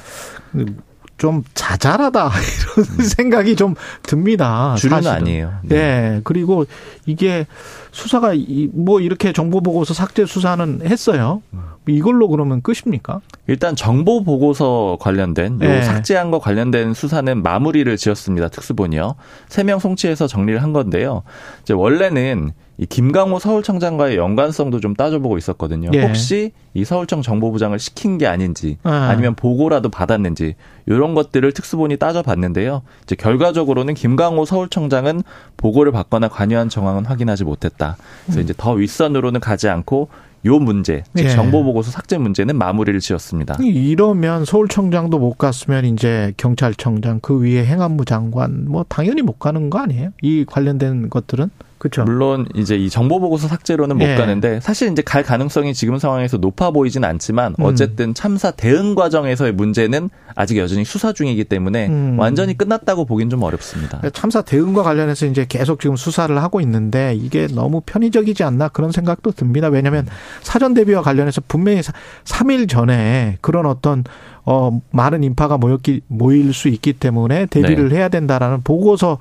좀 1.17 1.43
자잘하다 1.53 2.31
이런 2.75 2.85
음. 2.99 3.03
생각이 3.03 3.55
좀 3.55 3.75
듭니다. 4.01 4.75
주류는 4.77 5.03
사실은. 5.03 5.21
아니에요. 5.23 5.53
네. 5.63 5.75
네. 5.75 6.21
그리고 6.23 6.65
이게 7.05 7.45
수사가 7.91 8.33
뭐 8.73 8.99
이렇게 8.99 9.31
정보 9.31 9.61
보고서 9.61 9.93
삭제 9.93 10.25
수사는 10.25 10.81
했어요. 10.85 11.41
이걸로 11.87 12.29
그러면 12.29 12.61
끝입니까? 12.61 13.19
일단 13.47 13.75
정보 13.75 14.23
보고서 14.23 14.97
관련된 15.01 15.53
요 15.55 15.57
네. 15.59 15.81
삭제한 15.83 16.31
거 16.31 16.39
관련된 16.39 16.93
수사는 16.93 17.43
마무리를 17.43 17.95
지었습니다. 17.97 18.47
특수본이요. 18.49 19.15
세 19.49 19.63
명 19.63 19.79
송치해서 19.79 20.27
정리를 20.27 20.61
한 20.63 20.73
건데요. 20.73 21.23
이제 21.61 21.73
원래는 21.73 22.51
이 22.77 22.85
김강호 22.85 23.37
서울청장과의 23.39 24.17
연관성도 24.17 24.79
좀 24.79 24.95
따져보고 24.95 25.37
있었거든요. 25.37 25.91
예. 25.93 26.05
혹시 26.05 26.51
이 26.73 26.83
서울청 26.83 27.21
정보부장을 27.21 27.77
시킨 27.77 28.17
게 28.17 28.25
아닌지 28.25 28.77
아. 28.83 29.09
아니면 29.11 29.35
보고라도 29.35 29.89
받았는지 29.89 30.55
이런 30.87 31.13
것들을 31.13 31.51
특수본이 31.51 31.97
따져봤는데요. 31.97 32.81
이제 33.03 33.15
결과적으로는 33.15 33.93
김강호 33.93 34.45
서울청장은 34.45 35.21
보고를 35.55 35.91
받거나 35.91 36.29
관여한 36.29 36.67
정황은 36.69 37.05
확인하지 37.05 37.43
못했다. 37.43 37.95
그래서 38.25 38.39
음. 38.39 38.43
이제 38.43 38.53
더 38.57 38.71
윗선으로는 38.71 39.39
가지 39.39 39.69
않고 39.69 40.09
요 40.45 40.59
문제, 40.59 41.03
즉 41.15 41.25
예. 41.25 41.29
정보 41.29 41.63
보고서 41.63 41.89
삭제 41.89 42.17
문제는 42.17 42.57
마무리를 42.57 42.99
지었습니다. 42.99 43.57
이러면 43.61 44.43
서울청장도 44.43 45.17
못 45.17 45.37
갔으면 45.37 45.85
이제 45.85 46.33
경찰청장 46.35 47.19
그 47.21 47.39
위에 47.39 47.65
행안부 47.65 48.03
장관 48.03 48.65
뭐 48.67 48.83
당연히 48.89 49.21
못 49.21 49.39
가는 49.39 49.69
거 49.69 49.79
아니에요? 49.79 50.09
이 50.21 50.43
관련된 50.45 51.09
것들은 51.09 51.49
그렇죠. 51.83 52.05
물론 52.05 52.47
이제 52.55 52.77
이 52.77 52.89
정보 52.89 53.19
보고서 53.19 53.49
삭제로는 53.49 53.97
못 53.97 54.05
예. 54.05 54.15
가는데 54.15 54.61
사실 54.61 54.89
이제 54.89 55.01
갈 55.01 55.21
가능성이 55.21 55.73
지금 55.73 55.97
상황에서 55.97 56.37
높아 56.37 56.71
보이진 56.71 57.03
않지만 57.03 57.55
음. 57.59 57.65
어쨌든 57.65 58.13
참사 58.13 58.51
대응 58.51 58.95
과정에서의 58.95 59.51
문제는 59.51 60.09
아직 60.33 60.57
여전히 60.59 60.85
수사 60.85 61.11
중이기 61.11 61.43
때문에 61.43 61.87
음. 61.87 62.15
완전히 62.17 62.57
끝났다고 62.57 63.03
보긴 63.03 63.29
좀 63.29 63.43
어렵습니다. 63.43 63.99
참사 64.13 64.41
대응과 64.41 64.81
관련해서 64.81 65.25
이제 65.25 65.45
계속 65.47 65.81
지금 65.81 65.97
수사를 65.97 66.33
하고 66.41 66.61
있는데 66.61 67.15
이게 67.15 67.47
너무 67.47 67.81
편의적이지 67.85 68.45
않나 68.45 68.69
그런 68.69 68.93
생각도 68.93 69.31
듭니다. 69.31 69.67
왜냐하면 69.67 70.07
사전 70.41 70.73
대비와 70.73 71.01
관련해서 71.01 71.41
분명히 71.49 71.81
3일 72.23 72.69
전에 72.69 73.39
그런 73.41 73.65
어떤 73.65 74.05
어 74.45 74.79
많은 74.91 75.21
인파가 75.25 75.57
모였기 75.57 76.03
모일 76.07 76.53
수 76.53 76.69
있기 76.69 76.93
때문에 76.93 77.47
대비를 77.47 77.89
네. 77.89 77.97
해야 77.97 78.07
된다라는 78.07 78.61
보고서 78.63 79.19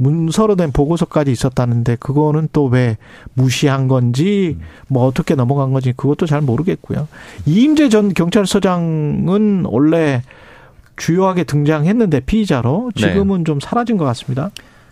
문서로 0.00 0.56
된 0.56 0.72
보고서까지 0.72 1.30
있었다는데 1.30 1.96
그거는 1.96 2.48
또 2.52 2.70
왜 2.70 2.96
무시한 3.34 3.88
건지 3.88 4.56
뭐 4.86 5.04
어떻게 5.04 5.34
넘어간 5.34 5.72
건지 5.72 5.92
그것도 5.96 6.26
잘 6.26 6.40
모르겠고요. 6.40 7.08
이임재 7.46 7.88
전 7.88 8.14
경찰서장은 8.14 9.64
원래 9.66 10.22
주요하게 10.96 11.44
등장했는데 11.44 12.20
피의자로 12.20 12.92
지금은 12.94 13.38
네. 13.38 13.44
좀 13.44 13.58
사라진 13.60 13.96
것 13.96 14.04
같습니다. 14.04 14.50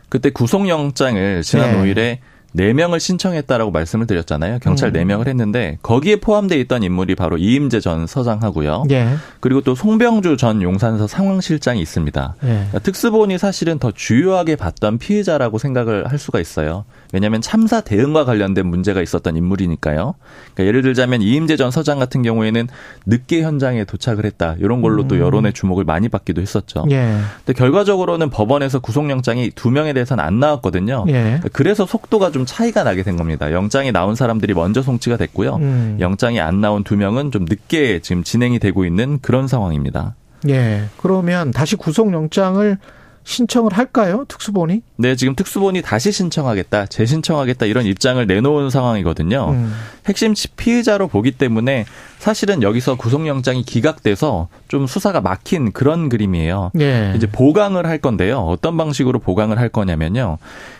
그때 0.09 0.31
구속영장을 0.31 1.43
지난 1.43 1.71
네. 1.71 1.95
5일에 1.95 2.19
4명을 2.57 2.99
신청했다라고 2.99 3.71
말씀을 3.71 4.07
드렸잖아요. 4.07 4.59
경찰 4.61 4.89
음. 4.89 4.93
4명을 4.95 5.29
했는데 5.29 5.79
거기에 5.83 6.17
포함되어 6.17 6.59
있던 6.59 6.83
인물이 6.83 7.15
바로 7.15 7.37
이임재 7.37 7.81
전 7.81 8.07
서장하고요. 8.07 8.85
예. 8.91 9.17
그리고 9.41 9.61
또 9.61 9.75
송병주 9.75 10.37
전 10.37 10.63
용산서 10.63 11.07
상황실장이 11.07 11.81
있습니다. 11.81 12.35
예. 12.43 12.47
그러니까 12.47 12.79
특수본이 12.81 13.39
사실은 13.39 13.79
더 13.79 13.91
주요하게 13.91 14.57
봤던 14.57 14.99
피해자라고 14.99 15.59
생각을 15.59 16.11
할 16.11 16.19
수가 16.19 16.41
있어요. 16.41 16.85
왜냐하면 17.13 17.41
참사 17.41 17.81
대응과 17.81 18.25
관련된 18.25 18.67
문제가 18.67 19.03
있었던 19.03 19.37
인물이니까요. 19.37 20.15
그러니까 20.55 20.65
예를 20.65 20.83
들자면 20.83 21.23
이임재 21.23 21.57
전 21.57 21.71
서장 21.71 21.99
같은 21.99 22.23
경우에는 22.23 22.69
늦게 23.07 23.43
현장에 23.43 23.85
도착을 23.85 24.25
했다. 24.25 24.57
이런 24.59 24.83
걸로 24.83 25.03
음. 25.03 25.09
또 25.09 25.19
여론의 25.19 25.53
주목을 25.53 25.85
많이 25.85 26.09
받기도 26.09 26.41
했었죠. 26.41 26.87
예. 26.91 27.19
근데 27.45 27.59
결과적으로는 27.59 28.31
법원에서 28.31 28.81
구속영장이 28.81 29.53
두 29.55 29.71
명에 29.71 29.93
대해서는 29.93 30.23
안 30.23 30.41
나왔거든요. 30.41 31.05
예. 31.09 31.41
그래서 31.53 31.87
속도가 31.87 32.31
좀 32.31 32.38
차이가 32.47 32.85
나게 32.85 33.03
된 33.03 33.17
겁니다. 33.17 33.53
영장이 33.53 33.93
나온 33.93 34.15
사람들이 34.15 34.55
먼저 34.55 34.83
송치가 34.83 35.17
됐고요. 35.17 35.57
음. 35.57 35.97
영장이 36.01 36.41
안 36.41 36.61
나온 36.61 36.85
두 36.85 36.97
명은 36.97 37.31
좀 37.31 37.45
늦게 37.49 38.01
지금 38.01 38.23
진행이 38.23 38.59
되고 38.59 38.85
있는 38.85 39.19
그런 39.21 39.49
상황입니다. 39.49 40.15
예. 40.49 40.85
그러면 40.99 41.51
다시 41.51 41.77
구속영장을 41.77 42.79
신청을 43.29 43.75
할까요? 43.75 44.25
특수본이? 44.27 44.81
네, 44.97 45.15
지금 45.15 45.35
특수본이 45.35 45.83
다시 45.83 46.13
신청하겠다, 46.13 46.87
재신청하겠다 46.87 47.67
이런 47.67 47.85
입장을 47.85 48.27
내놓은 48.27 48.71
상황이거든요. 48.71 49.51
음. 49.51 49.75
핵심 50.07 50.33
피의자로 50.57 51.09
보기 51.09 51.33
때문에 51.33 51.85
사실은 52.19 52.63
여기서 52.63 52.97
구속영장이 52.97 53.65
기각돼서 53.65 54.49
좀 54.69 54.87
수사가 54.87 55.21
막힌 55.21 55.73
그런 55.73 56.09
그림이에요. 56.09 56.71
예. 56.81 57.13
이제 57.17 57.27
보강을 57.27 57.87
할 57.87 57.99
건데요. 57.99 58.39
어떤 58.39 58.79
방식으로 58.79 59.19
보강을 59.19 59.59
할 59.59 59.69
거냐면요. 59.69 60.39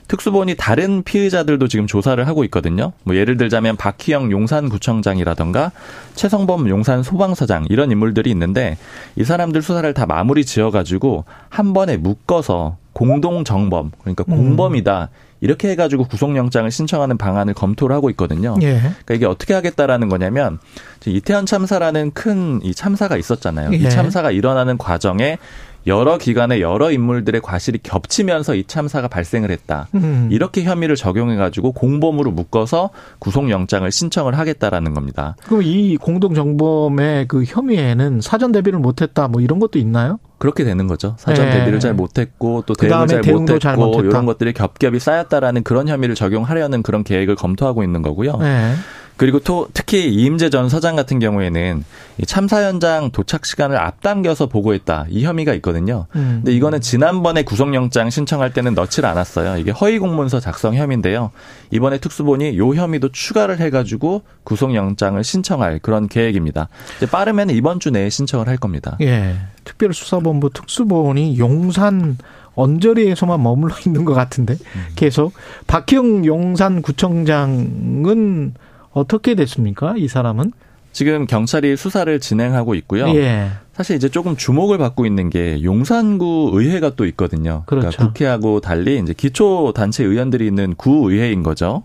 특수본이 0.09 0.55
다른 0.57 1.03
피의자들도 1.03 1.69
지금 1.69 1.87
조사를 1.87 2.27
하고 2.27 2.43
있거든요. 2.45 2.93
뭐 3.05 3.15
예를 3.15 3.37
들자면 3.37 3.77
박희영 3.77 4.31
용산구청장이라던가 4.33 5.71
최성범 6.15 6.69
용산 6.69 7.03
소방서장 7.03 7.67
이런 7.69 7.91
인물들이 7.91 8.31
있는데 8.31 8.79
이 9.17 9.25
사람들 9.25 9.63
수사를 9.63 9.93
다 9.95 10.07
마무리 10.07 10.45
지어가지고 10.45 11.25
한 11.51 11.73
번에 11.75 11.97
묶어서 11.99 12.77
공동 12.95 13.45
정범 13.45 13.93
그러니까 14.01 14.25
음. 14.29 14.37
공범이다. 14.37 15.11
이렇게 15.41 15.71
해가지고 15.71 16.05
구속영장을 16.05 16.69
신청하는 16.69 17.17
방안을 17.17 17.55
검토를 17.55 17.95
하고 17.95 18.11
있거든요. 18.11 18.57
예. 18.61 18.81
그러니까 18.81 19.15
이게 19.15 19.25
어떻게 19.25 19.55
하겠다라는 19.55 20.09
거냐면 20.09 20.59
이태원 21.07 21.47
참사라는 21.47 22.11
큰 22.11 22.61
이 22.65 22.75
참사가 22.75 23.17
있었잖아요. 23.17 23.71
예. 23.73 23.77
이 23.77 23.89
참사가 23.89 24.33
일어나는 24.33 24.79
과정에 24.79 25.39
여러 25.87 26.19
기관의 26.19 26.61
여러 26.61 26.91
인물들의 26.91 27.41
과실이 27.41 27.79
겹치면서 27.83 28.55
이 28.55 28.65
참사가 28.65 29.09
발생을 29.09 29.51
했다. 29.51 29.89
음. 29.95 30.29
이렇게 30.31 30.63
혐의를 30.63 30.97
적용해 30.97 31.37
가지고 31.37 31.73
공범으로 31.73 32.31
묶어서 32.31 32.91
구속영장을 33.19 33.91
신청을 33.91 34.39
하겠다라는 34.39 34.95
겁니다. 34.95 35.37
그럼 35.47 35.63
이 35.63 35.97
공동 35.97 36.35
정범의 36.35 37.29
그 37.29 37.45
혐의에는 37.45 38.21
사전 38.21 38.53
대비를 38.53 38.79
못했다 38.79 39.29
뭐 39.29 39.41
이런 39.41 39.59
것도 39.59 39.79
있나요? 39.79 40.19
그렇게 40.39 40.63
되는 40.65 40.87
거죠. 40.87 41.15
사전 41.19 41.47
네. 41.47 41.59
대비를 41.59 41.81
잘 41.81 41.95
못했고 41.95 42.63
또 42.67 42.75
대응을 42.75 43.07
잘 43.09 43.23
못했고 43.23 43.59
잘 43.59 43.79
이런 44.05 44.27
것들이 44.27 44.53
겹겹이 44.53 45.01
쌓였다라는 45.01 45.65
그런 45.65 45.89
혐의를 45.89 46.15
적용하려는 46.15 46.83
그런 46.83 47.03
계획을 47.03 47.35
검토하고 47.35 47.83
있는 47.83 48.03
거고요. 48.03 48.37
네. 48.37 48.75
그리고 49.19 49.41
또 49.41 49.69
특히 49.75 50.09
이임재 50.09 50.49
전 50.49 50.69
서장 50.69 50.95
같은 50.95 51.19
경우에는 51.19 51.85
참사 52.27 52.63
현장 52.63 53.11
도착 53.11 53.47
시간을 53.47 53.77
앞당겨서 53.77 54.47
보고했다 54.47 55.07
이 55.11 55.25
혐의가 55.25 55.55
있거든요. 55.55 56.07
음. 56.15 56.43
근데 56.45 56.57
이거는 56.57 56.81
지난번에 56.81 57.43
구속영장 57.43 58.11
신청할 58.11 58.53
때는 58.53 58.75
넣질 58.75 59.05
않았어요. 59.05 59.59
이게 59.59 59.73
허위 59.73 59.99
공문서 59.99 60.39
작성 60.39 60.77
혐의인데요. 60.77 61.33
이번에 61.73 61.99
특수본이 61.99 62.57
요 62.59 62.75
혐의도 62.75 63.09
추가를 63.11 63.59
해가지고 63.59 64.23
구속영장을 64.45 65.23
신청할 65.23 65.81
그런 65.83 66.07
계획입니다. 66.07 66.69
빠르면 67.11 67.51
이번 67.51 67.81
주 67.81 67.91
내에 67.91 68.11
신청을 68.11 68.47
할 68.47 68.57
겁니다. 68.57 68.97
예. 69.01 69.35
특별수사본부 69.65 70.51
특수본이 70.51 71.41
용산 71.41 72.19
언저리에서만 72.55 73.43
머물러 73.43 73.75
있는 73.85 74.05
것 74.05 74.15
같은데 74.15 74.55
음. 74.55 74.87
계속 74.95 75.33
박형 75.67 76.25
용산구청장은 76.25 78.55
어떻게 78.99 79.35
됐습니까? 79.35 79.95
이 79.97 80.09
사람은? 80.09 80.53
지금 80.93 81.27
경찰이 81.27 81.77
수사를 81.77 82.19
진행하고 82.19 82.75
있고요. 82.75 83.09
예. 83.15 83.51
사실 83.73 83.95
이제 83.95 84.09
조금 84.09 84.37
주목을 84.37 84.79
받고 84.79 85.07
있는 85.07 85.31
게 85.31 85.63
용산구 85.63 86.51
의회가 86.55 86.97
또 86.97 87.07
있거든요. 87.07 87.63
그러니까 87.67 87.91
그렇죠. 87.91 87.97
그러니까 87.97 88.07
국회하고 88.07 88.61
달리 88.61 88.99
이제 88.99 89.15
기초 89.17 89.73
단체 89.73 90.05
의원들이 90.05 90.47
있는 90.47 90.75
구 90.75 91.11
의회인 91.11 91.45
거죠. 91.45 91.85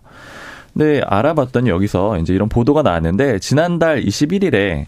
근데 0.73 1.01
알아봤더니 1.05 1.69
여기서 1.69 2.17
이제 2.17 2.33
이런 2.33 2.49
보도가 2.49 2.81
나왔는데 2.81 3.37
지난달 3.39 4.03
21일에 4.03 4.85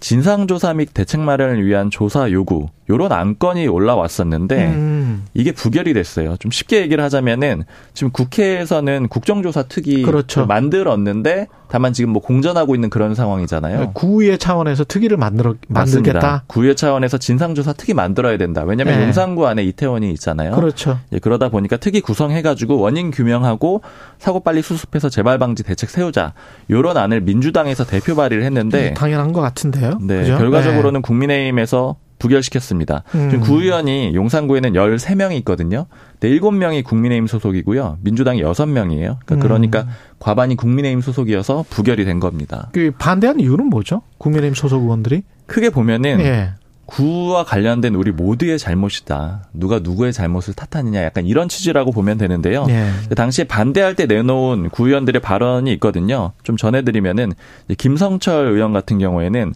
진상조사 0.00 0.72
및 0.72 0.94
대책 0.94 1.20
마련을 1.20 1.64
위한 1.66 1.90
조사 1.90 2.30
요구 2.30 2.68
요런 2.88 3.12
안건이 3.12 3.66
올라왔었는데 3.66 4.66
음. 4.66 5.24
이게 5.34 5.52
부결이 5.52 5.92
됐어요. 5.92 6.36
좀 6.38 6.50
쉽게 6.50 6.80
얘기를 6.80 7.02
하자면은 7.02 7.64
지금 7.94 8.12
국회에서는 8.12 9.08
국정조사 9.08 9.64
특위 9.64 10.02
그렇죠. 10.02 10.46
만들었는데 10.46 11.48
다만 11.68 11.92
지금 11.92 12.10
뭐 12.10 12.22
공전하고 12.22 12.74
있는 12.74 12.90
그런 12.90 13.14
상황이잖아요. 13.14 13.80
네, 13.80 13.90
구의 13.92 14.38
차원에서 14.38 14.84
특위를 14.84 15.16
만들어 15.16 15.54
만들겠다. 15.68 16.44
구의 16.46 16.76
차원에서 16.76 17.18
진상조사 17.18 17.72
특위 17.72 17.92
만들어야 17.92 18.38
된다. 18.38 18.62
왜냐하면 18.62 18.98
네. 18.98 19.04
용산구 19.06 19.46
안에 19.46 19.64
이태원이 19.64 20.12
있잖아요. 20.12 20.52
그렇죠. 20.52 21.00
예, 21.12 21.18
그러다 21.18 21.48
보니까 21.48 21.76
특위 21.76 22.00
구성해가지고 22.00 22.78
원인 22.78 23.10
규명하고 23.10 23.82
사고 24.18 24.40
빨리 24.40 24.62
수습해서 24.62 25.08
재발 25.08 25.38
방지 25.38 25.64
대책 25.64 25.90
세우자. 25.90 26.34
요런 26.70 26.96
안을 26.96 27.22
민주당에서 27.22 27.84
대표 27.84 28.14
발의를 28.14 28.44
했는데 28.44 28.80
네, 28.80 28.94
당연한 28.94 29.32
것 29.32 29.40
같은데요. 29.40 29.98
네, 30.02 30.20
그죠? 30.20 30.38
결과적으로는 30.38 31.02
네. 31.02 31.06
국민의힘에서 31.06 31.96
부결시켰습니다. 32.18 33.02
음. 33.14 33.30
지금 33.30 33.44
구의원이 33.44 34.14
용산구에는 34.14 34.72
13명이 34.72 35.36
있거든요. 35.38 35.86
네, 36.20 36.30
7명이 36.30 36.84
국민의힘 36.84 37.26
소속이고요. 37.26 37.98
민주당이 38.00 38.42
6명이에요. 38.42 39.16
그러니까, 39.24 39.34
음. 39.34 39.38
그러니까 39.40 39.86
과반이 40.18 40.56
국민의힘 40.56 41.00
소속이어서 41.00 41.64
부결이 41.68 42.04
된 42.04 42.20
겁니다. 42.20 42.70
그 42.72 42.90
반대한 42.98 43.40
이유는 43.40 43.66
뭐죠? 43.66 44.02
국민의힘 44.18 44.54
소속 44.54 44.82
의원들이? 44.82 45.22
크게 45.46 45.70
보면은 45.70 46.20
예. 46.20 46.50
구와 46.86 47.44
관련된 47.44 47.96
우리 47.96 48.12
모두의 48.12 48.58
잘못이다. 48.58 49.48
누가 49.52 49.80
누구의 49.80 50.12
잘못을 50.12 50.54
탓하느냐 50.54 51.02
약간 51.02 51.26
이런 51.26 51.48
취지라고 51.48 51.90
보면 51.90 52.16
되는데요. 52.16 52.64
네. 52.66 52.90
당시에 53.14 53.44
반대할 53.44 53.96
때 53.96 54.06
내놓은 54.06 54.70
구의원들의 54.70 55.20
발언이 55.20 55.72
있거든요. 55.74 56.32
좀 56.44 56.56
전해드리면은 56.56 57.32
김성철 57.76 58.46
의원 58.46 58.72
같은 58.72 58.98
경우에는 58.98 59.52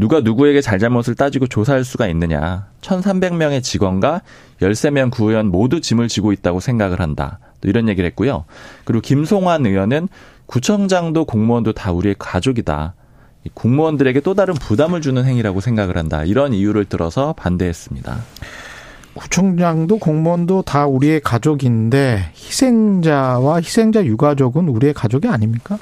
누가 0.00 0.20
누구에게 0.20 0.62
잘잘못을 0.62 1.14
따지고 1.14 1.46
조사할 1.46 1.84
수가 1.84 2.08
있느냐. 2.08 2.68
1,300명의 2.80 3.62
직원과 3.62 4.22
13명 4.62 5.10
구의원 5.10 5.48
모두 5.48 5.82
짐을 5.82 6.08
지고 6.08 6.32
있다고 6.32 6.58
생각을 6.58 7.00
한다. 7.00 7.38
또 7.60 7.68
이런 7.68 7.86
얘기를 7.86 8.08
했고요. 8.08 8.46
그리고 8.84 9.02
김송환 9.02 9.66
의원은 9.66 10.08
구청장도 10.46 11.26
공무원도 11.26 11.74
다 11.74 11.92
우리의 11.92 12.14
가족이다. 12.18 12.94
공무원들에게 13.52 14.20
또 14.20 14.32
다른 14.32 14.54
부담을 14.54 15.02
주는 15.02 15.22
행위라고 15.22 15.60
생각을 15.60 15.98
한다. 15.98 16.24
이런 16.24 16.54
이유를 16.54 16.86
들어서 16.86 17.34
반대했습니다. 17.34 18.16
구청장도 19.12 19.98
공무원도 19.98 20.62
다 20.62 20.86
우리의 20.86 21.20
가족인데 21.20 22.30
희생자와 22.34 23.56
희생자 23.56 24.02
유가족은 24.06 24.68
우리의 24.68 24.94
가족이 24.94 25.28
아닙니까? 25.28 25.78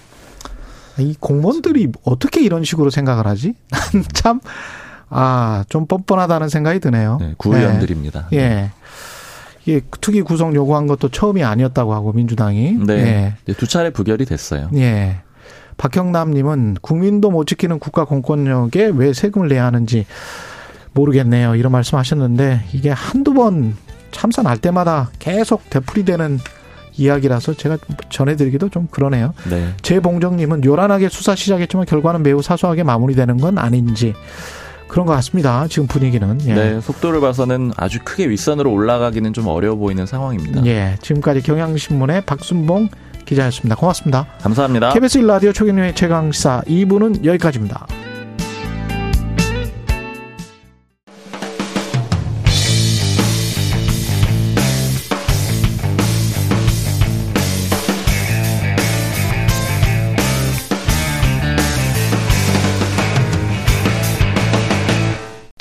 이 0.99 1.15
공무원들이 1.19 1.93
어떻게 2.05 2.43
이런 2.43 2.65
식으로 2.65 2.91
생각을 2.91 3.27
하지? 3.27 3.55
난 3.71 4.05
참, 4.13 4.41
아, 5.11 5.65
좀 5.69 5.87
뻔뻔하다는 5.87 6.49
생각이 6.49 6.81
드네요. 6.81 7.19
네, 7.21 7.35
구의원들입니다. 7.37 8.29
네. 8.31 8.39
예. 8.39 8.71
예. 9.69 9.81
특위 10.01 10.23
구성 10.23 10.55
요구한 10.55 10.87
것도 10.87 11.11
처음이 11.11 11.45
아니었다고 11.45 11.93
하고 11.95 12.13
민주당이. 12.13 12.79
네. 12.87 13.37
예. 13.49 13.53
두 13.53 13.67
차례 13.67 13.91
부결이 13.91 14.25
됐어요. 14.25 14.71
예. 14.75 15.21
박형남님은 15.77 16.79
국민도 16.81 17.31
못 17.31 17.47
지키는 17.47 17.79
국가 17.79 18.05
공권력에 18.05 18.91
왜 18.95 19.13
세금을 19.13 19.49
내야 19.49 19.65
하는지 19.65 20.07
모르겠네요. 20.93 21.55
이런 21.55 21.71
말씀 21.71 21.99
하셨는데 21.99 22.65
이게 22.73 22.91
한두 22.91 23.33
번 23.33 23.77
참사 24.11 24.43
날 24.43 24.59
때마다 24.59 25.11
계속 25.19 25.71
되풀이되는 25.71 26.41
이야기라서 26.99 27.55
제가 27.55 27.79
전해드리기도 28.11 28.69
좀 28.69 28.89
그러네요. 28.91 29.33
네. 29.49 29.73
재봉정님은 29.83 30.65
요란하게 30.65 31.09
수사 31.09 31.35
시작했지만 31.35 31.87
결과는 31.87 32.23
매우 32.23 32.43
사소하게 32.43 32.83
마무리되는 32.83 33.39
건 33.39 33.59
아닌지 33.59 34.15
그런 34.89 35.07
것 35.07 35.13
같습니다. 35.15 35.67
지금 35.69 35.87
분위기는. 35.87 36.39
예. 36.47 36.55
네, 36.55 36.81
속도를 36.81 37.21
봐서는 37.21 37.73
아주 37.77 37.99
크게 38.05 38.29
윗선으로 38.29 38.73
올라가기는 38.73 39.33
좀 39.33 39.47
어려워 39.47 39.77
보이는 39.77 40.07
상황입니다. 40.07 40.65
예, 40.67 40.97
지금까지 41.01 41.43
경향신문의 41.43 42.23
박순봉 42.23 42.89
기자였습니다. 43.27 43.77
고맙습니다. 43.77 44.27
감사합니다. 44.41 44.91
KBS 44.93 45.21
1라디오 45.21 45.55
최경영의 45.55 45.95
최강시사 45.95 46.63
2부는 46.67 47.25
여기까지입니다. 47.25 47.87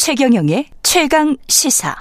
최경영의 0.08 0.68
최강 0.84 1.36
시사. 1.50 1.94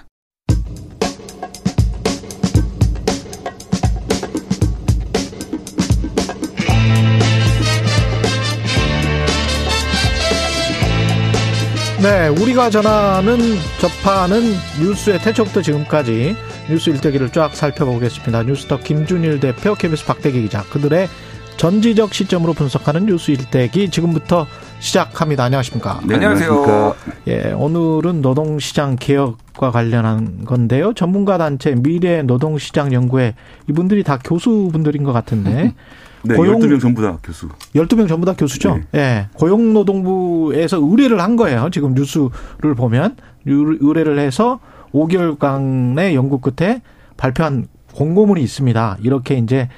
네, 12.00 12.28
우리가 12.28 12.70
전하는 12.70 13.38
접하는 13.80 14.52
뉴스의 14.80 15.18
태초부터 15.18 15.62
지금까지 15.62 16.36
뉴스 16.70 16.90
일대기를 16.90 17.32
쫙 17.32 17.56
살펴보겠습니다. 17.56 18.44
뉴스터 18.44 18.78
김준일 18.78 19.40
대표, 19.40 19.74
KBS 19.74 20.06
박대기 20.06 20.42
기자, 20.42 20.62
그들의 20.70 21.08
전지적 21.56 22.14
시점으로 22.14 22.52
분석하는 22.52 23.06
뉴스 23.06 23.32
일대기 23.32 23.90
지금부터 23.90 24.46
시작합니다. 24.78 25.44
안녕하십니까? 25.44 26.00
네, 26.06 26.14
안녕하세요. 26.14 26.94
예, 27.28 27.52
오늘은 27.52 28.22
노동시장 28.22 28.96
개혁과 28.96 29.70
관련한 29.70 30.44
건데요. 30.44 30.92
전문가 30.94 31.38
단체 31.38 31.74
미래 31.74 32.22
노동시장 32.22 32.92
연구회 32.92 33.34
이분들이 33.68 34.02
다 34.04 34.18
교수분들인 34.22 35.02
것 35.02 35.12
같은데. 35.12 35.74
네, 36.22 36.34
고용, 36.34 36.58
12명 36.60 36.80
전부 36.80 37.02
다 37.02 37.18
교수. 37.22 37.48
12명 37.74 38.08
전부 38.08 38.26
다 38.26 38.34
교수죠? 38.36 38.80
네. 38.92 39.00
예. 39.00 39.28
고용노동부에서 39.34 40.78
의뢰를 40.82 41.20
한 41.20 41.36
거예요. 41.36 41.68
지금 41.70 41.94
뉴스를 41.94 42.74
보면. 42.76 43.16
의뢰를 43.48 44.18
해서 44.18 44.58
5개월간의 44.92 46.14
연구 46.14 46.40
끝에 46.40 46.82
발표한 47.16 47.68
공고문이 47.94 48.42
있습니다. 48.42 48.98
이렇게 49.02 49.36
이제 49.36 49.68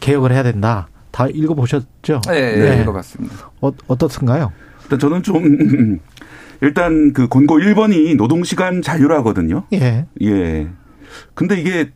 개혁을 0.00 0.32
해야 0.32 0.42
된다. 0.42 0.88
다 1.14 1.28
읽어보셨죠? 1.32 2.22
네, 2.26 2.56
네. 2.56 2.82
읽어봤습니다. 2.82 3.52
어, 3.60 3.70
어떻든가요? 3.86 4.50
일단 4.82 4.98
저는 4.98 5.22
좀 5.22 6.00
일단 6.60 7.12
그 7.12 7.28
권고 7.28 7.58
1번이 7.58 8.16
노동시간 8.16 8.82
자율화거든요. 8.82 9.62
예. 9.74 10.06
예. 10.22 10.68
근데 11.34 11.60
이게 11.60 11.92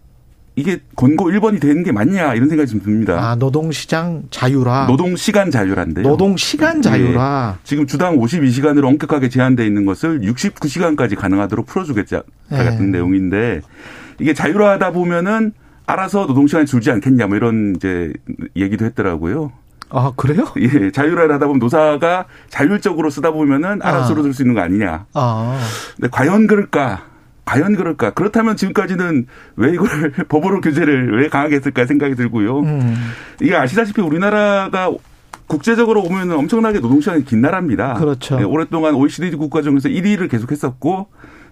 이게 0.54 0.78
권고 0.94 1.30
1번이 1.30 1.60
되는 1.60 1.82
게 1.82 1.90
맞냐 1.90 2.34
이런 2.34 2.48
생각이 2.48 2.70
좀 2.70 2.80
듭니다. 2.80 3.18
아, 3.18 3.34
노동시장 3.34 4.22
자율화. 4.30 4.86
노동시간 4.86 5.50
자율화인데요. 5.50 6.06
노동시간 6.06 6.80
자율화. 6.80 7.54
예. 7.56 7.60
지금 7.64 7.88
주당 7.88 8.18
52시간으로 8.18 8.86
엄격하게 8.86 9.30
제한돼 9.30 9.66
있는 9.66 9.84
것을 9.84 10.20
69시간까지 10.20 11.16
가능하도록 11.16 11.66
풀어주겠다 11.66 12.22
예. 12.52 12.56
같은 12.56 12.92
내용인데 12.92 13.62
이게 14.20 14.32
자율화하다 14.32 14.92
보면은 14.92 15.54
알아서 15.88 16.26
노동시간이 16.26 16.66
줄지 16.66 16.90
않겠냐 16.90 17.26
뭐 17.26 17.36
이런 17.36 17.74
이제 17.74 18.12
얘기도 18.54 18.84
했더라고요. 18.84 19.52
아 19.88 20.12
그래요? 20.16 20.46
예, 20.60 20.90
자율화를 20.90 21.34
하다 21.34 21.46
보면 21.46 21.58
노사가 21.60 22.26
자율적으로 22.50 23.08
쓰다 23.08 23.30
보면은 23.30 23.80
알아서 23.80 24.12
아. 24.12 24.22
줄수 24.22 24.42
있는 24.42 24.54
거 24.54 24.60
아니냐. 24.60 25.06
아. 25.14 25.58
근데 25.96 26.08
과연 26.12 26.46
그럴까? 26.46 27.04
과연 27.46 27.74
그럴까? 27.74 28.10
그렇다면 28.10 28.58
지금까지는 28.58 29.26
왜 29.56 29.72
이걸 29.72 30.12
법으로 30.28 30.60
규제를 30.60 31.18
왜 31.22 31.28
강하게 31.28 31.56
했을까 31.56 31.86
생각이 31.86 32.14
들고요. 32.16 32.60
음. 32.60 32.94
이게 33.40 33.56
아시다시피 33.56 34.02
우리나라가 34.02 34.92
국제적으로 35.46 36.02
보면 36.02 36.32
엄청나게 36.32 36.80
노동시간이 36.80 37.24
긴 37.24 37.40
나라입니다. 37.40 37.94
그렇죠. 37.94 38.36
네, 38.36 38.44
오랫동안 38.44 38.94
OECD 38.94 39.34
국가 39.36 39.62
중에서 39.62 39.88
1위를 39.88 40.30
계속했었고 40.30 41.06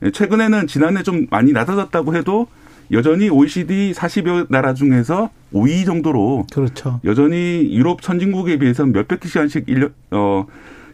예, 0.05 0.11
최근에는 0.11 0.67
지난해 0.67 1.03
좀 1.03 1.27
많이 1.31 1.53
낮아졌다고 1.53 2.15
해도 2.15 2.49
여전히 2.93 3.29
OECD 3.29 3.93
40여 3.93 4.47
나라 4.51 4.75
중에서 4.75 5.31
5위 5.53 5.85
정도로 5.87 6.47
그렇죠. 6.53 7.01
여전히 7.05 7.69
유럽 7.73 8.03
선진국에 8.03 8.59
비해서는 8.59 8.93
몇백 8.93 9.25
시간씩 9.25 9.67
1년 9.67 9.93
어 10.11 10.47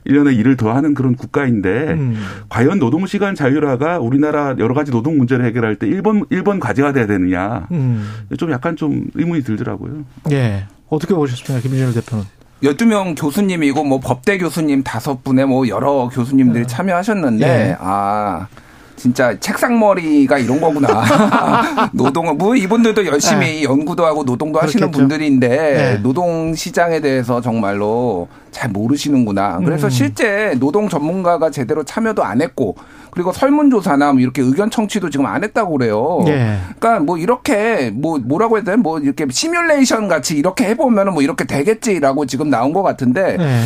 1년에 0.06 0.36
일을 0.36 0.56
더 0.56 0.72
하는 0.72 0.94
그런 0.94 1.14
국가인데 1.14 1.92
음. 1.92 2.20
과연 2.48 2.78
노동 2.78 3.06
시간 3.06 3.34
자율화가 3.34 4.00
우리나라 4.00 4.54
여러 4.58 4.74
가지 4.74 4.90
노동 4.90 5.16
문제를 5.16 5.44
해결할 5.44 5.76
때 5.76 5.86
1번 5.86 6.28
1번 6.28 6.60
과제가 6.60 6.92
돼야 6.92 7.06
되느냐. 7.06 7.68
음. 7.70 8.24
좀 8.36 8.50
약간 8.50 8.76
좀 8.76 9.06
의문이 9.14 9.42
들더라고요. 9.44 10.04
예. 10.32 10.66
어떻게 10.88 11.14
보셨습니까? 11.14 11.60
김준일 11.60 11.94
대표는. 11.94 12.24
12명 12.62 13.20
교수님이고 13.20 13.82
뭐 13.84 13.98
법대 14.00 14.38
교수님 14.38 14.82
다섯 14.84 15.24
분의 15.24 15.46
뭐 15.46 15.66
여러 15.68 16.08
교수님들이 16.12 16.62
네. 16.62 16.66
참여하셨는데 16.66 17.46
예. 17.46 17.76
아 17.80 18.46
진짜 19.02 19.36
책상머리가 19.40 20.38
이런 20.38 20.60
거구나. 20.60 21.90
노동은 21.92 22.38
뭐 22.38 22.54
이분들도 22.54 23.04
열심히 23.04 23.46
네. 23.46 23.62
연구도 23.64 24.06
하고 24.06 24.22
노동도 24.22 24.60
그렇겠죠. 24.60 24.78
하시는 24.78 24.90
분들인데 24.92 25.48
네. 25.48 26.02
노동 26.04 26.54
시장에 26.54 27.00
대해서 27.00 27.40
정말로 27.40 28.28
잘 28.52 28.70
모르시는구나. 28.70 29.58
그래서 29.64 29.88
음. 29.88 29.90
실제 29.90 30.54
노동 30.60 30.88
전문가가 30.88 31.50
제대로 31.50 31.82
참여도 31.82 32.22
안 32.22 32.40
했고 32.40 32.76
그리고 33.10 33.32
설문조사나 33.32 34.12
뭐 34.12 34.20
이렇게 34.20 34.40
의견 34.40 34.70
청취도 34.70 35.10
지금 35.10 35.26
안 35.26 35.42
했다고 35.42 35.78
그래요. 35.78 36.22
네. 36.24 36.60
그러니까 36.78 37.04
뭐 37.04 37.18
이렇게 37.18 37.90
뭐 37.92 38.20
뭐라고 38.20 38.58
해야 38.58 38.62
되나 38.62 38.76
뭐 38.76 39.00
이렇게 39.00 39.26
시뮬레이션 39.28 40.06
같이 40.06 40.36
이렇게 40.36 40.66
해보면은 40.66 41.12
뭐 41.12 41.22
이렇게 41.22 41.44
되겠지라고 41.44 42.26
지금 42.26 42.50
나온 42.50 42.72
것 42.72 42.84
같은데 42.84 43.36
네. 43.36 43.64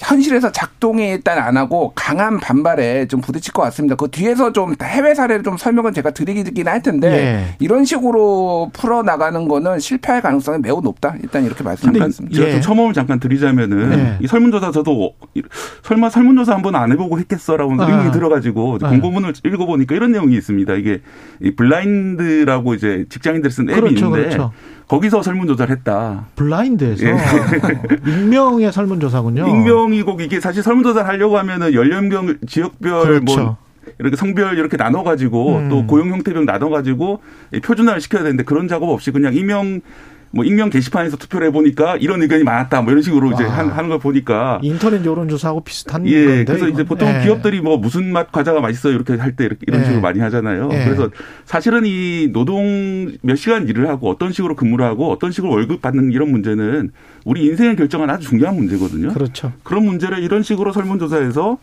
현실에서 0.00 0.50
작동이 0.50 1.10
일단 1.10 1.38
안 1.38 1.56
하고 1.56 1.92
강한 1.94 2.38
반발에 2.38 3.06
좀 3.06 3.20
부딪힐 3.20 3.52
것 3.52 3.62
같습니다. 3.62 3.96
그 3.96 4.08
뒤에서 4.10 4.52
좀 4.52 4.74
해외 4.82 5.14
사례를 5.14 5.42
좀 5.42 5.56
설명은 5.56 5.92
제가 5.92 6.10
드리긴 6.10 6.66
할 6.68 6.82
텐데 6.82 7.08
예. 7.08 7.56
이런 7.58 7.84
식으로 7.84 8.70
풀어 8.72 9.02
나가는 9.02 9.46
거는 9.46 9.78
실패할 9.78 10.22
가능성이 10.22 10.58
매우 10.58 10.80
높다. 10.80 11.16
일단 11.22 11.44
이렇게 11.44 11.62
말씀드렸습니다. 11.62 12.34
제가 12.34 12.48
예. 12.48 12.52
좀 12.52 12.60
첨언을 12.62 12.94
잠깐 12.94 13.20
드리자면은 13.20 13.92
예. 13.92 14.18
이 14.24 14.26
설문조사 14.26 14.72
저도 14.72 15.14
설마 15.82 16.08
설문조사 16.08 16.54
한번 16.54 16.76
안 16.76 16.90
해보고 16.92 17.18
했겠어라고 17.18 17.80
아. 17.80 17.86
의문이 17.86 18.12
들어가지고 18.12 18.78
아. 18.82 18.88
공고문을 18.88 19.34
읽어보니까 19.44 19.94
이런 19.94 20.12
내용이 20.12 20.34
있습니다. 20.36 20.74
이게 20.74 21.02
블라인드라고 21.56 22.74
이제 22.74 23.04
직장인들 23.10 23.50
쓴 23.50 23.68
앱이 23.68 23.80
그렇죠, 23.80 24.06
있는데 24.06 24.22
그렇죠. 24.22 24.52
거기서 24.90 25.22
설문조사를 25.22 25.72
했다. 25.76 26.26
블라인드에서 26.34 27.06
예. 27.06 27.16
익명의 28.10 28.72
설문조사군요. 28.72 29.46
익명이고 29.46 30.20
이게 30.20 30.40
사실 30.40 30.64
설문조사를 30.64 31.08
하려고 31.08 31.38
하면은 31.38 31.72
연령별, 31.74 32.38
지역별, 32.44 32.90
뭐 32.90 33.04
그렇죠. 33.04 33.40
뭐 33.40 33.56
이렇게 34.00 34.16
성별 34.16 34.58
이렇게 34.58 34.76
나눠가지고 34.76 35.56
음. 35.58 35.68
또 35.68 35.86
고용 35.86 36.10
형태별 36.10 36.44
나눠가지고 36.44 37.20
표준화를 37.62 38.00
시켜야 38.00 38.24
되는데 38.24 38.42
그런 38.42 38.66
작업 38.66 38.88
없이 38.88 39.12
그냥 39.12 39.32
익명 39.32 39.80
뭐 40.32 40.44
익명 40.44 40.70
게시판에서 40.70 41.16
투표를 41.16 41.48
해보니까 41.48 41.96
이런 41.96 42.22
의견이 42.22 42.44
많았다. 42.44 42.82
뭐 42.82 42.92
이런 42.92 43.02
식으로 43.02 43.32
이제 43.32 43.44
아. 43.44 43.50
하는 43.50 43.88
걸 43.88 43.98
보니까 43.98 44.60
인터넷 44.62 45.04
여론조사하고 45.04 45.62
비슷한 45.62 46.06
예, 46.06 46.24
건데. 46.24 46.44
그래서 46.44 46.68
이제 46.68 46.84
보통 46.84 47.08
예. 47.08 47.22
기업들이 47.24 47.60
뭐 47.60 47.76
무슨 47.78 48.12
맛 48.12 48.30
과자가 48.30 48.60
맛있어 48.60 48.90
이렇게 48.90 49.14
할 49.16 49.34
때 49.34 49.44
이렇게 49.44 49.60
이런 49.66 49.80
예. 49.80 49.84
식으로 49.84 50.00
많이 50.00 50.20
하잖아요. 50.20 50.68
예. 50.72 50.84
그래서 50.84 51.10
사실은 51.44 51.82
이 51.84 52.28
노동 52.32 53.12
몇 53.22 53.36
시간 53.36 53.66
일을 53.68 53.88
하고 53.88 54.08
어떤 54.10 54.32
식으로 54.32 54.54
근무를 54.54 54.84
하고 54.84 55.10
어떤 55.10 55.32
식으로 55.32 55.52
월급 55.52 55.82
받는 55.82 56.12
이런 56.12 56.30
문제는 56.30 56.90
우리 57.24 57.44
인생을 57.46 57.76
결정하는 57.76 58.14
아주 58.14 58.28
중요한 58.28 58.56
문제거든요. 58.56 59.12
그렇죠. 59.12 59.52
그런 59.64 59.84
문제를 59.84 60.20
이런 60.22 60.42
식으로 60.42 60.72
설문조사에서 60.72 61.58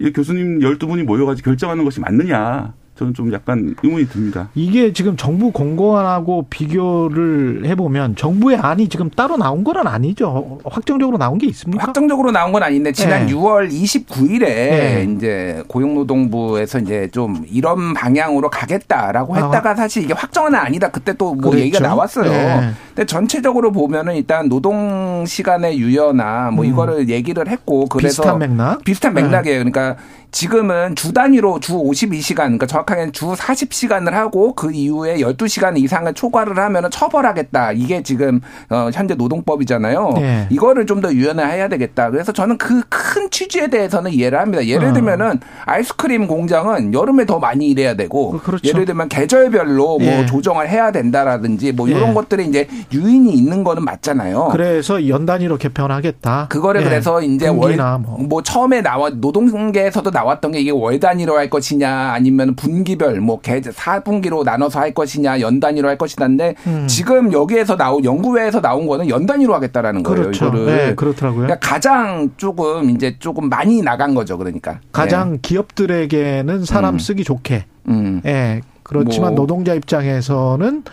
이 0.00 0.12
교수님 0.12 0.60
12분이 0.60 1.02
모여가지고 1.04 1.50
결정하는 1.50 1.84
것이 1.84 2.00
맞느냐. 2.00 2.72
저는 2.94 3.14
좀 3.14 3.32
약간 3.32 3.74
의문이 3.82 4.06
듭니다. 4.08 4.50
이게 4.54 4.92
지금 4.92 5.16
정부 5.16 5.50
공고안하고 5.50 6.46
비교를 6.50 7.62
해보면 7.64 8.16
정부의 8.16 8.58
안이 8.58 8.88
지금 8.88 9.08
따로 9.08 9.38
나온 9.38 9.64
건 9.64 9.86
아니죠. 9.86 10.58
확정적으로 10.64 11.16
나온 11.16 11.38
게 11.38 11.46
있습니까? 11.46 11.84
확정적으로 11.84 12.30
나온 12.32 12.52
건 12.52 12.62
아닌데 12.62 12.92
지난 12.92 13.26
네. 13.26 13.32
6월 13.32 13.70
29일에 13.70 14.40
네. 14.40 15.14
이제 15.16 15.62
고용노동부에서 15.68 16.80
이제 16.80 17.08
좀 17.12 17.44
이런 17.50 17.94
방향으로 17.94 18.50
가겠다라고 18.50 19.36
아. 19.36 19.44
했다가 19.44 19.70
아. 19.70 19.74
사실 19.74 20.02
이게 20.02 20.12
확정은 20.12 20.54
아니다. 20.54 20.90
그때 20.90 21.14
또뭐 21.14 21.36
그렇죠. 21.36 21.60
얘기가 21.60 21.80
나왔어요. 21.80 22.30
네. 22.30 22.70
근데 22.88 23.06
전체적으로 23.06 23.72
보면은 23.72 24.16
일단 24.16 24.50
노동 24.50 25.24
시간의 25.26 25.78
유연화 25.78 26.50
뭐 26.50 26.64
음. 26.66 26.70
이거를 26.70 27.08
얘기를 27.08 27.48
했고 27.48 27.86
그래서 27.86 28.22
비슷한 28.22 28.38
맥락 28.38 28.84
비슷한 28.84 29.14
맥락이에요. 29.14 29.58
그러니까 29.60 29.96
지금은 30.32 30.96
주 30.96 31.12
단위로 31.12 31.60
주 31.60 31.74
52시간, 31.74 32.36
그러니까 32.36 32.66
정확하게는 32.66 33.12
주 33.12 33.26
40시간을 33.32 34.10
하고 34.12 34.54
그 34.54 34.72
이후에 34.72 35.18
12시간 35.18 35.78
이상을 35.78 36.12
초과를 36.14 36.58
하면 36.58 36.90
처벌하겠다. 36.90 37.72
이게 37.72 38.02
지금 38.02 38.40
어, 38.70 38.90
현재 38.92 39.14
노동법이잖아요. 39.14 40.12
네. 40.16 40.46
이거를 40.50 40.86
좀 40.86 41.02
더 41.02 41.12
유연화해야 41.12 41.66
되겠다. 41.66 42.10
그래서 42.10 42.30
저는 42.30 42.58
그 42.58 42.82
큰 43.12 43.28
취지에 43.30 43.68
대해서는 43.68 44.10
이해를 44.12 44.38
합니다. 44.38 44.64
예를 44.66 44.88
어. 44.88 44.92
들면은 44.92 45.40
아이스크림 45.66 46.26
공장은 46.26 46.94
여름에 46.94 47.26
더 47.26 47.38
많이 47.38 47.68
일해야 47.68 47.94
되고, 47.94 48.38
그렇죠. 48.38 48.66
예를 48.66 48.86
들면 48.86 49.08
계절별로 49.10 49.98
뭐 49.98 50.06
예. 50.06 50.26
조정을 50.26 50.68
해야 50.68 50.92
된다라든지 50.92 51.72
뭐 51.72 51.88
이런 51.88 52.10
예. 52.10 52.14
것들이 52.14 52.46
이제 52.46 52.68
유인이 52.92 53.34
있는 53.34 53.64
거는 53.64 53.84
맞잖아요. 53.84 54.48
그래서 54.52 55.06
연 55.08 55.26
단위로 55.26 55.58
개편하겠다. 55.58 56.46
그거를 56.48 56.80
예. 56.80 56.84
그래서 56.84 57.20
이제 57.20 57.48
월, 57.48 57.76
뭐. 57.76 58.18
뭐 58.18 58.42
처음에 58.42 58.80
나와 58.80 59.10
노동계에서도 59.10 60.10
나 60.10 60.21
나왔던 60.22 60.52
게 60.52 60.60
이게 60.60 60.70
월 60.70 60.98
단위로 61.00 61.36
할 61.36 61.50
것이냐 61.50 62.12
아니면 62.12 62.54
분기별 62.54 63.20
뭐 63.20 63.40
개, 63.40 63.60
4분기로 63.60 64.44
나눠서 64.44 64.80
할 64.80 64.94
것이냐 64.94 65.40
연 65.40 65.60
단위로 65.60 65.88
할 65.88 65.98
것이냐인데 65.98 66.54
음. 66.66 66.86
지금 66.88 67.32
여기에서 67.32 67.76
나온 67.76 68.04
연구회에서 68.04 68.60
나온 68.60 68.86
거는 68.86 69.08
연 69.08 69.26
단위로 69.26 69.54
하겠다라는 69.54 70.02
거예요. 70.02 70.22
그렇죠. 70.22 70.46
이거를. 70.46 70.66
네, 70.66 70.94
그렇더라고요. 70.94 71.46
그러니까 71.46 71.68
가장 71.68 72.30
조금 72.36 72.90
이제 72.90 73.16
조금 73.18 73.48
많이 73.48 73.82
나간 73.82 74.14
거죠. 74.14 74.38
그러니까 74.38 74.80
가장 74.92 75.32
네. 75.32 75.38
기업들에게는 75.42 76.64
사람 76.64 76.94
음. 76.94 76.98
쓰기 76.98 77.24
좋게. 77.24 77.64
음. 77.88 78.22
예. 78.24 78.60
그렇지만 78.82 79.34
뭐. 79.34 79.42
노동자 79.42 79.74
입장에서는 79.74 80.84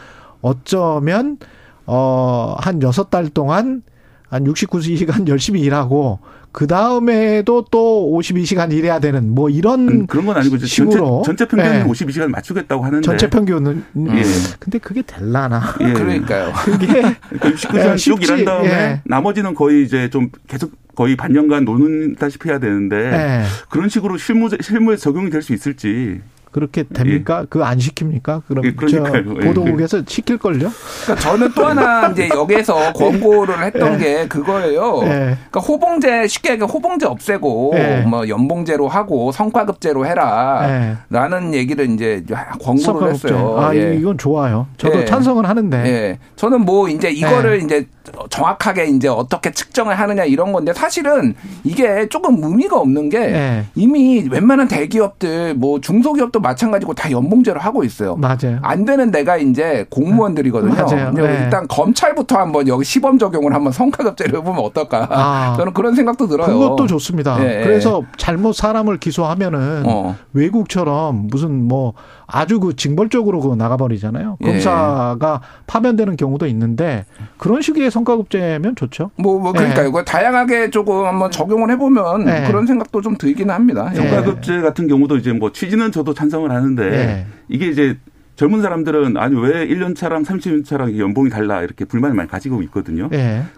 어쩌면 0.41 1.37
어한 1.85 2.81
여섯 2.81 3.09
달 3.09 3.29
동안 3.29 3.81
한 4.29 4.43
69시간 4.45 5.27
열심히 5.29 5.61
일하고 5.61 6.19
그 6.51 6.65
다음에도 6.67 7.63
또 7.69 8.11
52시간 8.17 8.71
일해야 8.73 8.99
되는 8.99 9.33
뭐 9.33 9.49
이런 9.49 9.87
음, 9.87 10.07
그런 10.07 10.25
건 10.25 10.37
아니고 10.37 10.57
식으로 10.57 11.21
전체, 11.23 11.45
전체 11.45 11.47
평균은 11.57 11.83
네. 11.83 11.89
52시간 11.89 12.27
맞추겠다고 12.27 12.83
하는데 12.83 13.05
전체 13.05 13.29
평균은 13.29 13.83
예. 14.09 14.23
근데 14.59 14.79
그게 14.79 15.01
될라나? 15.03 15.61
예. 15.81 15.93
그러니까요. 15.93 16.51
그게 16.65 16.87
그러니까 17.29 17.49
69시간 17.51 17.97
쭉 17.97 18.23
일한 18.23 18.45
다음에 18.45 18.69
예. 18.69 19.01
나머지는 19.05 19.53
거의 19.53 19.83
이제 19.83 20.09
좀 20.09 20.29
계속 20.47 20.71
거의 20.95 21.15
반년간 21.15 21.65
노는다시피 21.65 22.49
해야 22.49 22.59
되는데 22.59 22.95
예. 22.97 23.43
그런 23.69 23.87
식으로 23.87 24.17
실무 24.17 24.49
실무에 24.61 24.95
적용이 24.97 25.29
될 25.29 25.41
수 25.43 25.53
있을지 25.53 26.19
그렇게 26.51 26.83
됩니까? 26.83 27.41
예. 27.41 27.45
그거 27.49 27.65
안 27.65 27.77
시킵니까? 27.77 28.41
그럼 28.47 28.65
예, 28.65 28.73
저 28.87 29.03
보도국에서 29.47 30.01
시킬걸요? 30.07 30.69
그러니까 31.03 31.15
저는 31.15 31.51
또 31.55 31.65
하나 31.65 32.09
이제 32.09 32.27
여기에서 32.29 32.91
권고를 32.93 33.63
했던 33.63 33.93
예. 33.95 33.97
게 33.97 34.27
그거예요. 34.27 35.01
예. 35.03 35.07
그러니까 35.51 35.59
호봉제 35.59 36.27
쉽게 36.27 36.53
얘기해 36.53 36.67
호봉제 36.67 37.05
없애고 37.05 37.73
예. 37.75 38.01
뭐 38.07 38.27
연봉제로 38.27 38.87
하고 38.87 39.31
성과급제로 39.31 40.05
해라 40.05 40.97
라는 41.09 41.53
얘기를 41.53 41.89
이제 41.89 42.23
권고를 42.61 42.79
성과급제. 42.83 43.27
했어요. 43.27 43.55
아 43.59 43.73
이건 43.73 44.17
좋아요. 44.17 44.67
저도 44.77 45.05
찬성을 45.05 45.47
하는데. 45.47 45.77
예. 45.85 46.19
저는 46.35 46.61
뭐 46.61 46.89
이제 46.89 47.09
이거를 47.09 47.61
이제 47.63 47.87
정확하게 48.29 48.85
이제 48.87 49.07
어떻게 49.07 49.51
측정을 49.51 49.99
하느냐 49.99 50.23
이런 50.25 50.51
건데 50.51 50.73
사실은 50.73 51.35
이게 51.63 52.07
조금 52.09 52.43
의미가 52.43 52.77
없는 52.77 53.09
게 53.09 53.19
네. 53.19 53.65
이미 53.75 54.27
웬만한 54.29 54.67
대기업들 54.67 55.53
뭐 55.55 55.79
중소기업도 55.79 56.38
마찬가지고 56.41 56.93
다 56.93 57.11
연봉제로 57.11 57.59
하고 57.59 57.83
있어요. 57.83 58.15
맞아요. 58.15 58.59
안 58.61 58.85
되는 58.85 59.11
데가 59.11 59.37
이제 59.37 59.85
공무원들이거든요. 59.89 60.73
맞아요. 60.73 61.11
네. 61.11 61.43
일단 61.43 61.67
검찰부터 61.67 62.37
한번 62.37 62.67
여기 62.67 62.85
시범 62.85 63.17
적용을 63.17 63.53
한번 63.53 63.71
성과급제를 63.71 64.39
해보면 64.39 64.63
어떨까. 64.63 65.07
아. 65.11 65.55
저는 65.57 65.73
그런 65.73 65.95
생각도 65.95 66.27
들어요. 66.27 66.47
그것도 66.47 66.87
좋습니다. 66.87 67.37
네. 67.37 67.63
그래서 67.63 68.03
잘못 68.17 68.53
사람을 68.53 68.97
기소하면은 68.97 69.83
어. 69.85 70.15
외국처럼 70.33 71.27
무슨 71.27 71.67
뭐 71.67 71.93
아주 72.31 72.59
그 72.59 72.75
징벌적으로 72.75 73.41
그 73.41 73.55
나가버리잖아요. 73.55 74.37
예. 74.41 74.45
검사가 74.45 75.41
예. 75.41 75.63
파면되는 75.65 76.15
경우도 76.15 76.45
있는데 76.47 77.05
그런 77.37 77.61
식의 77.61 77.89
성과급제면 77.89 78.75
좋죠. 78.75 79.09
뭐, 79.15 79.39
뭐 79.39 79.51
그러니까 79.51 79.83
예. 79.83 79.87
이거 79.87 80.03
다양하게 80.03 80.69
조금 80.69 81.05
한번 81.05 81.31
적용을 81.31 81.71
해보면 81.71 82.27
예. 82.27 82.47
그런 82.47 82.67
생각도 82.67 83.01
좀 83.01 83.17
들긴 83.17 83.49
합니다. 83.49 83.89
예. 83.93 83.95
성과급제 83.95 84.61
같은 84.61 84.87
경우도 84.87 85.17
이제 85.17 85.33
뭐 85.33 85.51
취지는 85.51 85.91
저도 85.91 86.13
찬 86.13 86.28
성을 86.29 86.49
하는데 86.49 86.83
예. 86.83 87.25
이게 87.47 87.67
이제 87.67 87.97
젊은 88.35 88.61
사람들은 88.61 89.17
아니 89.17 89.35
왜 89.39 89.67
1년 89.67 89.95
차랑 89.95 90.23
30년 90.23 90.65
차랑 90.65 90.97
연봉이 90.97 91.29
달라 91.29 91.61
이렇게 91.61 91.85
불만을 91.85 92.15
많이 92.15 92.29
가지고 92.29 92.61
있거든요. 92.63 93.09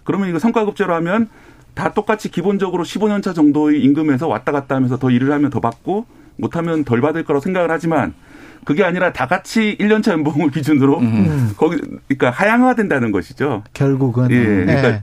그러면 0.03 0.29
이거 0.29 0.39
성과급제로 0.39 0.93
하면 0.95 1.29
다 1.73 1.93
똑같이 1.93 2.29
기본적으로 2.29 2.83
15년 2.83 3.21
차 3.21 3.33
정도의 3.33 3.81
임금에서 3.83 4.27
왔다 4.27 4.51
갔다 4.51 4.75
하면서 4.75 4.97
더 4.97 5.09
일을 5.09 5.31
하면 5.31 5.49
더 5.49 5.59
받고 5.59 6.05
못하면 6.37 6.83
덜 6.83 7.01
받을 7.01 7.23
거라고 7.23 7.43
생각을 7.43 7.69
하지만 7.71 8.13
그게 8.65 8.83
아니라 8.83 9.11
다 9.13 9.27
같이 9.27 9.77
1년차 9.79 10.11
연봉을 10.11 10.49
기준으로 10.51 10.99
음. 10.99 11.53
거기 11.57 11.77
그러니까 12.07 12.31
하향화된다는 12.31 13.11
것이죠. 13.11 13.63
결국은 13.73 14.31
예. 14.31 14.43
그러니까 14.43 14.81
네. 14.81 15.01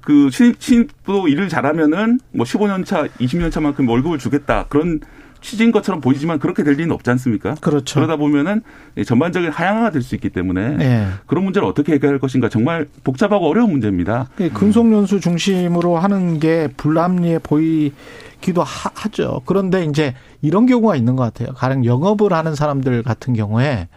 그 0.00 0.30
신입 0.30 0.56
신입도 0.58 1.28
일을 1.28 1.48
잘하면은 1.48 2.18
뭐 2.32 2.44
15년 2.46 2.84
차, 2.84 3.04
20년 3.20 3.50
차만큼 3.50 3.88
월급을 3.88 4.18
주겠다. 4.18 4.66
그런 4.68 5.00
취지인 5.40 5.70
것처럼 5.70 6.00
보이지만 6.00 6.38
그렇게 6.38 6.64
될 6.64 6.74
리는 6.74 6.90
없지 6.92 7.08
않습니까? 7.10 7.54
그렇죠. 7.60 7.94
그러다 7.94 8.16
보면은 8.16 8.62
전반적인 9.06 9.50
하향화가 9.50 9.90
될 9.90 10.02
수 10.02 10.14
있기 10.14 10.30
때문에 10.30 10.76
네. 10.76 11.06
그런 11.26 11.44
문제를 11.44 11.68
어떻게 11.68 11.92
해결할 11.94 12.18
것인가 12.18 12.48
정말 12.48 12.86
복잡하고 13.04 13.46
어려운 13.48 13.70
문제입니다. 13.70 14.28
근속연수 14.54 15.20
중심으로 15.20 15.98
하는 15.98 16.40
게 16.40 16.68
불합리해 16.76 17.40
보이 17.40 17.92
기도 18.40 18.62
하, 18.62 18.90
죠 19.10 19.42
그런데 19.44 19.84
이제 19.84 20.14
이런 20.42 20.66
경우가 20.66 20.96
있는 20.96 21.16
것 21.16 21.24
같아요. 21.24 21.54
가령 21.54 21.84
영업을 21.84 22.32
하는 22.32 22.54
사람들 22.54 23.02
같은 23.02 23.34
경우에 23.34 23.88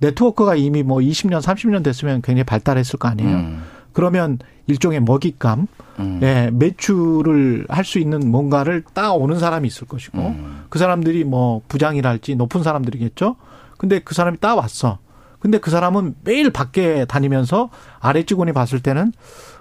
네트워크가 0.00 0.56
이미 0.56 0.82
뭐 0.82 0.98
20년, 0.98 1.40
30년 1.40 1.84
됐으면 1.84 2.22
굉장히 2.22 2.44
발달했을 2.44 2.98
거 2.98 3.08
아니에요. 3.08 3.36
음. 3.36 3.62
그러면 3.92 4.38
일종의 4.66 5.00
먹잇감, 5.00 5.66
음. 5.98 6.20
예, 6.22 6.50
매출을 6.52 7.66
할 7.68 7.84
수 7.84 7.98
있는 7.98 8.30
뭔가를 8.30 8.84
따오는 8.94 9.38
사람이 9.38 9.66
있을 9.66 9.86
것이고, 9.86 10.18
음. 10.18 10.64
그 10.68 10.78
사람들이 10.78 11.24
뭐 11.24 11.62
부장이랄지 11.68 12.36
높은 12.36 12.62
사람들이겠죠? 12.62 13.36
근데 13.78 13.98
그 13.98 14.14
사람이 14.14 14.38
따왔어. 14.38 14.98
근데 15.40 15.58
그 15.58 15.70
사람은 15.70 16.14
매일 16.22 16.50
밖에 16.50 17.04
다니면서 17.04 17.70
아래 17.98 18.22
직원이 18.22 18.52
봤을 18.52 18.80
때는 18.80 19.12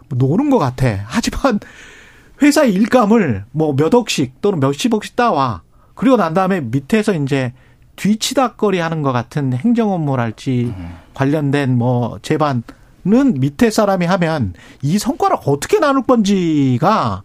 노는 0.09 0.49
것 0.51 0.59
같아. 0.59 0.85
하지만 1.07 1.59
회사 2.43 2.63
일감을 2.63 3.45
뭐 3.51 3.75
몇 3.75 3.93
억씩 3.93 4.41
또는 4.41 4.59
몇십억씩 4.59 5.15
따와. 5.15 5.63
그리고 5.95 6.17
난 6.17 6.33
다음에 6.33 6.61
밑에서 6.61 7.13
이제 7.13 7.53
뒤치다거리 7.95 8.79
하는 8.79 9.01
것 9.01 9.11
같은 9.11 9.53
행정 9.53 9.91
업무랄지 9.91 10.73
음. 10.75 10.95
관련된 11.13 11.77
뭐 11.77 12.19
제반 12.21 12.63
은 13.07 13.39
밑에 13.39 13.69
사람이 13.69 14.05
하면 14.05 14.53
이 14.81 14.97
성과를 14.97 15.37
어떻게 15.45 15.79
나눌 15.79 16.03
건지가 16.03 17.23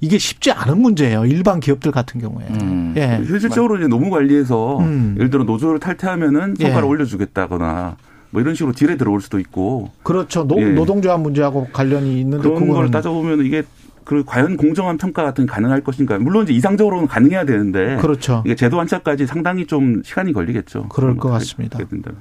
이게 0.00 0.18
쉽지 0.18 0.50
않은 0.52 0.80
문제예요. 0.80 1.24
일반 1.24 1.60
기업들 1.60 1.90
같은 1.90 2.20
경우에. 2.20 2.44
음. 2.60 2.94
예. 2.96 3.22
현실적으로 3.26 3.78
이제 3.78 3.86
노무 3.86 4.10
관리에서 4.10 4.78
음. 4.80 5.14
예를 5.16 5.30
들어 5.30 5.44
노조를 5.44 5.80
탈퇴하면은 5.80 6.56
성과를 6.56 6.84
예. 6.84 6.88
올려주겠다거나 6.88 7.96
뭐 8.30 8.42
이런 8.42 8.54
식으로 8.54 8.74
딜에 8.74 8.96
들어올 8.96 9.20
수도 9.22 9.38
있고. 9.38 9.90
그렇죠. 10.02 10.46
노, 10.46 10.60
예. 10.60 10.66
노동조합 10.72 11.20
문제하고 11.20 11.68
관련이 11.72 12.20
있는데 12.20 12.48
그런 12.48 12.68
걸 12.68 12.90
따져보면 12.90 13.46
이게 13.46 13.62
그 14.04 14.22
과연 14.24 14.56
공정한 14.56 14.98
평가 14.98 15.22
같은 15.24 15.46
게 15.46 15.52
가능할 15.52 15.82
것인가? 15.82 16.18
물론 16.18 16.44
이제 16.44 16.52
이상적으로는 16.52 17.06
가능해야 17.06 17.44
되는데 17.44 17.96
그렇죠. 17.96 18.42
이게 18.44 18.54
제도 18.54 18.76
완차까지 18.76 19.26
상당히 19.26 19.66
좀 19.66 20.02
시간이 20.04 20.32
걸리겠죠. 20.32 20.88
그럴 20.88 21.16
것 21.16 21.30
같습니다. 21.30 21.78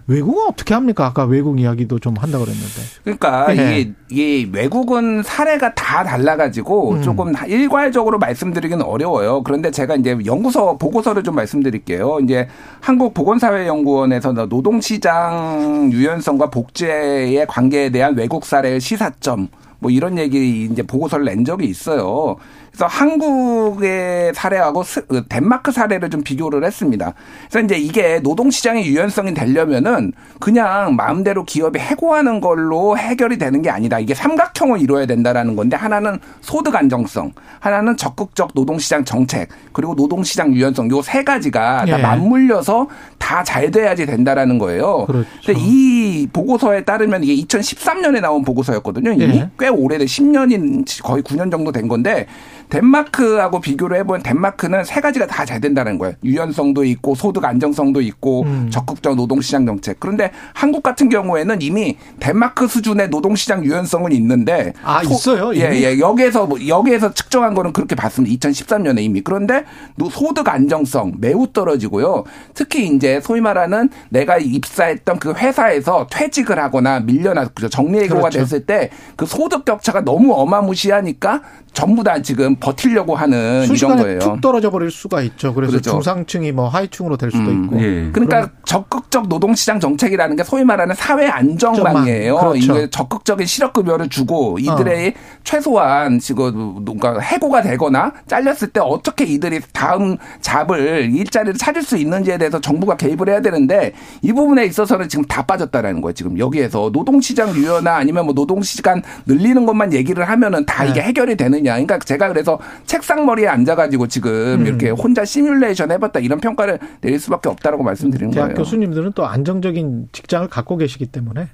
외국은 0.08 0.48
어떻게 0.48 0.74
합니까? 0.74 1.06
아까 1.06 1.26
외국 1.26 1.60
이야기도 1.60 2.00
좀 2.00 2.16
한다 2.18 2.40
그랬는데. 2.40 2.82
그러니까 3.04 3.48
네. 3.48 3.54
이게, 3.82 3.94
이게 4.10 4.50
외국은 4.52 5.24
사례가 5.24 5.74
다 5.76 6.04
달라가지고 6.04 6.94
음. 6.94 7.02
조금 7.02 7.34
일괄적으로 7.48 8.18
말씀드리기는 8.20 8.84
어려워요. 8.84 9.44
그런데 9.44 9.72
제가 9.72 9.96
이제 9.96 10.18
연구서 10.26 10.78
보고서를 10.78 11.24
좀 11.24 11.36
말씀드릴게요. 11.36 12.20
이제 12.24 12.48
한국 12.80 13.14
보건사회연구원에서 13.14 14.34
노동시장 14.48 15.90
유연성과 15.92 16.50
복제의 16.50 17.46
관계에 17.48 17.90
대한 17.90 18.16
외국 18.16 18.46
사례의 18.46 18.80
시사점 18.80 19.48
뭐 19.84 19.92
이런 19.92 20.18
얘기 20.18 20.64
이제 20.64 20.82
보고서를 20.82 21.26
낸 21.26 21.44
적이 21.44 21.66
있어요. 21.68 22.38
그래서 22.74 22.88
한국의 22.88 24.34
사례하고 24.34 24.84
그 25.08 25.24
덴마크 25.30 25.72
사례를 25.72 26.10
좀 26.10 26.24
비교를 26.24 26.64
했습니다. 26.66 27.14
그래서 27.50 27.66
이제 27.66 27.78
이게 27.78 28.20
노동시장의 28.20 28.86
유연성이 28.88 29.36
되려면은 29.36 30.12
그냥 30.40 30.96
마음대로 30.96 31.44
기업이 31.46 31.78
해고하는 31.80 32.42
걸로 32.42 32.98
해결이 32.98 33.38
되는 33.38 33.62
게 33.62 33.70
아니다. 33.70 34.00
이게 34.00 34.16
삼각형을 34.16 34.82
이루어야 34.82 35.06
된다라는 35.06 35.56
건데 35.56 35.78
하나는 35.78 36.18
소득 36.42 36.76
안정성, 36.76 37.34
하나는 37.60 37.96
적극적 37.96 38.52
노동시장 38.56 39.06
정책, 39.06 39.50
그리고 39.72 39.94
노동시장 39.94 40.52
유연성 40.54 40.90
요 40.90 41.04
세 41.04 41.24
가지가 41.24 41.84
예. 41.88 41.92
다 41.92 41.98
맞물려서 42.00 42.88
다 43.20 43.44
잘 43.44 43.70
돼야지 43.72 44.06
된다라는 44.06 44.58
거예요. 44.58 45.06
그렇죠. 45.06 45.52
이 45.56 46.28
보고서에 46.32 46.86
따르면 46.86 47.24
이게 47.24 47.36
2013년에 47.46 48.22
나온 48.22 48.44
보고서였거든요. 48.44 49.12
이미 49.12 49.38
예. 49.38 49.50
꽤 49.60 49.68
오래된 49.68 50.08
10년인 50.08 51.04
거의 51.04 51.22
9년 51.24 51.52
정도 51.52 51.72
된 51.72 51.88
건데 51.88 52.26
덴마크하고 52.74 53.62
비교를 53.62 53.98
해보면 53.98 54.24
덴마크는 54.24 54.84
세 54.84 55.00
가지가 55.00 55.28
다 55.28 55.44
잘 55.44 55.60
된다는 55.60 55.98
거예요. 55.98 56.16
유연성도 56.24 56.86
있고 56.86 57.16
소득 57.16 57.44
안정성도 57.44 58.00
있고 58.00 58.44
음. 58.44 58.70
적극적 58.72 59.16
노동시장 59.18 59.66
정책. 59.66 60.00
그런데 60.00 60.32
한국 60.54 60.82
같은 60.82 61.10
경우에는 61.10 61.62
이미 61.62 61.98
덴마크 62.22 62.66
수준의 62.66 63.10
노동시장 63.10 63.66
유연성은 63.66 64.14
있는데 64.14 64.72
아 64.84 65.04
소, 65.04 65.12
있어요. 65.12 65.52
이미? 65.52 65.84
예, 65.84 65.92
예. 65.92 66.00
여기에서 66.00 66.46
뭐 66.46 66.58
여기에서 66.66 67.14
측정한 67.14 67.54
거는 67.56 67.74
그렇게 67.74 67.94
봤습니다. 67.96 68.50
2013년에 68.50 69.02
이미. 69.02 69.20
그런데 69.22 69.66
소득 70.12 70.48
안정성 70.48 71.16
매우 71.20 71.46
떨어지고요. 71.52 72.24
특히 72.54 72.88
이제 72.88 73.20
소위 73.22 73.42
말하는 73.42 73.90
내가 74.10 74.38
입사했던 74.38 75.20
그 75.20 75.34
회사에서 75.34 76.08
퇴직을 76.10 76.58
하거나 76.58 77.02
밀려나 77.02 77.50
정리해고가 77.70 78.22
그렇죠. 78.30 78.40
됐을 78.40 78.66
때 78.66 78.90
그 79.16 79.26
소득 79.26 79.66
격차가 79.66 80.02
너무 80.02 80.34
어마무시하니까 80.34 81.42
전부 81.74 82.04
다 82.04 82.22
지금 82.22 82.56
버틸려고 82.64 83.16
하는 83.16 83.68
이런 83.70 83.98
거예요. 83.98 84.20
툭 84.20 84.40
떨어져 84.40 84.72
버릴 84.72 84.90
수가 84.90 85.22
있죠. 85.24 85.54
그래서 85.54 85.72
그렇죠. 85.72 85.92
중상층이 85.92 86.54
뭐 86.54 86.70
하위층으로 86.70 87.18
될 87.18 87.30
수도 87.30 87.44
음, 87.44 87.66
있고. 87.66 87.82
예. 87.82 88.10
그러니까 88.14 88.50
적극적 88.64 89.28
노동시장 89.28 89.82
정책이라는 89.82 90.38
게 90.38 90.44
소위 90.44 90.64
말하는 90.64 90.96
사회 90.96 91.28
안정망이에요. 91.28 92.38
그렇죠. 92.38 92.56
이게 92.56 92.90
적극적인 92.90 93.46
실업급여를 93.46 94.08
주고 94.08 94.58
이들의 94.60 95.10
어. 95.10 95.40
최소한 95.44 96.20
지금 96.20 96.86
뭔가 96.86 97.20
해고가 97.20 97.62
되거나 97.64 98.14
잘렸을 98.28 98.70
때 98.70 98.80
어떻게 98.80 99.26
이들이 99.26 99.60
다음 99.74 100.16
잡을 100.40 101.12
일자리를 101.14 101.56
찾을 101.56 101.84
수 101.84 101.98
있는지에 101.98 102.38
대해서 102.38 102.62
정부가 102.62 102.96
개입을 102.96 103.28
해야 103.28 103.42
되는데 103.42 103.92
이 104.22 104.32
부분에 104.32 104.66
있어서는 104.66 105.10
지금 105.10 105.26
다 105.26 105.46
빠졌다라는 105.46 106.00
거예요. 106.00 106.14
지금 106.14 106.40
여기에서 106.40 106.90
노동시장 106.94 107.54
유연화 107.54 107.98
아니면 107.98 108.24
뭐 108.24 108.34
노동시간 108.34 109.02
늘리는 109.26 109.66
것만 109.66 109.92
얘기를 109.92 110.24
하면은 110.30 110.66
다 110.66 110.86
네. 110.86 110.92
이게 110.92 111.02
해결이 111.02 111.36
되느냐. 111.36 111.74
그러니까 111.74 112.00
제가 112.00 112.30
그래서 112.30 112.53
그래서 112.58 112.60
책상 112.86 113.26
머리에 113.26 113.48
앉아가지고 113.48 114.08
지금 114.08 114.32
음. 114.60 114.66
이렇게 114.66 114.90
혼자 114.90 115.26
시뮬레이션 115.26 115.92
해봤다 115.92 116.20
이런 116.20 116.40
평가를 116.40 116.80
내릴 117.02 117.20
수밖에 117.20 117.50
없다라고 117.50 117.84
말씀드리는 117.84 118.32
대학 118.32 118.48
거예요. 118.48 118.58
교수님들은 118.58 119.14
또 119.14 119.26
안정적인 119.26 120.10
직장을 120.12 120.48
갖고 120.48 120.78
계시기 120.78 121.08
때문에 121.08 121.48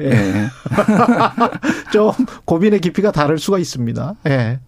예. 0.00 0.08
네. 0.10 0.46
좀 1.92 2.12
고민의 2.44 2.80
깊이가 2.80 3.12
다를 3.12 3.38
수가 3.38 3.58
있습니다. 3.58 4.14
예. 4.28 4.60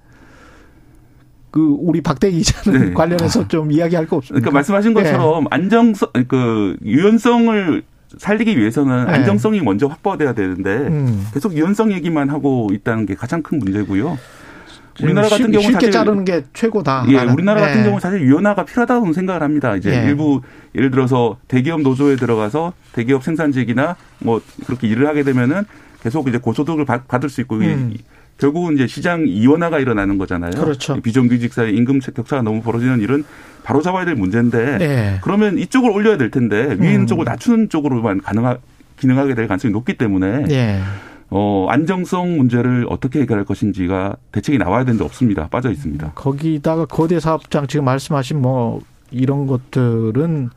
그 1.50 1.76
우리 1.80 2.02
박대기 2.02 2.38
기자는 2.38 2.80
네. 2.88 2.92
관련해서 2.92 3.48
좀 3.48 3.72
이야기할 3.72 4.06
거 4.06 4.16
없습니까? 4.16 4.40
그러니까 4.40 4.54
말씀하신 4.54 4.94
것처럼 4.94 5.44
네. 5.44 5.48
안정성 5.50 6.08
그 6.28 6.76
유연성을 6.84 7.82
살리기 8.16 8.58
위해서는 8.58 9.06
네. 9.06 9.12
안정성이 9.12 9.60
먼저 9.60 9.86
확보돼야 9.86 10.34
되는데 10.34 10.70
음. 10.70 11.26
계속 11.32 11.54
유연성 11.54 11.92
얘기만 11.92 12.30
하고 12.30 12.68
있다는 12.72 13.06
게 13.06 13.14
가장 13.14 13.42
큰 13.42 13.58
문제고요. 13.58 14.18
우리나라 15.02 15.28
같은 15.28 15.50
경우 15.50 15.62
쉽게 15.62 15.72
사실 15.74 15.90
자르는 15.90 16.24
게 16.24 16.44
최고다. 16.52 17.06
예, 17.08 17.16
우리나라 17.18 17.60
같은 17.60 17.82
네. 17.82 17.84
경우 17.88 18.00
사실 18.00 18.20
유연화가 18.20 18.64
필요하다고 18.64 19.12
생각을 19.12 19.42
합니다. 19.42 19.76
이제 19.76 19.90
네. 19.90 20.06
일부 20.08 20.42
예를 20.74 20.90
들어서 20.90 21.38
대기업 21.48 21.82
노조에 21.82 22.16
들어가서 22.16 22.72
대기업 22.92 23.22
생산직이나 23.22 23.96
뭐 24.20 24.40
그렇게 24.66 24.88
일을 24.88 25.06
하게 25.06 25.22
되면은 25.22 25.64
계속 26.02 26.28
이제 26.28 26.38
고소득을 26.38 26.84
받, 26.84 27.02
을 27.24 27.28
수 27.28 27.40
있고 27.42 27.56
음. 27.56 27.94
결국은 28.38 28.74
이제 28.74 28.86
시장 28.86 29.24
이원화가 29.26 29.80
일어나는 29.80 30.16
거잖아요. 30.16 30.52
그렇죠. 30.52 31.00
비정규직 31.00 31.52
사회 31.52 31.70
임금 31.70 31.98
격차가 31.98 32.42
너무 32.42 32.62
벌어지는 32.62 33.00
일은 33.00 33.24
바로 33.64 33.82
잡아야 33.82 34.04
될 34.04 34.14
문제인데 34.14 34.78
네. 34.78 35.18
그러면 35.22 35.58
이쪽을 35.58 35.90
올려야 35.90 36.16
될 36.16 36.30
텐데 36.30 36.68
있는 36.74 37.00
음. 37.00 37.06
쪽을 37.06 37.24
낮추는 37.24 37.68
쪽으로만 37.68 38.20
가능하 38.22 38.58
기능하게 38.98 39.34
될 39.34 39.48
가능성이 39.48 39.72
높기 39.72 39.94
때문에 39.94 40.44
네. 40.44 40.80
어, 41.30 41.66
안정성 41.68 42.36
문제를 42.38 42.86
어떻게 42.88 43.20
해결할 43.20 43.44
것인지가 43.44 44.16
대책이 44.32 44.58
나와야 44.58 44.84
되는데 44.84 45.04
없습니다. 45.04 45.48
빠져 45.48 45.70
있습니다. 45.70 46.12
거기다가 46.14 46.86
거대 46.86 47.20
사업장 47.20 47.66
지금 47.66 47.84
말씀하신 47.84 48.40
뭐 48.40 48.80
이런 49.10 49.46
것들은 49.46 50.50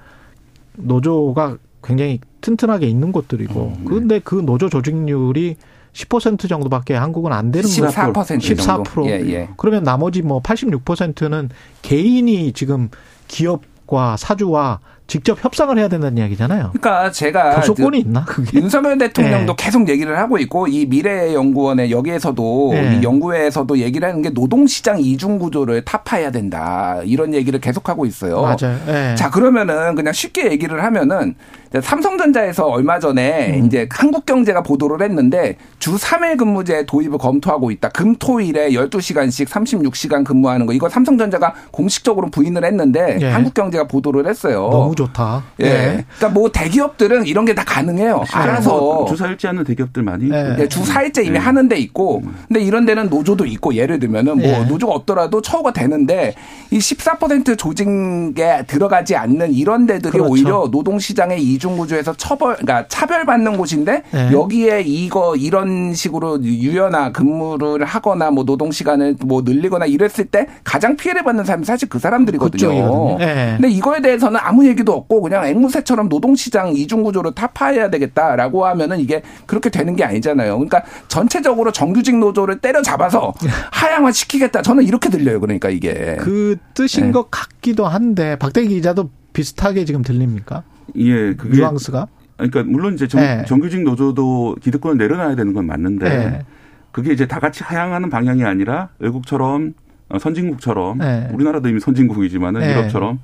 노조가 0.77 1.57
굉장히 1.84 2.19
튼튼하게 2.41 2.88
있는 2.88 3.11
곳들이고 3.11 3.60
어, 3.60 3.73
네. 3.77 3.84
그런데 3.85 4.19
그 4.19 4.35
노조 4.35 4.69
조직률이 4.69 5.57
10% 5.93 6.48
정도밖에 6.48 6.95
한국은 6.95 7.34
안 7.34 7.52
되는 7.52 7.69
거예요. 7.69 7.89
14% 7.91 8.39
14%. 8.39 9.06
예, 9.07 9.11
예. 9.34 9.49
그러면 9.57 9.84
나머지 9.84 10.22
뭐 10.22 10.41
86%는 10.41 11.49
개인이 11.81 12.53
지금 12.53 12.89
기업과 13.27 14.15
사주와 14.15 14.80
직접 15.11 15.43
협상을 15.43 15.77
해야 15.77 15.89
된다는 15.89 16.17
이야기잖아요. 16.19 16.69
그러니까 16.71 17.11
제가 17.11 17.59
조건이 17.63 17.99
있나 17.99 18.23
그게? 18.23 18.57
윤석열 18.57 18.97
대통령도 18.97 19.57
네. 19.57 19.65
계속 19.65 19.89
얘기를 19.89 20.17
하고 20.17 20.38
있고 20.38 20.67
이 20.67 20.85
미래연구원의 20.85 21.91
여기에서도 21.91 22.69
네. 22.71 22.95
이 22.95 23.03
연구회에서도 23.03 23.77
얘기를 23.79 24.07
하는 24.07 24.21
게 24.21 24.29
노동시장 24.29 25.01
이중 25.01 25.38
구조를 25.38 25.83
타파해야 25.83 26.31
된다 26.31 27.01
이런 27.03 27.33
얘기를 27.33 27.59
계속하고 27.59 28.05
있어요. 28.05 28.41
맞아요. 28.41 28.79
네. 28.85 29.15
자 29.15 29.29
그러면은 29.29 29.95
그냥 29.95 30.13
쉽게 30.13 30.49
얘기를 30.49 30.81
하면은 30.81 31.35
삼성전자에서 31.79 32.67
얼마 32.67 32.99
전에 32.99 33.59
음. 33.59 33.65
이제 33.65 33.88
한국경제가 33.89 34.61
보도를 34.63 35.01
했는데 35.01 35.55
주 35.79 35.95
3일 35.95 36.38
근무제 36.38 36.85
도입을 36.85 37.17
검토하고 37.17 37.71
있다. 37.71 37.89
금, 37.89 38.15
토, 38.17 38.41
일에 38.41 38.71
12시간씩 38.71 39.47
36시간 39.47 40.25
근무하는 40.25 40.65
거. 40.65 40.73
이거 40.73 40.89
삼성전자가 40.89 41.53
공식적으로 41.71 42.29
부인을 42.29 42.65
했는데 42.65 43.17
예. 43.21 43.29
한국경제가 43.29 43.88
보도를 43.88 44.27
했어요. 44.27 44.69
좋다. 45.06 45.44
예. 45.61 45.65
예. 45.65 46.06
그러니까 46.18 46.30
뭐 46.30 46.52
대기업들은 46.52 47.26
이런 47.28 47.45
게 47.45 47.52
다 47.52 47.64
가능해요. 47.65 48.23
알아서 48.32 48.78
뭐주 48.80 49.15
4일째 49.15 49.48
하는 49.48 49.64
대기업들 49.65 50.03
많이 50.03 50.32
예. 50.32 50.56
예. 50.60 50.68
주 50.69 50.82
4일째 50.84 51.26
이미 51.26 51.36
예. 51.36 51.40
하는 51.40 51.68
데 51.68 51.78
있고 51.78 52.22
음. 52.23 52.34
근데 52.48 52.61
이런 52.61 52.86
데는 52.86 53.10
노조도 53.10 53.45
있고 53.45 53.76
예를 53.76 53.99
들면은 53.99 54.38
뭐 54.38 54.48
예. 54.48 54.64
노조가 54.64 54.94
없더라도 54.94 55.41
처우가 55.41 55.73
되는데 55.73 56.34
이 56.72 56.78
14% 56.78 57.57
조직에 57.57 58.64
들어가지 58.68 59.15
않는 59.15 59.53
이런 59.53 59.86
데들이 59.86 60.11
그렇죠. 60.14 60.32
오히려 60.32 60.69
노동시장의 60.72 61.41
이중 61.44 61.78
구조에서 61.78 62.14
처벌 62.14 62.56
그러니까 62.56 62.88
차별받는 62.88 63.57
곳인데 63.57 64.03
네. 64.11 64.32
여기에 64.32 64.84
이거 64.86 65.36
이런 65.36 65.94
식으로 65.94 66.41
유연화 66.44 67.11
근무를 67.11 67.84
하거나 67.86 68.32
뭐 68.32 68.45
노동 68.45 68.72
시간을 68.72 69.15
뭐 69.26 69.41
늘리거나 69.44 69.86
이랬을 69.88 70.26
때 70.32 70.48
가장 70.64 70.95
피해를 70.95 71.23
받는 71.23 71.44
사람이 71.44 71.65
사실 71.65 71.90
그 71.90 71.99
사람들이거든요. 71.99 73.18
네. 73.19 73.53
근데 73.57 73.69
이거에 73.69 74.02
대해서는 74.02 74.40
아무 74.41 74.65
얘기 74.68 74.81
도 74.84 74.94
없고 74.94 75.22
그냥 75.22 75.45
앵무새처럼 75.45 76.10
노동 76.10 76.36
시장 76.36 76.74
이중 76.74 77.03
구조를 77.03 77.34
타파해야 77.34 77.90
되겠다라고 77.90 78.66
하면은 78.66 78.99
이게 78.99 79.22
그렇게 79.45 79.70
되는 79.70 79.95
게 79.95 80.03
아니잖아요. 80.03 80.53
그러니까 80.53 80.84
전체적으로 81.08 81.72
정규직 81.72 82.18
노조를 82.18 82.60
때려잡아서 82.60 83.34
하향화 83.72 84.12
시키겠다. 84.12 84.62
저는 84.62 84.84
이렇게 84.84 85.10
들려요. 85.10 85.40
그러니까 85.40 85.70
이게 85.70 86.18
그 86.20 86.58
뜻인 86.74 87.08
네. 87.08 87.12
것 87.12 87.30
같기도 87.30 87.86
한데 87.86 88.38
박대기 88.38 88.70
기자도 88.70 89.10
비슷하게 89.34 89.86
지금 89.86 90.02
들립니까? 90.02 90.64
예, 90.95 91.34
그게 91.34 91.58
뉘앙스가 91.58 92.08
그러니까 92.38 92.64
물론 92.64 92.95
이제 92.95 93.08
정, 93.08 93.22
네. 93.22 93.44
정규직 93.48 93.84
노조도 93.84 94.56
기득권을 94.62 94.98
내려놔야 94.98 95.36
되는 95.36 95.53
건 95.53 95.68
맞는데 95.68 96.10
네. 96.10 96.45
그게 96.91 97.14
이제 97.14 97.28
다 97.28 97.40
같이 97.40 97.64
하향하는 97.64 98.10
방향이 98.10 98.44
아니라 98.44 98.90
외국처럼 98.99 99.74
어, 100.10 100.20
선진국처럼 100.20 100.98
네. 100.98 101.30
우리나라도 101.32 101.70
이미 101.70 101.80
선진국이지만은 101.80 102.62
네. 102.62 102.72
유럽처럼 102.72 103.20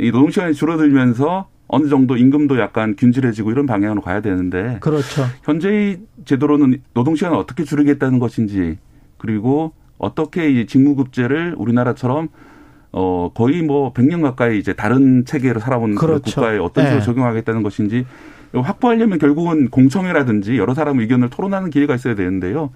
이 0.00 0.10
노동 0.10 0.30
시간이 0.30 0.54
줄어들면서 0.54 1.48
어느 1.68 1.88
정도 1.88 2.16
임금도 2.16 2.58
약간 2.58 2.96
균질해지고 2.96 3.52
이런 3.52 3.66
방향으로 3.66 4.00
가야 4.00 4.20
되는데 4.20 4.78
그렇죠. 4.80 5.24
현재의 5.44 6.00
제도로는 6.24 6.82
노동 6.94 7.14
시간을 7.14 7.36
어떻게 7.36 7.62
줄이겠다는 7.64 8.18
것인지 8.18 8.78
그리고 9.18 9.72
어떻게 9.98 10.50
이 10.50 10.66
직무급제를 10.66 11.54
우리나라처럼 11.56 12.28
어 12.92 13.30
거의 13.34 13.62
뭐 13.62 13.92
100년 13.92 14.22
가까이 14.22 14.58
이제 14.58 14.72
다른 14.72 15.24
체계로 15.24 15.60
살아온 15.60 15.94
그렇죠. 15.94 16.22
국가에 16.22 16.58
어떤 16.58 16.86
식으로 16.86 17.00
네. 17.00 17.04
적용하겠다는 17.04 17.62
것인지 17.62 18.04
확보하려면 18.52 19.18
결국은 19.18 19.68
공청회라든지 19.68 20.58
여러 20.58 20.74
사람 20.74 20.98
의견을 20.98 21.30
토론하는 21.30 21.70
기회가 21.70 21.94
있어야 21.94 22.16
되는데요. 22.16 22.70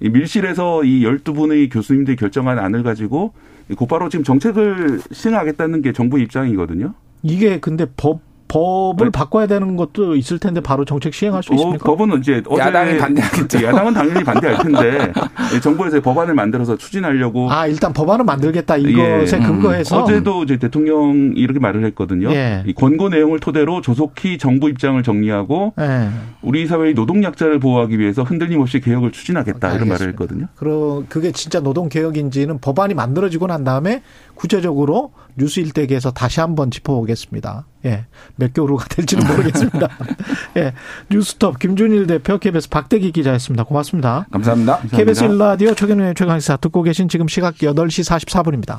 이 0.00 0.08
밀실에서 0.08 0.84
이 0.84 1.04
12분의 1.04 1.70
교수님들이 1.70 2.16
결정한 2.16 2.58
안을 2.58 2.82
가지고 2.82 3.34
곧바로 3.76 4.08
지금 4.08 4.24
정책을 4.24 5.00
시행하겠다는 5.12 5.82
게 5.82 5.92
정부 5.92 6.18
입장이거든요. 6.18 6.94
이게 7.22 7.60
근데 7.60 7.86
법 7.96 8.20
법을 8.48 9.06
네. 9.06 9.10
바꿔야 9.10 9.46
되는 9.46 9.76
것도 9.76 10.16
있을 10.16 10.38
텐데 10.38 10.60
바로 10.60 10.84
정책 10.84 11.14
시행할 11.14 11.42
수 11.42 11.52
어, 11.52 11.56
있습니까? 11.56 11.84
법은 11.84 12.18
이제 12.18 12.42
어제 12.48 12.62
야당이 12.62 12.98
반대하겠죠. 12.98 13.62
야당은 13.62 13.94
당연히 13.94 14.24
반대할 14.24 14.62
텐데 14.62 15.12
정부에서 15.62 16.00
법안을 16.00 16.34
만들어서 16.34 16.76
추진하려고. 16.76 17.50
아 17.50 17.66
일단 17.66 17.92
법안을 17.92 18.24
만들겠다 18.24 18.78
이것에 18.78 19.38
예. 19.40 19.44
근거해서 19.44 20.02
어제도 20.02 20.42
이제 20.42 20.56
대통령이 20.56 21.32
이렇게 21.36 21.60
말을 21.60 21.84
했거든요. 21.86 22.30
예. 22.32 22.62
이 22.66 22.72
권고 22.72 23.08
내용을 23.08 23.38
토대로 23.40 23.80
조속히 23.80 24.38
정부 24.38 24.68
입장을 24.70 25.00
정리하고 25.02 25.74
예. 25.80 26.08
우리 26.40 26.66
사회의 26.66 26.94
노동 26.94 27.22
약자를 27.22 27.58
보호하기 27.58 27.98
위해서 27.98 28.22
흔들림 28.22 28.60
없이 28.60 28.80
개혁을 28.80 29.12
추진하겠다 29.12 29.68
알겠습니다. 29.68 29.76
이런 29.76 29.88
말을 29.88 30.08
했거든요. 30.12 30.46
그럼 30.56 31.06
그게 31.08 31.32
진짜 31.32 31.60
노동 31.60 31.88
개혁인지는 31.88 32.58
법안이 32.60 32.94
만들어지고 32.94 33.46
난 33.46 33.64
다음에 33.64 34.02
구체적으로 34.38 35.12
뉴스 35.36 35.58
일대기에서 35.58 36.12
다시 36.12 36.38
한번 36.40 36.70
짚어보겠습니다. 36.70 37.66
예. 37.86 38.06
몇 38.36 38.54
개월후가 38.54 38.86
될지는 38.88 39.26
모르겠습니다. 39.28 39.88
예. 40.56 40.72
뉴스톱 41.10 41.58
김준일 41.58 42.06
대표 42.06 42.38
KBS 42.38 42.68
박대기 42.68 43.10
기자였습니다. 43.10 43.64
고맙습니다. 43.64 44.26
감사합니다. 44.30 44.80
KBS 44.92 45.24
일라디오 45.24 45.74
최경련의 45.74 46.14
최강시사 46.14 46.56
듣고 46.58 46.82
계신 46.84 47.08
지금 47.08 47.26
시각 47.26 47.56
8시 47.56 48.08
44분입니다. 48.08 48.78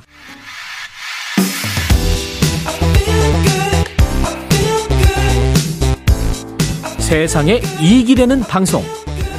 세상에 6.99 7.59
이익이 7.81 8.15
되는 8.15 8.39
방송 8.41 8.83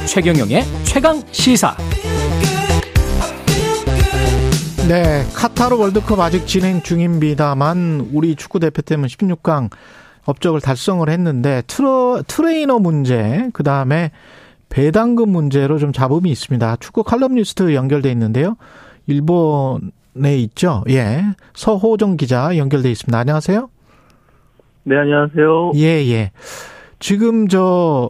최경영의 0.05 0.65
최강 0.83 1.23
시사 1.31 1.75
네, 4.91 5.23
카타르 5.33 5.77
월드컵 5.77 6.19
아직 6.19 6.45
진행 6.45 6.81
중입니다만 6.81 8.09
우리 8.11 8.35
축구 8.35 8.59
대표팀은 8.59 9.07
16강 9.07 9.69
업적을 10.25 10.59
달성을 10.59 11.07
했는데 11.07 11.63
트러, 11.65 12.21
트레이너 12.27 12.77
문제, 12.79 13.49
그 13.53 13.63
다음에 13.63 14.11
배당금 14.67 15.29
문제로 15.29 15.79
좀 15.79 15.93
잡음이 15.93 16.29
있습니다. 16.29 16.75
축구 16.81 17.05
칼럼니스트 17.05 17.73
연결돼 17.73 18.11
있는데요. 18.11 18.57
일본에 19.07 20.35
있죠. 20.39 20.83
예. 20.89 21.23
서호정 21.53 22.17
기자 22.17 22.57
연결돼 22.57 22.91
있습니다. 22.91 23.17
안녕하세요. 23.17 23.69
네, 24.83 24.97
안녕하세요. 24.97 25.71
예, 25.75 26.05
예. 26.09 26.31
지금 26.99 27.47
저 27.47 28.09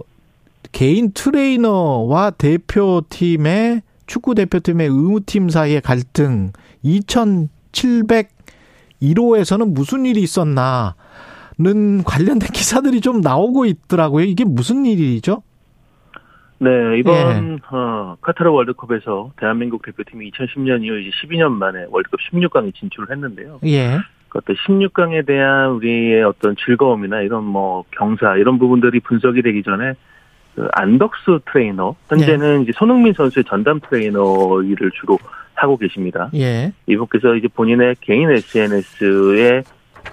개인 0.71 1.11
트레이너와 1.13 2.31
대표팀의 2.31 3.83
축구 4.07 4.35
대표팀의 4.35 4.87
의무팀 4.87 5.49
사이의 5.49 5.79
갈등 5.79 6.51
2701호에서는 6.83 9.73
무슨 9.73 10.05
일이 10.05 10.21
있었나는 10.21 12.03
관련된 12.05 12.49
기사들이 12.53 13.01
좀 13.01 13.21
나오고 13.21 13.65
있더라고요. 13.65 14.25
이게 14.25 14.45
무슨 14.45 14.85
일이죠? 14.85 15.41
네, 16.59 16.69
이번 16.99 17.15
예. 17.15 17.57
어, 17.75 18.17
카타르 18.21 18.51
월드컵에서 18.51 19.31
대한민국 19.37 19.81
대표팀이 19.83 20.29
2010년 20.31 20.83
이후 20.83 20.99
이제 20.99 21.09
12년 21.23 21.53
만에 21.53 21.87
월드컵 21.89 22.19
16강에 22.31 22.75
진출을 22.75 23.09
했는데요. 23.09 23.61
예. 23.65 23.97
그 24.29 24.37
어떤 24.37 24.55
16강에 24.55 25.25
대한 25.25 25.71
우리의 25.71 26.23
어떤 26.23 26.55
즐거움이나 26.55 27.21
이런 27.21 27.43
뭐 27.43 27.83
경사 27.89 28.37
이런 28.37 28.59
부분들이 28.59 28.99
분석이 28.99 29.41
되기 29.41 29.63
전에 29.63 29.95
그 30.55 30.67
안덕수 30.73 31.41
트레이너 31.51 31.95
현재는 32.09 32.59
예. 32.59 32.63
이제 32.63 32.71
손흥민 32.75 33.13
선수의 33.13 33.45
전담 33.45 33.79
트레이너 33.79 34.61
일을 34.61 34.91
주로 34.91 35.17
하고 35.55 35.77
계십니다. 35.77 36.29
예. 36.35 36.71
이분께서 36.87 37.35
이제 37.35 37.47
본인의 37.47 37.95
개인 38.01 38.29
SNS에 38.31 39.63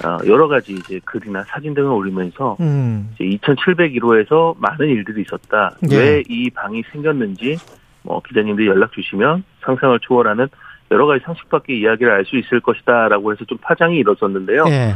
어, 0.05 0.19
여러 0.27 0.49
가지 0.49 0.75
이제 0.75 1.01
글이나 1.05 1.43
사진 1.45 1.75
등을 1.75 1.91
올리면서 1.91 2.57
음. 2.61 3.11
이제 3.15 3.25
2,701호에서 3.39 4.55
많은 4.59 4.89
일들이 4.89 5.23
있었다. 5.23 5.75
예. 5.91 5.97
왜이 6.29 6.51
방이 6.51 6.83
생겼는지 6.93 7.57
뭐 8.03 8.21
기자님들이 8.27 8.69
연락 8.69 8.93
주시면 8.93 9.45
상상을 9.63 9.99
초월하는 10.01 10.49
여러 10.91 11.07
가지 11.07 11.23
상식 11.25 11.49
밖의 11.49 11.81
이야기를 11.81 12.11
알 12.13 12.25
수 12.25 12.37
있을 12.37 12.61
것이다라고 12.61 13.33
해서 13.33 13.45
좀 13.45 13.59
파장이 13.59 13.97
일어섰는데요. 13.97 14.65
예. 14.69 14.95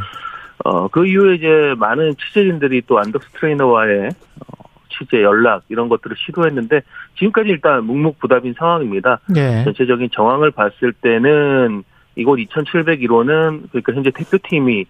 어, 0.64 0.88
그 0.88 1.06
이후에 1.06 1.34
이제 1.34 1.74
많은 1.78 2.14
취재진들이 2.16 2.82
또 2.86 2.98
안덕스 2.98 3.30
트레이너와의 3.32 4.08
어, 4.08 4.61
취재 5.02 5.22
연락 5.22 5.62
이런 5.68 5.88
것들을 5.88 6.16
시도했는데 6.26 6.82
지금까지 7.18 7.48
일단 7.48 7.84
묵묵부답인 7.84 8.54
상황입니다. 8.58 9.20
예. 9.36 9.64
전체적인 9.64 10.10
정황을 10.12 10.50
봤을 10.50 10.92
때는 10.92 11.84
이곳 12.16 12.36
2,701호는 12.36 13.70
그러니까 13.70 13.92
현재 13.92 14.10
대표팀이 14.10 14.84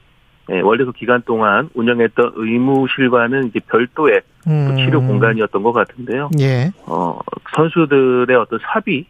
예, 0.50 0.60
월드컵 0.60 0.96
기간 0.96 1.22
동안 1.22 1.70
운영했던 1.74 2.32
의무실과는 2.34 3.48
이제 3.48 3.60
별도의 3.60 4.22
음. 4.48 4.76
치료 4.76 5.00
공간이었던 5.00 5.62
것 5.62 5.72
같은데요. 5.72 6.30
예. 6.40 6.72
어, 6.86 7.18
선수들의 7.54 8.36
어떤 8.36 8.58
사비 8.60 9.06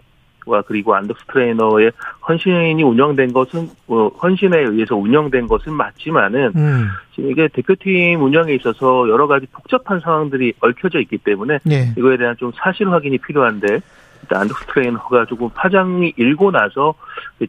와 0.47 0.63
그리고 0.63 0.95
안덕스 0.95 1.25
트레이너의 1.27 1.93
헌신이 2.29 2.83
운영된 2.83 3.33
것은 3.33 3.71
어, 3.89 4.09
헌신에 4.23 4.59
의해서 4.59 4.97
운영된 4.97 5.47
것은 5.47 5.73
맞지만은 5.73 6.53
음. 6.57 6.89
지금 7.15 7.31
이게 7.31 7.49
대표팀 7.49 8.23
운영에 8.23 8.55
있어서 8.55 9.09
여러 9.09 9.27
가지 9.27 9.47
복잡한 9.47 10.01
상황들이 10.01 10.55
얽혀져 10.61 11.01
있기 11.01 11.19
때문에 11.19 11.59
네. 11.65 11.93
이거에 11.97 12.17
대한 12.17 12.37
좀 12.37 12.53
사실 12.57 12.91
확인이 12.91 13.19
필요한데 13.19 13.81
일단 14.23 14.43
안덕스 14.43 14.67
트레이너가 14.67 15.27
조금 15.27 15.51
파장이 15.51 16.15
일고 16.17 16.51
나서 16.51 16.95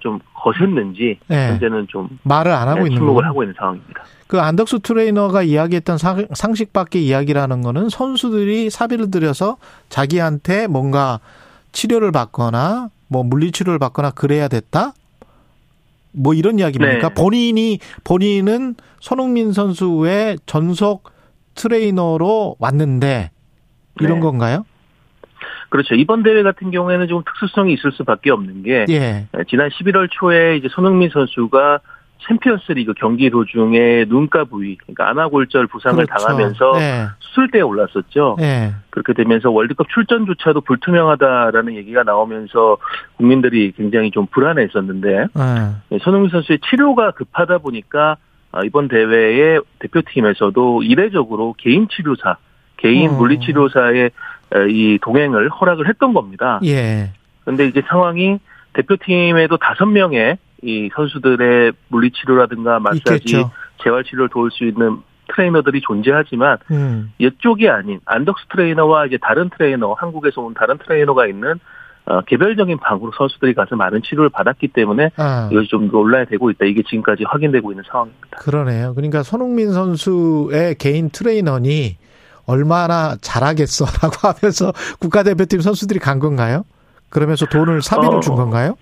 좀 0.01 0.19
거셌는지 0.33 1.19
네. 1.27 1.49
현재는 1.49 1.87
좀 1.87 2.09
말을 2.23 2.51
안 2.51 2.67
하고 2.67 2.81
네, 2.81 2.85
있는 2.87 2.97
침묵을 2.97 3.25
하고 3.25 3.43
있는 3.43 3.53
상황입니다. 3.57 4.03
그 4.27 4.39
안덕수 4.39 4.79
트레이너가 4.79 5.43
이야기했던 5.43 5.97
상식 6.33 6.73
밖의 6.73 7.05
이야기라는 7.05 7.61
거는 7.61 7.89
선수들이 7.89 8.71
사비를 8.71 9.11
들여서 9.11 9.57
자기한테 9.89 10.65
뭔가 10.67 11.19
치료를 11.73 12.11
받거나 12.11 12.89
뭐 13.09 13.23
물리치료를 13.23 13.79
받거나 13.79 14.11
그래야 14.11 14.47
됐다? 14.47 14.93
뭐 16.13 16.33
이런 16.33 16.59
이야기입니까? 16.59 17.09
네. 17.09 17.13
본인이 17.13 17.79
본인은 18.03 18.75
손흥민 18.99 19.51
선수의 19.51 20.37
전속 20.45 21.11
트레이너로 21.55 22.55
왔는데 22.59 23.31
이런 23.99 24.15
네. 24.15 24.19
건가요? 24.21 24.65
그렇죠. 25.69 25.95
이번 25.95 26.21
대회 26.21 26.43
같은 26.43 26.69
경우에는 26.69 27.07
좀 27.07 27.23
특수성이 27.25 27.73
있을 27.73 27.91
수밖에 27.93 28.29
없는 28.29 28.61
게 28.61 28.85
예. 28.89 29.27
지난 29.49 29.69
11월 29.69 30.07
초에 30.11 30.57
이제 30.57 30.67
손흥민 30.69 31.09
선수가 31.09 31.79
챔피언스리그 32.27 32.93
경기 32.93 33.29
도중에 33.29 34.05
눈가 34.07 34.43
부위, 34.45 34.77
그러니까 34.77 35.09
안아골절 35.09 35.67
부상을 35.67 36.05
그렇죠. 36.05 36.25
당하면서 36.25 36.71
네. 36.73 37.05
수술대에 37.19 37.61
올랐었죠. 37.61 38.37
네. 38.39 38.73
그렇게 38.89 39.13
되면서 39.13 39.51
월드컵 39.51 39.87
출전조차도 39.89 40.61
불투명하다라는 40.61 41.75
얘기가 41.75 42.03
나오면서 42.03 42.77
국민들이 43.17 43.71
굉장히 43.71 44.11
좀 44.11 44.27
불안해했었는데 44.27 45.27
네. 45.89 45.99
손흥민 45.99 46.29
선수의 46.29 46.59
치료가 46.69 47.11
급하다 47.11 47.59
보니까 47.59 48.17
아, 48.51 48.61
이번 48.63 48.87
대회에 48.87 49.59
대표팀에서도 49.79 50.83
이례적으로 50.83 51.55
개인 51.57 51.87
치료사, 51.89 52.37
개인 52.77 53.09
어. 53.09 53.13
물리치료사의 53.13 54.11
이 54.69 54.99
동행을 55.01 55.49
허락을 55.49 55.87
했던 55.87 56.13
겁니다. 56.13 56.59
예. 56.63 57.11
그런데 57.43 57.65
이제 57.65 57.81
상황이 57.87 58.37
대표팀에도 58.73 59.57
다섯 59.57 59.85
명의 59.85 60.37
이 60.63 60.89
선수들의 60.95 61.73
물리치료라든가 61.89 62.79
마사지, 62.79 63.43
재활치료를 63.83 64.29
도울 64.29 64.51
수 64.51 64.65
있는 64.65 64.99
트레이너들이 65.33 65.81
존재하지만 65.81 66.57
음. 66.71 67.13
이쪽이 67.17 67.69
아닌 67.69 67.99
안덕수 68.05 68.45
트레이너와 68.51 69.07
이제 69.07 69.17
다른 69.21 69.49
트레이너, 69.49 69.93
한국에서 69.93 70.41
온 70.41 70.53
다른 70.53 70.77
트레이너가 70.77 71.27
있는 71.27 71.59
어, 72.05 72.21
개별적인 72.21 72.79
방으로 72.79 73.13
선수들이 73.17 73.53
가서 73.53 73.77
많은 73.77 74.01
치료를 74.03 74.29
받았기 74.29 74.69
때문에 74.69 75.11
아. 75.15 75.47
이것이 75.51 75.69
좀 75.69 75.87
논란이 75.87 76.25
되고 76.27 76.51
있다. 76.51 76.65
이게 76.65 76.83
지금까지 76.83 77.23
확인되고 77.25 77.71
있는 77.71 77.83
상황입니다. 77.89 78.37
그러네요. 78.39 78.93
그러니까 78.93 79.23
손흥민 79.23 79.71
선수의 79.71 80.75
개인 80.75 81.09
트레이너니 81.09 81.97
얼마나 82.45 83.15
잘하겠어라고 83.21 84.27
하면서 84.27 84.73
국가대표팀 84.99 85.61
선수들이 85.61 85.99
간 85.99 86.19
건가요? 86.19 86.65
그러면서 87.09 87.45
돈을 87.45 87.81
사비를 87.81 88.15
어. 88.15 88.19
준 88.19 88.35
건가요? 88.35 88.75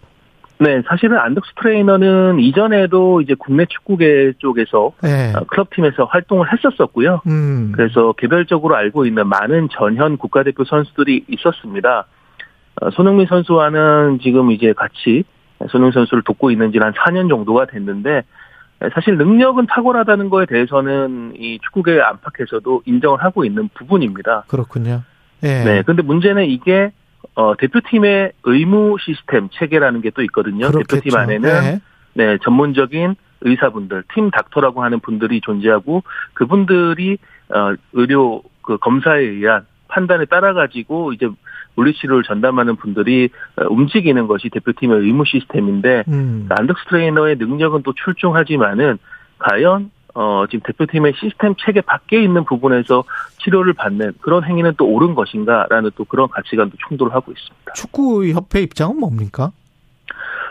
네, 0.61 0.83
사실은 0.87 1.17
안덕스 1.17 1.53
트레이너는 1.55 2.39
이전에도 2.39 3.21
이제 3.21 3.33
국내 3.33 3.65
축구계 3.65 4.33
쪽에서 4.37 4.91
네. 5.01 5.33
어, 5.35 5.43
클럽팀에서 5.47 6.05
활동을 6.05 6.53
했었었고요. 6.53 7.21
음. 7.25 7.71
그래서 7.75 8.13
개별적으로 8.13 8.75
알고 8.75 9.07
있는 9.07 9.25
많은 9.27 9.69
전현 9.71 10.17
국가대표 10.17 10.63
선수들이 10.63 11.25
있었습니다. 11.29 12.05
어, 12.79 12.91
손흥민 12.91 13.25
선수와는 13.25 14.19
지금 14.21 14.51
이제 14.51 14.71
같이 14.73 15.23
손흥민 15.71 15.93
선수를 15.93 16.21
돕고 16.23 16.51
있는 16.51 16.71
지 16.71 16.77
한 16.77 16.93
4년 16.93 17.27
정도가 17.27 17.65
됐는데 17.65 18.21
사실 18.93 19.17
능력은 19.17 19.65
탁월하다는 19.65 20.29
거에 20.29 20.45
대해서는 20.45 21.33
이 21.37 21.57
축구계 21.63 21.99
안팎에서도 22.01 22.83
인정을 22.85 23.23
하고 23.23 23.45
있는 23.45 23.67
부분입니다. 23.73 24.43
그렇군요. 24.47 25.01
예. 25.43 25.63
네. 25.63 25.81
근데 25.83 26.03
문제는 26.03 26.45
이게 26.45 26.91
어, 27.35 27.55
대표팀의 27.57 28.33
의무 28.43 28.97
시스템 28.99 29.49
체계라는 29.51 30.01
게 30.01 30.11
또 30.11 30.21
있거든요. 30.23 30.67
그렇겠죠. 30.67 30.95
대표팀 30.95 31.17
안에는 31.17 31.61
네. 31.61 31.81
네, 32.13 32.37
전문적인 32.43 33.15
의사분들, 33.41 34.03
팀 34.13 34.29
닥터라고 34.29 34.83
하는 34.83 34.99
분들이 34.99 35.41
존재하고 35.41 36.03
그분들이 36.33 37.17
어, 37.49 37.73
의료 37.93 38.43
그 38.61 38.77
검사에 38.77 39.21
의한 39.21 39.65
판단에 39.87 40.25
따라 40.25 40.53
가지고 40.53 41.13
이제 41.13 41.27
물리치료를 41.75 42.23
전담하는 42.23 42.75
분들이 42.75 43.29
어, 43.55 43.65
움직이는 43.69 44.27
것이 44.27 44.49
대표팀의 44.49 44.99
의무 44.99 45.25
시스템인데 45.25 46.03
음. 46.07 46.47
안덕스 46.49 46.85
트레이너의 46.89 47.37
능력은 47.37 47.83
또 47.83 47.93
출중하지만은 47.93 48.97
과연 49.39 49.89
어, 50.13 50.45
지금 50.49 50.61
대표팀의 50.65 51.13
시스템 51.17 51.55
체계 51.57 51.81
밖에 51.81 52.21
있는 52.21 52.43
부분에서 52.43 53.03
치료를 53.39 53.73
받는 53.73 54.13
그런 54.21 54.43
행위는 54.43 54.73
또 54.77 54.85
옳은 54.85 55.15
것인가라는 55.15 55.91
또 55.95 56.05
그런 56.05 56.27
가치관도 56.29 56.77
충돌을 56.87 57.13
하고 57.13 57.31
있습니다. 57.31 57.73
축구협회 57.73 58.61
입장은 58.61 58.99
뭡니까? 58.99 59.51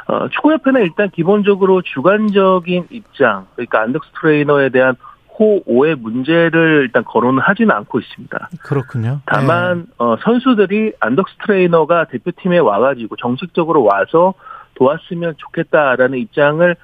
어, 0.07 0.29
축구협회는 0.29 0.83
일단 0.83 1.11
기본적으로 1.11 1.83
주관적인 1.83 2.89
입장, 2.91 3.47
그러니까 3.55 3.83
안덕스 3.83 4.11
트레이너에 4.21 4.71
대한 4.71 4.97
호, 5.39 5.63
오의 5.67 5.95
문제를 5.97 6.83
일단 6.83 7.05
거론을 7.05 7.43
하지는 7.43 7.75
않고 7.75 8.01
있습니다. 8.01 8.51
그렇군요. 8.63 9.21
다만, 9.25 9.79
네. 9.79 9.85
어, 9.99 10.17
선수들이 10.23 10.95
안덕스 11.01 11.37
트레이너가 11.47 12.07
대표팀에 12.07 12.59
와가지고 12.59 13.17
정식적으로 13.17 13.85
와서 13.85 14.35
도왔으면 14.75 15.35
좋겠다라는 15.39 16.19
입장을 16.19 16.73
어, 16.73 16.77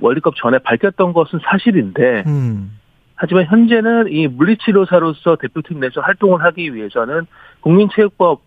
월드컵 0.00 0.34
전에 0.36 0.58
밝혔던 0.58 1.12
것은 1.12 1.40
사실인데 1.44 2.24
음. 2.26 2.78
하지만 3.14 3.46
현재는 3.46 4.12
이 4.12 4.28
물리치료사로서 4.28 5.36
대표팀 5.36 5.80
내에서 5.80 6.00
활동을 6.00 6.42
하기 6.44 6.74
위해서는 6.74 7.26
국민체육법 7.60 8.42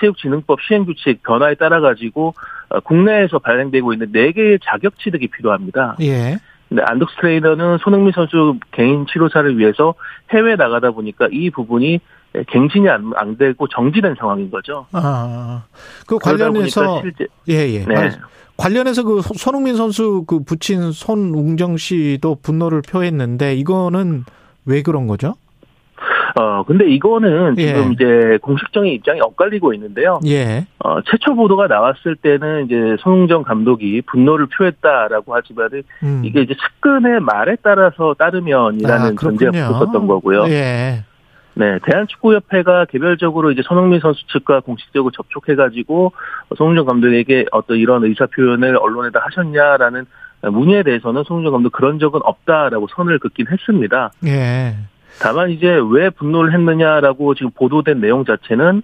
체육진흥법 0.00 0.60
시행규칙 0.62 1.22
변화에 1.22 1.54
따라 1.54 1.80
가지고 1.80 2.34
어, 2.68 2.80
국내에서 2.80 3.38
발행되고 3.38 3.92
있는 3.92 4.12
네 4.12 4.32
개의 4.32 4.58
자격 4.62 4.98
취득이 4.98 5.28
필요합니다. 5.28 5.96
예. 6.02 6.36
근데 6.68 6.82
안덕스 6.84 7.16
트레이너는 7.20 7.78
손흥민 7.78 8.12
선수 8.12 8.58
개인 8.72 9.06
치료사를 9.06 9.56
위해서 9.58 9.94
해외 10.30 10.56
나가다 10.56 10.90
보니까 10.90 11.28
이 11.30 11.50
부분이 11.50 12.00
갱신이 12.48 12.88
안, 12.88 13.12
안 13.16 13.36
되고 13.36 13.66
정지된 13.68 14.14
상황인 14.18 14.50
거죠. 14.50 14.86
아, 14.92 15.64
그 16.06 16.18
관련해서 16.18 17.00
실제 17.02 17.26
예 17.48 17.54
예. 17.54 17.84
네. 17.84 18.10
관련해서 18.56 19.02
그 19.04 19.20
손흥민 19.22 19.76
선수 19.76 20.24
그 20.26 20.40
붙인 20.42 20.92
손웅정 20.92 21.76
씨도 21.76 22.38
분노를 22.42 22.82
표했는데 22.82 23.54
이거는 23.54 24.24
왜 24.64 24.82
그런 24.82 25.06
거죠? 25.06 25.34
어, 26.38 26.62
근데 26.64 26.86
이거는 26.86 27.54
예. 27.58 27.66
지금 27.66 27.92
이제 27.92 28.38
공식적인 28.42 28.92
입장이 28.92 29.20
엇갈리고 29.20 29.72
있는데요. 29.74 30.20
예. 30.26 30.66
어, 30.84 31.00
최초 31.02 31.34
보도가 31.34 31.66
나왔을 31.66 32.14
때는 32.16 32.66
이제 32.66 32.96
손흥정 33.00 33.42
감독이 33.42 34.02
분노를 34.02 34.46
표했다라고 34.46 35.34
하지만은 35.34 35.82
음. 36.02 36.22
이게 36.24 36.42
이제 36.42 36.54
측근의 36.54 37.20
말에 37.20 37.56
따라서 37.62 38.14
따르면이라는 38.18 39.06
아, 39.06 39.14
전제가 39.18 39.68
붙었던 39.68 40.06
거고요. 40.06 40.44
예. 40.48 41.04
네, 41.58 41.78
대한축구협회가 41.84 42.84
개별적으로 42.84 43.50
이제 43.50 43.62
손흥민 43.64 43.98
선수 44.00 44.26
측과 44.26 44.60
공식적으로 44.60 45.10
접촉해가지고 45.10 46.12
송은정 46.54 46.84
감독에게 46.84 47.46
어떤 47.50 47.78
이런 47.78 48.04
의사 48.04 48.26
표현을 48.26 48.76
언론에다 48.76 49.20
하셨냐라는 49.24 50.04
문의에 50.52 50.82
대해서는 50.82 51.24
송은정 51.24 51.52
감독 51.52 51.72
그런 51.72 51.98
적은 51.98 52.20
없다라고 52.22 52.88
선을 52.94 53.18
긋긴 53.20 53.46
했습니다. 53.50 54.12
예. 54.26 54.76
다만 55.18 55.48
이제 55.48 55.80
왜 55.90 56.10
분노를 56.10 56.52
했느냐라고 56.52 57.34
지금 57.34 57.50
보도된 57.52 58.02
내용 58.02 58.26
자체는 58.26 58.82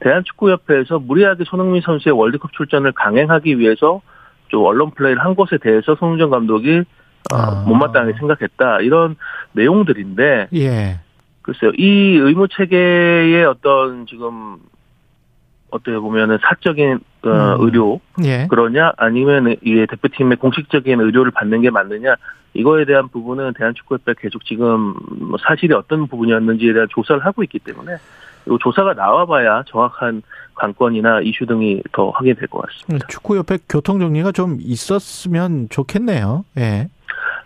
대한축구협회에서 0.00 1.00
무리하게 1.00 1.44
손흥민 1.46 1.82
선수의 1.82 2.16
월드컵 2.16 2.54
출전을 2.54 2.92
강행하기 2.92 3.58
위해서 3.58 4.00
좀 4.48 4.64
언론 4.64 4.92
플레이를 4.92 5.22
한 5.22 5.34
것에 5.34 5.58
대해서 5.58 5.94
송은정 5.94 6.30
감독이 6.30 6.84
어, 7.32 7.36
아. 7.36 7.64
못마땅하게 7.66 8.14
생각했다 8.18 8.80
이런 8.80 9.16
내용들인데 9.52 10.48
예. 10.54 11.00
글쎄요, 11.44 11.72
이 11.76 12.16
의무 12.16 12.48
체계의 12.48 13.44
어떤 13.44 14.06
지금 14.06 14.58
어떻게 15.70 15.98
보면은 15.98 16.38
사적인 16.40 17.00
어, 17.24 17.28
음. 17.28 17.56
의료 17.60 18.00
예. 18.24 18.46
그러냐 18.48 18.92
아니면 18.96 19.56
이 19.62 19.86
대표팀의 19.90 20.38
공식적인 20.38 21.00
의료를 21.00 21.32
받는 21.32 21.60
게 21.60 21.70
맞느냐 21.70 22.14
이거에 22.54 22.86
대한 22.86 23.08
부분은 23.08 23.52
대한축구협회 23.58 24.14
계속 24.18 24.44
지금 24.46 24.94
뭐 25.18 25.36
사실이 25.46 25.74
어떤 25.74 26.06
부분이었는지에 26.06 26.72
대한 26.72 26.88
조사를 26.90 27.24
하고 27.26 27.42
있기 27.42 27.58
때문에 27.58 27.96
이 28.46 28.56
조사가 28.60 28.94
나와봐야 28.94 29.64
정확한 29.66 30.22
관건이나 30.54 31.20
이슈 31.20 31.44
등이 31.44 31.82
더 31.92 32.10
확인될 32.10 32.46
것 32.46 32.62
같습니다. 32.62 33.06
축구협회 33.08 33.58
교통 33.68 33.98
정리가 33.98 34.32
좀 34.32 34.58
있었으면 34.60 35.68
좋겠네요. 35.68 36.44
예. 36.56 36.88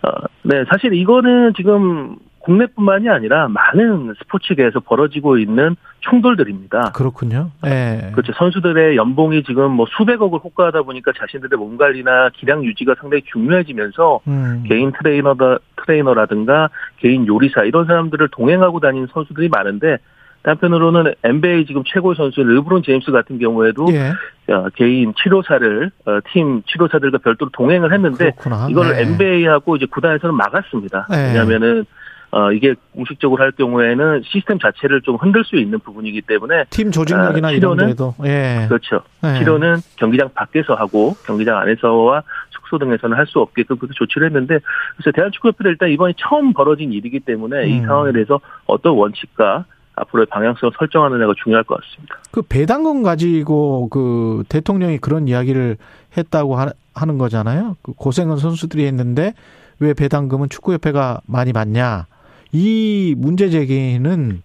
어, 0.03 0.11
네, 0.43 0.65
사실 0.71 0.95
이거는 0.95 1.55
지금 1.57 2.17
국내뿐만이 2.41 3.09
아니라 3.09 3.49
많은 3.49 4.15
스포츠계에서 4.19 4.81
벌어지고 4.81 5.39
있는 5.39 5.77
충돌들입니다. 6.01 6.93
그렇군요. 6.95 7.51
네. 7.63 8.11
그렇죠. 8.13 8.33
선수들의 8.37 8.97
연봉이 8.97 9.43
지금 9.43 9.73
뭐 9.73 9.87
수백억을 9.97 10.39
호가하다 10.41 10.83
보니까 10.83 11.13
자신들의 11.19 11.59
몸 11.59 11.77
관리나 11.77 12.31
기량 12.35 12.65
유지가 12.65 12.95
상당히 13.01 13.23
중요해지면서 13.33 14.21
음. 14.29 14.65
개인 14.67 14.93
트레이너다 14.93 15.59
트레이너라든가 15.77 16.71
개인 16.99 17.27
요리사 17.27 17.65
이런 17.65 17.87
사람들을 17.87 18.29
동행하고 18.33 18.81
다니는 18.81 19.09
선수들이 19.13 19.49
많은데 19.49 19.99
한편으로는 20.45 21.15
NBA 21.25 21.67
지금 21.67 21.83
최고 21.85 22.15
선수 22.15 22.43
르브론 22.43 22.83
제임스 22.83 23.11
같은 23.11 23.39
경우에도 23.39 23.87
예. 23.91 24.13
어, 24.53 24.69
개인 24.75 25.13
치료사를 25.15 25.91
어, 26.07 26.19
팀 26.33 26.63
치료사들과 26.63 27.19
별도로 27.19 27.51
동행을 27.53 27.93
했는데 27.93 28.31
그렇구나. 28.31 28.69
이걸 28.71 28.95
네. 28.95 29.03
NBA하고 29.03 29.77
이제 29.77 29.87
구단에서는 29.87 30.35
막았습니다. 30.35 31.09
네. 31.11 31.27
왜냐하면은 31.29 31.85
어, 32.31 32.53
이게 32.53 32.75
공식적으로 32.95 33.43
할 33.43 33.53
경우에는 33.53 34.23
시스템 34.25 34.59
자체를 34.59 35.01
좀 35.03 35.17
흔들 35.17 35.45
수 35.45 35.57
있는 35.57 35.79
부분이기 35.79 36.23
때문에 36.23 36.65
팀 36.71 36.91
조직력이나 36.91 37.49
아, 37.49 37.51
이런 37.53 37.77
데도 37.79 38.15
예. 38.25 38.67
그렇죠. 38.69 39.01
예. 39.25 39.39
치료는 39.39 39.77
경기장 39.97 40.29
밖에서 40.35 40.75
하고 40.75 41.15
경기장 41.25 41.57
안에서와 41.59 42.23
숙소 42.51 42.79
등에서는 42.79 43.17
할 43.17 43.27
수 43.29 43.41
없게끔 43.41 43.77
그렇게 43.77 43.95
조치를 43.95 44.27
했는데 44.29 44.59
그래서 44.97 45.15
대한축구협회도 45.15 45.69
일단 45.71 45.91
이번이 45.91 46.15
처음 46.17 46.53
벌어진 46.53 46.93
일이기 46.93 47.21
때문에 47.21 47.65
음. 47.65 47.69
이 47.69 47.81
상황에 47.83 48.13
대해서 48.13 48.41
어떤 48.67 48.95
원칙과 48.95 49.65
앞으로의 49.97 50.27
방향성을 50.27 50.73
설정하느냐가 50.79 51.33
중요할 51.43 51.65
것 51.65 51.81
같습니다. 51.81 52.17
그 52.31 52.43
배당금 52.43 53.03
가지고 53.03 53.89
그 53.89 54.45
대통령이 54.49 54.99
그런 54.99 55.29
이야기를 55.29 55.77
했다고 56.17 56.57
하는 56.95 57.19
거잖아요. 57.19 57.77
그 57.83 57.93
고생은 57.93 58.37
선수들이 58.37 58.87
했는데 58.87 59.35
왜 59.81 59.95
배당금은 59.95 60.49
축구협회가 60.49 61.21
많이 61.27 61.53
받냐? 61.53 62.07
이 62.53 63.15
문제 63.17 63.51
제기는 63.51 64.43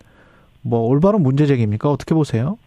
뭐 0.62 0.80
올바른 0.88 1.22
문제 1.22 1.46
제기입니까? 1.46 1.90
어떻게 1.90 2.16
보세요? 2.16 2.58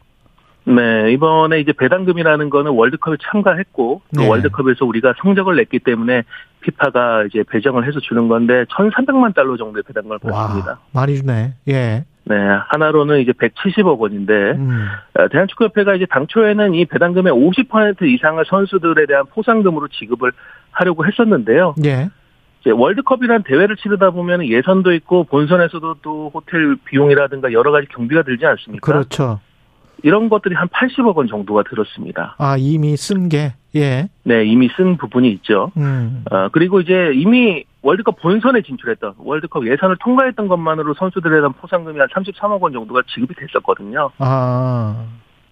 네, 0.65 1.13
이번에 1.13 1.61
이제 1.61 1.73
배당금이라는 1.73 2.51
거는 2.51 2.73
월드컵에 2.73 3.17
참가했고 3.23 4.03
또 4.15 4.21
네. 4.21 4.29
월드컵에서 4.29 4.85
우리가 4.85 5.15
성적을 5.23 5.55
냈기 5.57 5.79
때문에 5.79 6.25
피파가 6.61 7.25
이제 7.25 7.45
배정을 7.49 7.87
해서 7.87 8.01
주는 8.01 8.27
건데 8.27 8.65
1,300만 8.65 9.33
달러 9.33 9.57
정도의 9.57 9.85
배당금을 9.85 10.19
받습니다. 10.19 10.81
많이 10.93 11.15
주네. 11.17 11.55
예. 11.69 12.05
네, 12.25 12.35
하나로는 12.69 13.21
이제 13.21 13.31
170억 13.31 14.01
원인데 14.01 14.33
음. 14.33 14.89
어, 15.17 15.29
대한축구협회가 15.29 15.95
이제 15.95 16.07
당초에는 16.11 16.75
이 16.75 16.85
배당금의 16.87 17.33
50% 17.33 18.03
이상을 18.03 18.45
선수들에 18.45 19.07
대한 19.07 19.25
포상금으로 19.27 19.87
지급을 19.87 20.33
하려고 20.73 21.07
했었는데요. 21.07 21.77
예. 21.85 22.11
월드컵이란 22.73 23.45
대회를 23.45 23.77
치르다 23.77 24.11
보면 24.11 24.47
예선도 24.47 24.93
있고 24.95 25.25
본선에서도 25.25 25.97
또 26.03 26.31
호텔 26.35 26.77
비용이라든가 26.85 27.53
여러 27.53 27.71
가지 27.71 27.87
경비가 27.89 28.23
들지 28.23 28.47
않습니까? 28.47 28.93
그렇죠. 28.93 29.41
이런 30.03 30.29
것들이 30.29 30.55
한 30.55 30.69
80억 30.69 31.17
원 31.17 31.27
정도가 31.27 31.63
들었습니다. 31.69 32.35
아 32.39 32.57
이미 32.59 32.97
쓴 32.97 33.29
게 33.29 33.55
예. 33.75 34.09
네 34.25 34.45
이미 34.45 34.69
쓴 34.77 34.97
부분이 34.97 35.31
있죠. 35.33 35.73
음. 35.77 36.25
어, 36.31 36.49
그리고 36.51 36.81
이제 36.81 37.13
이미 37.15 37.65
월드컵 37.83 38.21
본선에 38.21 38.63
진출했던 38.63 39.15
월드컵 39.19 39.67
예선을 39.67 39.97
통과했던 40.01 40.49
것만으로 40.49 40.95
선수들에 40.95 41.37
대한 41.37 41.53
포상금이 41.53 41.99
한 41.99 42.09
33억 42.09 42.61
원 42.61 42.73
정도가 42.73 43.03
지급이 43.09 43.35
됐었거든요. 43.35 44.11
아. 44.19 45.07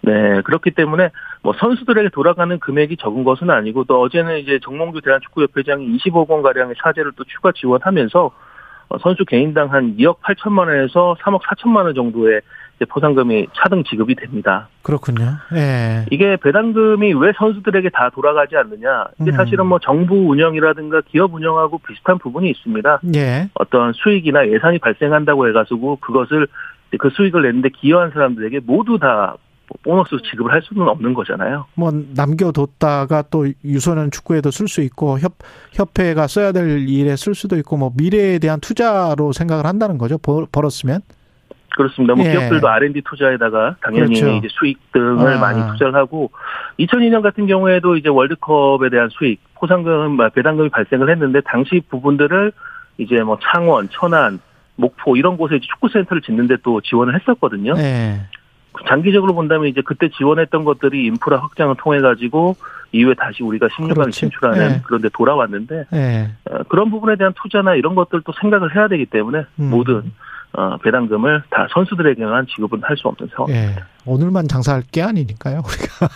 네, 0.05 0.43
그렇기 0.43 0.73
때문에 0.73 1.11
뭐 1.43 1.55
선수들에게 1.59 2.11
돌아가는 2.11 2.59
금액이 2.59 2.99
적은 2.99 3.25
것은 3.25 3.51
아니고 3.51 3.85
또 3.85 4.01
어제는 4.03 4.39
이제 4.39 4.59
정몽규 4.63 5.01
대한축구협회장이 5.01 5.97
20억 5.97 6.29
원 6.29 6.43
가량의 6.43 6.75
사재를 6.83 7.13
또 7.17 7.25
추가 7.25 7.53
지원하면서 7.53 8.31
어, 8.89 8.99
선수 8.99 9.25
개인당 9.25 9.73
한 9.73 9.97
2억 9.97 10.21
8천만 10.21 10.69
원에서 10.69 11.17
3억 11.21 11.41
4천만 11.43 11.85
원 11.85 11.95
정도의 11.95 12.43
포상금이 12.89 13.47
차등 13.55 13.85
지급이 13.85 14.15
됩니다. 14.15 14.69
그렇군요. 14.83 15.25
예. 15.55 16.05
이게 16.11 16.37
배당금이 16.37 17.15
왜 17.15 17.33
선수들에게 17.37 17.89
다 17.91 18.11
돌아가지 18.13 18.57
않느냐? 18.57 19.07
이게 19.21 19.31
음. 19.31 19.37
사실은 19.37 19.67
뭐 19.67 19.79
정부 19.79 20.29
운영이라든가 20.29 21.03
기업 21.07 21.33
운영하고 21.33 21.79
비슷한 21.79 22.19
부분이 22.19 22.51
있습니다. 22.51 23.01
예. 23.15 23.49
어떤 23.55 23.93
수익이나 23.95 24.49
예산이 24.49 24.81
발생한다고 24.81 25.49
해가지고 25.49 25.97
그것을 25.97 26.49
그 26.99 27.11
수익을 27.11 27.43
내는데 27.43 27.71
기여한 27.71 28.11
사람들에게 28.11 28.61
모두 28.65 28.99
다 28.99 29.37
보너스 29.83 30.17
지급을 30.31 30.53
할 30.53 30.63
수는 30.63 30.89
없는 30.89 31.15
거잖아요. 31.15 31.67
뭐 31.75 31.93
남겨뒀다가 32.15 33.25
또 33.31 33.47
유소년 33.65 34.11
축구에도 34.11 34.51
쓸 34.51 34.69
수 34.69 34.81
있고 34.83 35.19
협 35.19 35.33
협회가 35.73 36.27
써야 36.27 36.53
될 36.53 36.89
일에 36.89 37.17
쓸 37.17 37.35
수도 37.35 37.57
있고 37.57 37.77
뭐 37.77 37.93
미래에 37.97 38.39
대한 38.39 38.61
투자로 38.61 39.33
생각을 39.33 39.67
한다는 39.67 39.99
거죠. 39.99 40.19
벌었으면. 40.19 41.01
그렇습니다. 41.77 42.15
뭐 42.15 42.25
예. 42.25 42.31
기업들도 42.31 42.69
R&D 42.69 43.03
투자에다가 43.03 43.77
당연히 43.83 44.21
그렇죠. 44.21 44.37
이제 44.37 44.49
수익 44.51 44.79
등을 44.93 45.35
아. 45.35 45.39
많이 45.39 45.61
투자를 45.73 45.97
하고 45.97 46.31
2002년 46.79 47.21
같은 47.21 47.47
경우에도 47.47 47.97
이제 47.97 48.09
월드컵에 48.09 48.91
대한 48.91 49.09
수익 49.11 49.41
포상금 49.55 50.19
배당금이 50.35 50.69
발생을 50.69 51.11
했는데 51.11 51.41
당시 51.45 51.83
부분들을 51.89 52.53
이제 52.99 53.23
뭐 53.23 53.39
창원, 53.43 53.89
천안, 53.91 54.39
목포 54.77 55.17
이런 55.17 55.37
곳에 55.37 55.59
축구 55.61 55.89
센터를 55.89 56.23
짓는데 56.23 56.57
또 56.63 56.81
지원을 56.81 57.19
했었거든요. 57.19 57.75
네. 57.75 58.21
장기적으로 58.89 59.35
본다면 59.35 59.69
이제 59.69 59.83
그때 59.85 60.09
지원했던 60.09 60.65
것들이 60.65 61.07
인프라 61.07 61.39
확장을 61.39 61.75
통해 61.79 62.01
가지고 62.01 62.57
이후에 62.93 63.15
다시 63.15 63.43
우리가 63.43 63.69
16강 63.69 64.13
진출하는 64.13 64.69
네. 64.69 64.83
그런데 64.85 65.09
돌아왔는데 65.13 65.87
네. 65.91 66.31
어, 66.51 66.63
그런 66.69 66.91
부분에 66.91 67.17
대한 67.17 67.33
투자나 67.41 67.75
이런 67.75 67.95
것들도 67.95 68.33
생각을 68.41 68.75
해야 68.77 68.89
되기 68.89 69.07
때문에 69.07 69.45
음. 69.61 69.71
모든 69.71 70.13
어, 70.57 70.77
배당금을 70.79 71.43
다 71.51 71.67
선수들에게만 71.73 72.47
지급은 72.55 72.83
할 72.85 72.97
수 72.97 73.09
없는 73.09 73.29
상황입니다. 73.35 73.81
예. 73.81 73.85
오늘만 74.07 74.47
장사할 74.47 74.83
게 74.93 75.03
아니니까요, 75.03 75.63
우리가. 75.67 76.09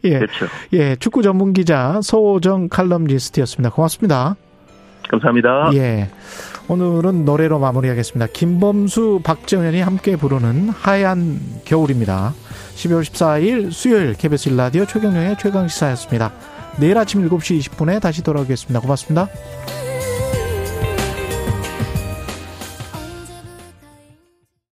예. 0.04 0.18
그렇죠. 0.20 0.46
예. 0.72 0.96
축구 0.96 1.22
전문 1.22 1.52
기자 1.52 2.00
소정 2.02 2.68
칼럼니스트였습니다. 2.70 3.74
고맙습니다. 3.74 4.36
감사합니다. 5.10 5.70
예. 5.74 6.08
오늘은 6.68 7.24
노래로 7.24 7.60
마무리하겠습니다. 7.60 8.32
김범수, 8.32 9.20
박정현이 9.22 9.80
함께 9.80 10.16
부르는 10.16 10.70
하얀 10.70 11.40
겨울입니다. 11.64 12.34
12월 12.74 13.02
14일 13.02 13.70
수요일 13.70 14.14
KBS 14.14 14.48
일라디오 14.48 14.84
최경영의 14.84 15.36
최강시사였습니다. 15.38 16.32
내일 16.78 16.98
아침 16.98 17.28
7시 17.28 17.60
20분에 17.60 18.00
다시 18.00 18.22
돌아오겠습니다. 18.22 18.80
고맙습니다. 18.80 19.28